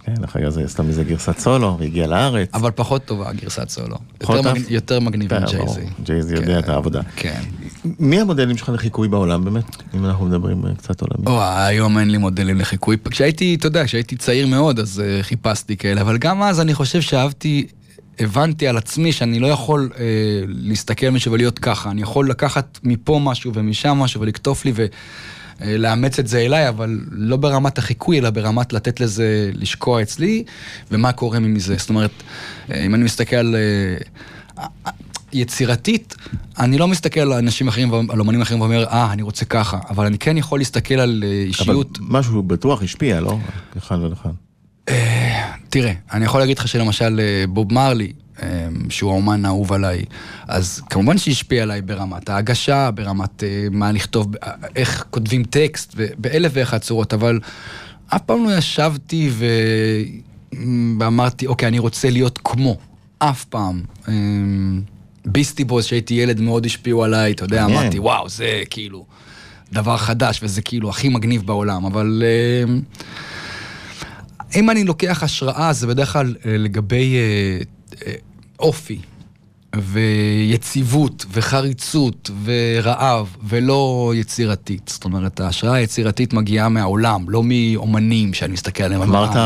כן, 0.05 0.25
אחר 0.25 0.41
כך 0.43 0.49
זה 0.49 0.63
עשתה 0.65 0.83
מזה 0.83 1.05
גרסת 1.05 1.39
סולו, 1.39 1.77
והגיעה 1.81 2.07
לארץ. 2.07 2.49
אבל 2.55 2.71
פחות 2.71 3.05
טובה 3.05 3.33
גרסת 3.33 3.69
סולו. 3.69 3.97
יותר? 4.21 5.01
מגניב- 5.01 5.01
מגניב 5.01 5.31
כן, 5.31 5.43
מג'ייזי. 5.43 5.81
ברור. 5.81 5.91
ג'ייזי 6.05 6.35
יודע 6.35 6.59
את 6.59 6.69
העבודה. 6.69 7.01
כן. 7.17 7.41
מי 7.99 8.21
המודלים 8.21 8.57
שלך 8.57 8.69
לחיקוי 8.69 9.09
בעולם 9.09 9.45
באמת? 9.45 9.65
אם 9.95 10.05
אנחנו 10.05 10.27
מדברים 10.27 10.67
אה, 10.67 10.75
קצת 10.75 11.01
עולמי. 11.01 11.27
או, 11.27 11.43
היום 11.43 11.99
אין 11.99 12.11
לי 12.11 12.19
מודלים 12.19 12.59
לחיקוי. 12.61 12.97
כשהייתי, 13.11 13.55
אתה 13.55 13.67
יודע, 13.67 13.85
כשהייתי 13.85 14.17
צעיר 14.17 14.47
מאוד, 14.47 14.79
אז 14.79 15.03
uh, 15.03 15.23
חיפשתי 15.23 15.77
כאלה, 15.77 16.01
אבל 16.01 16.19
גם 16.19 16.43
אז 16.43 16.61
אני 16.61 16.75
חושב 16.75 17.01
שאהבתי, 17.01 17.67
הבנתי 18.19 18.69
על 18.69 18.77
עצמי 18.77 19.13
שאני 19.13 19.41
לא 19.41 19.47
יכול 19.47 19.91
uh, 19.93 19.99
להסתכל 20.47 21.07
על 21.07 21.13
מישהו 21.13 21.33
ולהיות 21.33 21.59
ככה. 21.59 21.91
אני 21.91 22.03
יכול 22.03 22.31
לקחת 22.31 22.79
מפה 22.83 23.21
משהו 23.23 23.53
ומשם 23.55 23.99
משהו 23.99 24.21
ולקטוף 24.21 24.65
לי 24.65 24.73
ולאמץ 25.61 26.19
את 26.19 26.27
זה 26.27 26.39
אליי, 26.39 26.69
אבל 26.69 27.01
לא 27.11 27.37
ברמת 27.37 27.79
החיקוי, 27.79 28.19
אלא 28.19 28.31
ברמת 28.31 28.73
לתת 28.73 29.01
לזה 29.01 29.51
לשקוע 29.55 30.03
אצלי, 30.03 30.45
ומה 30.91 31.13
קורה 31.13 31.39
מזה. 31.39 31.77
זאת 31.79 31.89
אומרת, 31.89 32.23
אם 32.75 32.95
אני 32.95 33.05
מסתכל 33.05 33.37
על... 33.37 33.57
אה, 35.35 35.39
יצירתית, 35.39 36.17
אני 36.59 36.79
לא 36.79 36.89
מסתכל 36.89 37.21
על 37.21 37.33
אנשים 37.33 37.69
אחרים, 37.69 37.95
על 38.11 38.21
אומנים 38.21 38.43
אחרים 38.43 38.61
ואומר, 38.61 38.85
אה, 38.85 39.13
אני 39.13 39.23
רוצה 39.23 39.45
ככה, 39.45 39.79
אבל 39.91 40.07
אני 40.07 40.19
כן 40.19 40.37
יכול 40.37 40.59
להסתכל 40.59 40.95
על 40.95 41.25
אה, 41.27 41.29
אבל 41.29 41.47
אישיות. 41.47 41.99
משהו 42.01 42.43
בטוח 42.43 42.83
השפיע, 42.83 43.21
לא? 43.21 43.39
לכאן 43.77 44.05
ולכאן. 44.05 44.31
תראה, 45.71 45.93
אני 46.13 46.25
יכול 46.25 46.41
להגיד 46.41 46.59
לך 46.59 46.69
שלמשל 46.69 47.21
אה, 47.21 47.45
בוב 47.49 47.73
מרלי, 47.73 48.13
אה, 48.43 48.69
שהוא 48.89 49.11
האומן 49.11 49.45
האהוב 49.45 49.73
עליי, 49.73 50.05
אז 50.49 50.83
כמובן 50.91 51.19
שהשפיע 51.19 51.63
עליי 51.63 51.83
ברמת 51.83 52.29
ההגשה, 52.29 52.91
ברמת 52.91 53.45
אה, 53.45 53.67
מה 53.71 53.93
לכתוב, 53.93 54.37
אה, 54.37 54.53
איך 54.77 55.05
כותבים 55.11 55.45
טקסט, 55.45 55.95
באלף 56.19 56.53
ואחת 56.55 56.83
צורות, 56.83 57.15
אבל 57.15 57.41
אף 58.09 58.23
פעם 58.23 58.45
לא 58.45 58.57
ישבתי 58.59 59.31
ו... 59.33 59.47
ואמרתי, 61.01 61.47
אוקיי, 61.47 61.69
אני 61.69 61.79
רוצה 61.79 62.11
להיות 62.11 62.39
כמו. 62.45 62.77
אף 63.19 63.45
פעם. 63.45 63.83
ביסטי 65.33 65.65
בוס, 65.65 65.85
שהייתי 65.85 66.15
ילד, 66.15 66.41
מאוד 66.41 66.67
השפיעו 66.67 67.05
עליי, 67.05 67.33
אתה 67.33 67.45
יודע, 67.45 67.63
מעניין. 67.63 67.81
אמרתי, 67.83 67.99
וואו, 67.99 68.29
זה 68.29 68.63
כאילו 68.71 69.07
דבר 69.73 69.97
חדש, 69.97 70.41
וזה 70.43 70.63
כאילו 70.63 70.91
הכי 70.91 71.09
מגניב 71.09 71.47
בעולם, 71.47 71.85
אבל... 71.85 72.23
אה, 72.25 72.75
אם 74.57 74.71
אני 74.71 74.85
לוקח 74.85 75.23
השראה, 75.23 75.73
זה 75.73 75.87
בדרך 75.87 76.13
כלל 76.13 76.35
אה, 76.47 76.59
לגבי 76.59 77.17
אה, 77.17 77.59
אה, 78.07 78.15
אופי, 78.59 79.01
ויציבות, 79.77 81.27
וחריצות, 81.33 82.31
ורעב, 82.45 83.37
ולא 83.45 84.13
יצירתית. 84.17 84.91
זאת 84.95 85.05
אומרת, 85.05 85.41
ההשראה 85.41 85.75
היצירתית 85.75 86.33
מגיעה 86.33 86.69
מהעולם, 86.69 87.31
לא 87.31 87.43
מאומנים 87.45 88.35
שאני 88.35 88.53
מסתכל 88.53 88.83
עליהם. 88.83 89.03
אמרת 89.03 89.37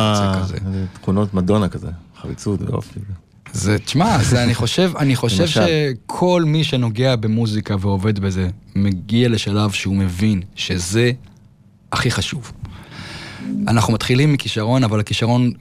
תכונות 0.92 1.34
מדונה 1.34 1.68
כזה, 1.68 1.88
חריצות 2.20 2.60
ואופי. 2.62 3.00
זה, 3.52 3.78
תשמע, 3.78 4.18
זה, 4.22 4.42
אני 4.42 4.54
חושב, 4.54 4.92
אני 4.98 5.16
חושב. 5.16 5.46
שכל 5.46 6.42
מי 6.46 6.64
שנוגע 6.64 7.16
במוזיקה 7.16 7.76
ועובד 7.80 8.18
בזה, 8.18 8.48
מגיע 8.76 9.28
לשלב 9.28 9.70
שהוא 9.70 9.96
מבין 9.96 10.40
שזה 10.54 11.10
הכי 11.92 12.10
חשוב. 12.10 12.52
אנחנו 13.68 13.92
מתחילים 13.92 14.32
מכישרון, 14.32 14.84
אבל 14.84 15.00
הכישרון, 15.00 15.52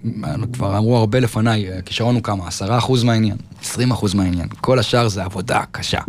כבר 0.53 0.77
אמרו 0.77 0.97
הרבה 0.97 1.19
לפניי, 1.19 1.73
הכישרון 1.73 2.15
הוא 2.15 2.23
כמה? 2.23 2.47
עשרה 2.47 2.77
אחוז 2.77 3.03
מהעניין, 3.03 3.37
עשרים 3.61 3.91
אחוז 3.91 4.13
מהעניין. 4.13 4.47
כל 4.61 4.79
השאר 4.79 5.07
זה 5.07 5.23
עבודה 5.23 5.63
קשה. 5.71 5.99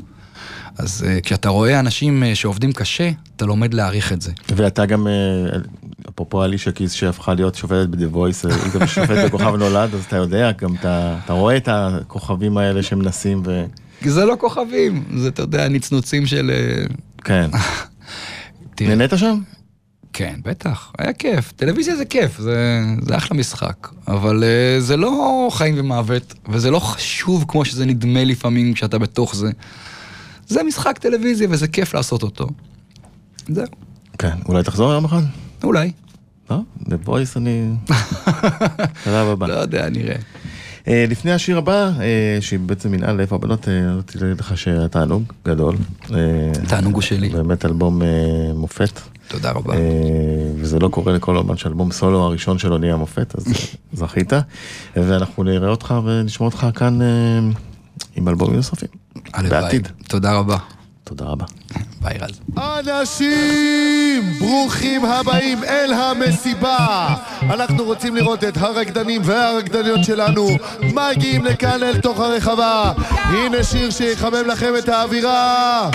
אז 0.79 1.05
uh, 1.07 1.21
כשאתה 1.21 1.49
רואה 1.49 1.81
אנשים 1.81 2.23
uh, 2.23 2.35
שעובדים 2.35 2.73
קשה, 2.73 3.11
אתה 3.37 3.47
לומד 3.47 3.75
להעריך 3.75 4.13
את 4.13 4.23
זה. 4.23 4.33
ואתה 4.57 4.87
גם, 4.87 5.07
אה, 5.07 5.13
אפרופו 6.09 6.45
אלישה 6.45 6.73
קיס 6.73 6.93
שהפכה 6.93 7.35
להיות 7.35 7.55
שופטת 7.55 7.89
ב-The 7.89 8.15
Voice, 8.15 8.49
היא 8.49 8.81
גם 8.81 8.87
שופטת 8.87 9.25
בכוכב 9.25 9.57
נולד, 9.57 9.95
אז 9.95 10.05
אתה 10.05 10.17
יודע, 10.17 10.53
גם 10.53 10.75
אתה 10.75 11.19
אתה 11.25 11.33
רואה 11.33 11.57
את 11.57 11.69
הכוכבים 11.73 12.59
האלה 12.59 12.83
שמנסים 12.83 13.43
ו... 13.47 13.65
זה 14.05 14.25
לא 14.25 14.37
כוכבים, 14.39 15.05
זה, 15.17 15.29
אתה 15.29 15.43
יודע, 15.43 15.69
נצנוצים 15.69 16.27
של... 16.27 16.51
כן. 17.25 17.51
נהנית 18.81 19.11
שם? 19.17 19.39
כן, 20.13 20.41
בטח, 20.45 20.93
היה 20.99 21.13
כיף. 21.13 21.53
טלוויזיה 21.53 21.97
זה 21.97 22.05
כיף, 22.05 22.39
זה, 22.39 22.81
זה 23.03 23.17
אחלה 23.17 23.39
משחק. 23.39 23.89
אבל 24.09 24.43
uh, 24.43 24.81
זה 24.81 24.97
לא 24.97 25.49
חיים 25.53 25.75
ומוות, 25.79 26.35
וזה 26.49 26.71
לא 26.71 26.79
חשוב 26.79 27.45
כמו 27.49 27.65
שזה 27.65 27.87
נדמה 27.87 28.25
לפעמים 28.25 28.75
כשאתה 28.75 28.99
בתוך 28.99 29.35
זה. 29.35 29.51
זה 30.53 30.63
משחק 30.63 30.99
טלוויזיה 30.99 31.49
וזה 31.51 31.69
כיף 31.69 31.95
לעשות 31.95 32.23
אותו. 32.23 32.47
זהו, 33.49 33.67
כן. 34.19 34.37
אולי 34.49 34.63
תחזור 34.63 34.93
יום 34.93 35.05
אחד? 35.05 35.23
אולי. 35.65 35.93
לא? 36.51 36.57
The 36.81 37.09
Voice 37.09 37.37
אני... 37.37 37.69
שלב 39.05 39.29
הבא. 39.29 39.47
לא 39.47 39.53
יודע, 39.55 39.89
נראה. 39.89 40.17
אה, 40.89 41.05
לפני 41.09 41.33
השיר 41.33 41.59
הבא, 41.59 41.91
אה, 42.01 42.39
שהיא 42.41 42.59
בעצם 42.61 42.91
מנהל 42.93 43.21
איפה 43.21 43.35
הבנות, 43.35 43.69
אה, 43.69 43.95
רציתי 43.95 44.25
להגיד 44.25 44.41
לך 44.41 44.59
שהתענוג 44.59 45.23
גדול. 45.47 45.77
אה, 46.15 46.19
תענוג 46.69 46.95
הוא 46.95 47.03
שלי. 47.03 47.29
באמת 47.29 47.65
אלבום 47.65 48.03
אה, 48.03 48.09
מופת. 48.55 49.01
תודה 49.29 49.51
רבה. 49.51 49.75
אה, 49.75 49.81
וזה 50.57 50.79
לא 50.79 50.89
קורה 50.89 51.13
לכל 51.13 51.37
אומן 51.37 51.57
שאלבום 51.57 51.93
סולו 51.93 52.23
הראשון 52.23 52.59
שלו 52.59 52.79
נהיה 52.79 52.97
מופת, 52.97 53.35
אז 53.39 53.45
זכית. 53.93 54.33
ואנחנו 54.97 55.45
נראה 55.45 55.69
אותך 55.69 55.95
ונשמע 56.05 56.47
אותך 56.47 56.67
כאן 56.75 57.03
אה, 57.03 57.41
עם 58.17 58.29
אלבומים 58.29 58.57
נוספים. 58.57 58.89
הלוואי. 59.35 59.63
בעתיד. 59.63 59.89
תודה 60.09 60.33
רבה. 60.33 60.57
תודה 61.05 61.25
רבה. 61.25 61.45
ביי 62.01 62.19
רז. 62.19 62.41
אנשים, 62.57 64.33
ברוכים 64.39 65.05
הבאים 65.05 65.65
אל 65.65 65.93
המסיבה. 65.93 67.15
אנחנו 67.43 67.85
רוצים 67.85 68.17
לראות 68.17 68.45
את 68.45 68.57
הרקדנים 68.57 69.23
והרקדניות 69.25 70.05
שלנו 70.05 70.49
מגיעים 70.83 71.45
לכאן 71.45 71.83
אל 71.83 72.01
תוך 72.01 72.21
הרחבה. 72.21 72.93
הנה 73.09 73.65
שיר 73.65 73.91
שיחמם 73.91 74.47
לכם 74.47 74.73
את 74.79 74.89
האווירה. 74.89 75.91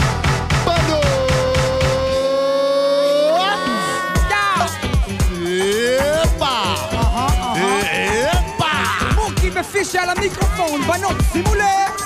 מוקי 9.16 9.49
ופיש 9.60 9.95
על 9.95 10.10
המיקרופון, 10.10 10.82
בנות, 10.82 11.16
שימו 11.34 11.55
לב! 11.55 11.97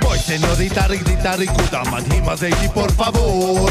Voy 0.00 0.18
señorita, 0.18 0.88
ritarricuta, 0.88 1.84
más 1.84 2.04
y 2.64 2.68
por 2.68 2.90
favor 2.92 3.70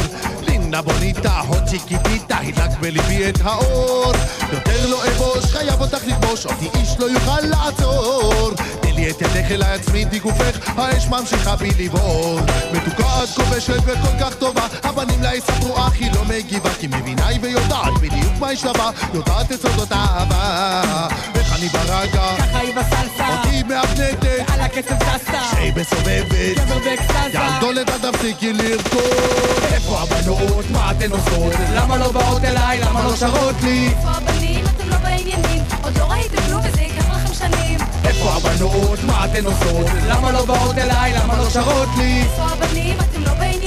לינה 0.74 0.82
בוניטה, 0.82 1.40
הוד 1.40 1.64
צ'יקיטיטה, 1.66 2.38
הדלק 2.38 2.80
בליבי 2.80 3.30
את 3.30 3.40
האור. 3.44 4.14
יותר 4.54 4.88
לא 4.88 5.08
אבוש, 5.08 5.46
חייב 5.46 5.82
אותך 5.82 5.98
לכבוש, 6.08 6.46
אותי 6.46 6.70
איש 6.80 6.90
לא 7.00 7.06
יוכל 7.06 7.42
לעצור. 7.42 8.52
תני 8.82 8.92
לי 8.92 9.10
את 9.10 9.22
ידך 9.22 9.52
אל 9.52 9.64
עצמי 9.64 10.06
גופך, 10.06 10.70
האש 10.78 11.08
ממשיכה 11.08 11.56
בי 11.56 11.70
לבעור. 11.80 12.40
מתוקה 12.74 13.24
את 13.24 13.30
כובשת 13.36 13.82
וכל 13.86 14.20
כך 14.20 14.34
טובה, 14.34 14.68
הבנים 14.84 15.24
לה 15.24 15.36
יספרו 15.36 15.78
אך 15.78 15.94
היא 16.00 16.12
לא 16.16 16.26
מגיבה 16.26 16.70
כי 16.80 16.88
מבינה 16.88 17.28
היא 17.28 17.40
ויודעת 17.42 17.94
בדיוק 18.02 18.34
מה 18.40 18.48
היא 18.48 18.58
שווה, 18.58 18.92
יודעת 19.14 19.52
את 19.52 19.62
סודות 19.62 19.92
האהבה. 19.92 21.08
איך 21.36 21.56
אני 21.56 21.68
ברגע, 21.68 22.36
ככה 22.38 22.60
היא 22.60 22.76
בסלסה, 22.76 23.38
אותי 23.38 23.64
מהפנטת 23.64 24.50
על 24.54 24.62
הקצב 24.62 24.96
טסה, 24.96 25.42
שהיא 25.52 25.74
מסובבת. 25.76 26.58
גבר 26.58 26.80
באקסטזה. 26.80 27.40
ילדולת 27.54 27.90
עד 27.90 28.12
תפסיקי 28.12 28.54
לרקוד. 28.54 29.64
איפה 29.74 30.00
הבנות? 30.02 30.63
מה 30.72 30.92
אתן 30.92 31.12
עושות? 31.12 31.54
למה 31.76 31.98
לא 31.98 32.12
באות 32.12 32.44
אליי? 32.44 32.80
למה 32.82 33.04
לא 33.04 33.16
שרות 33.16 33.56
לי? 33.64 33.88
איפה 33.88 34.10
הבנים? 34.10 34.66
אתם 34.66 34.90
לא 34.90 34.98
בעניינים. 34.98 35.64
עוד 35.84 35.98
לא 35.98 36.04
ראיתם 36.12 36.42
כלום 36.48 36.62
וזה 36.66 36.82
ייקח 36.82 37.10
לכם 37.10 37.34
שנים. 37.34 37.78
איפה 38.06 38.34
הבנות? 38.34 39.00
מה 39.04 39.26
אתן 39.26 39.46
עושות? 39.46 39.86
למה 40.08 40.32
לא 40.32 40.46
באות 40.46 40.78
אליי? 40.78 41.14
למה 41.14 41.38
לא 41.38 41.50
שרות 41.50 41.90
לי? 41.98 42.22
איפה 42.22 42.44
הבנים? 42.44 42.98
אתם 43.00 43.22
לא 43.22 43.34
בעניינים. 43.34 43.63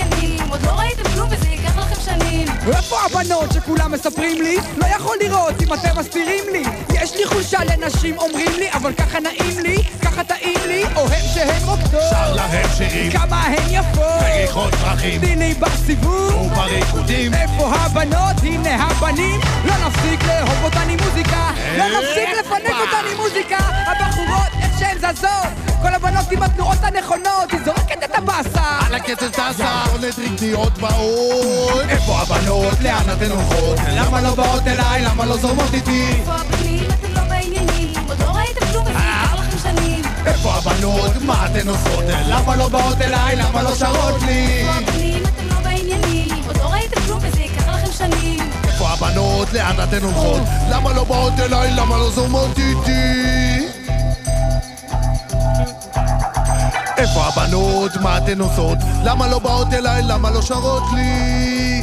שנים. 2.06 2.48
איפה 2.76 2.96
הבנות 3.06 3.52
שכולם 3.52 3.92
מספרים 3.92 4.42
לי? 4.42 4.56
לא 4.76 4.86
יכול 4.86 5.16
לראות 5.20 5.62
אם 5.62 5.72
אתם 5.74 6.00
מסתירים 6.00 6.44
לי. 6.52 6.62
יש 6.94 7.16
לי 7.16 7.26
חולשה 7.26 7.58
לנשים 7.64 8.18
אומרים 8.18 8.52
לי 8.58 8.72
אבל 8.72 8.92
ככה 8.92 9.20
נעים 9.20 9.58
לי, 9.58 9.76
ככה 10.02 10.24
טעים 10.24 10.58
לי. 10.66 10.84
אוהב 10.96 11.22
שהן 11.34 11.62
רוקדות 11.64 12.02
שר 12.10 12.34
להם 12.34 12.66
שירים. 12.76 13.12
כמה 13.12 13.42
הן 13.42 13.64
יפות. 13.70 14.20
בריחות 14.20 14.74
פרחים. 14.74 15.20
תני 15.20 15.36
לי 15.36 15.54
בסיבוב. 15.54 16.34
ובריקודים 16.34 17.34
איפה 17.34 17.70
הבנות? 17.74 18.36
הנה 18.42 18.84
הבנים. 18.84 19.40
לא 19.64 19.74
נפסיק 19.86 20.24
לאהוב 20.24 20.64
אותני 20.64 20.96
מוזיקה. 20.96 21.50
לא 21.78 21.84
נפסיק 21.84 22.28
לפנק 22.40 22.76
אותני 22.80 23.14
מוזיקה. 23.16 23.58
הבחורות 23.58 24.65
שהן 24.78 24.98
זזות 24.98 25.48
כל 25.82 25.94
הבנות 25.94 26.32
עם 26.32 26.42
התנועות 26.42 26.78
הנכונות 26.82 27.50
היא 27.52 27.60
זורקת 27.64 28.04
את 28.04 28.14
הבאסה 28.14 28.78
על 28.86 28.94
הקצב 28.94 29.28
טסה 29.28 29.84
עולת 29.92 30.18
רקדיות 30.18 30.78
באות 30.78 31.80
איפה 31.88 32.18
הבנות? 32.22 32.80
לאן 32.80 33.02
אתן 33.16 33.30
הולכות? 33.30 33.78
למה 33.96 34.20
לא 34.20 34.34
באות 34.34 34.66
אליי? 34.66 35.02
למה 35.02 35.24
לא 35.26 35.36
זורמות 35.36 35.74
איתי? 35.74 36.06
איפה 36.20 36.34
הבנים? 36.34 36.84
אתם 36.88 37.12
לא 37.14 37.20
בעניינים. 37.28 37.92
עוד 38.08 38.20
לא 38.20 38.26
ראיתם 38.26 38.66
כלום 38.72 38.84
וזה 38.86 38.98
ייקח 38.98 39.34
לכם 39.34 39.58
שנים. 39.58 40.02
איפה 40.26 40.52
הבנות? 40.54 41.10
מה 41.22 41.46
אתן 41.46 41.68
עושות? 41.68 42.04
למה 42.28 42.56
לא 42.56 42.68
באות 42.68 43.00
אליי? 43.00 43.36
למה 43.36 43.62
לא 43.62 43.74
שרות 43.74 44.22
לי? 44.22 44.46
איפה 44.60 44.72
הבנים? 44.72 45.22
אתם 45.22 45.48
לא 45.48 45.60
בעניינים. 45.64 46.28
עוד 46.46 46.56
לא 46.56 46.72
ראיתם 46.72 47.00
כלום 47.00 47.18
וזה 47.22 47.40
ייקח 47.40 47.68
לכם 47.68 47.92
שנים. 47.92 48.50
איפה 48.66 48.88
הבנות? 48.88 49.52
לאן 49.52 49.76
אתן 49.84 50.02
הולכות? 50.02 50.42
למה 50.70 50.92
לא 50.92 51.04
באות 51.04 51.40
אליי? 51.40 51.70
למה 51.70 51.96
לא 51.96 52.10
זורמות 52.10 52.58
איתי? 52.58 53.75
איפה 56.96 57.26
הבנות? 57.26 57.96
מה 58.02 58.18
אתן 58.18 58.40
עושות? 58.40 58.78
למה 59.04 59.26
לא 59.26 59.38
באות 59.38 59.72
אליי? 59.72 60.02
למה 60.02 60.30
לא 60.30 60.42
שרות 60.42 60.82
לי? 60.94 61.82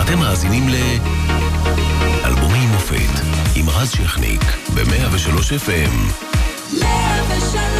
אתם 0.00 0.18
מאזינים 0.18 0.68
ל... 0.68 0.74
אלבומי 2.24 2.66
מופת 2.66 3.20
עם 3.54 3.68
רז 3.68 3.90
שכניק 3.90 4.42
ב-103 4.74 5.38
FM. 5.66 5.94
103 6.80 7.71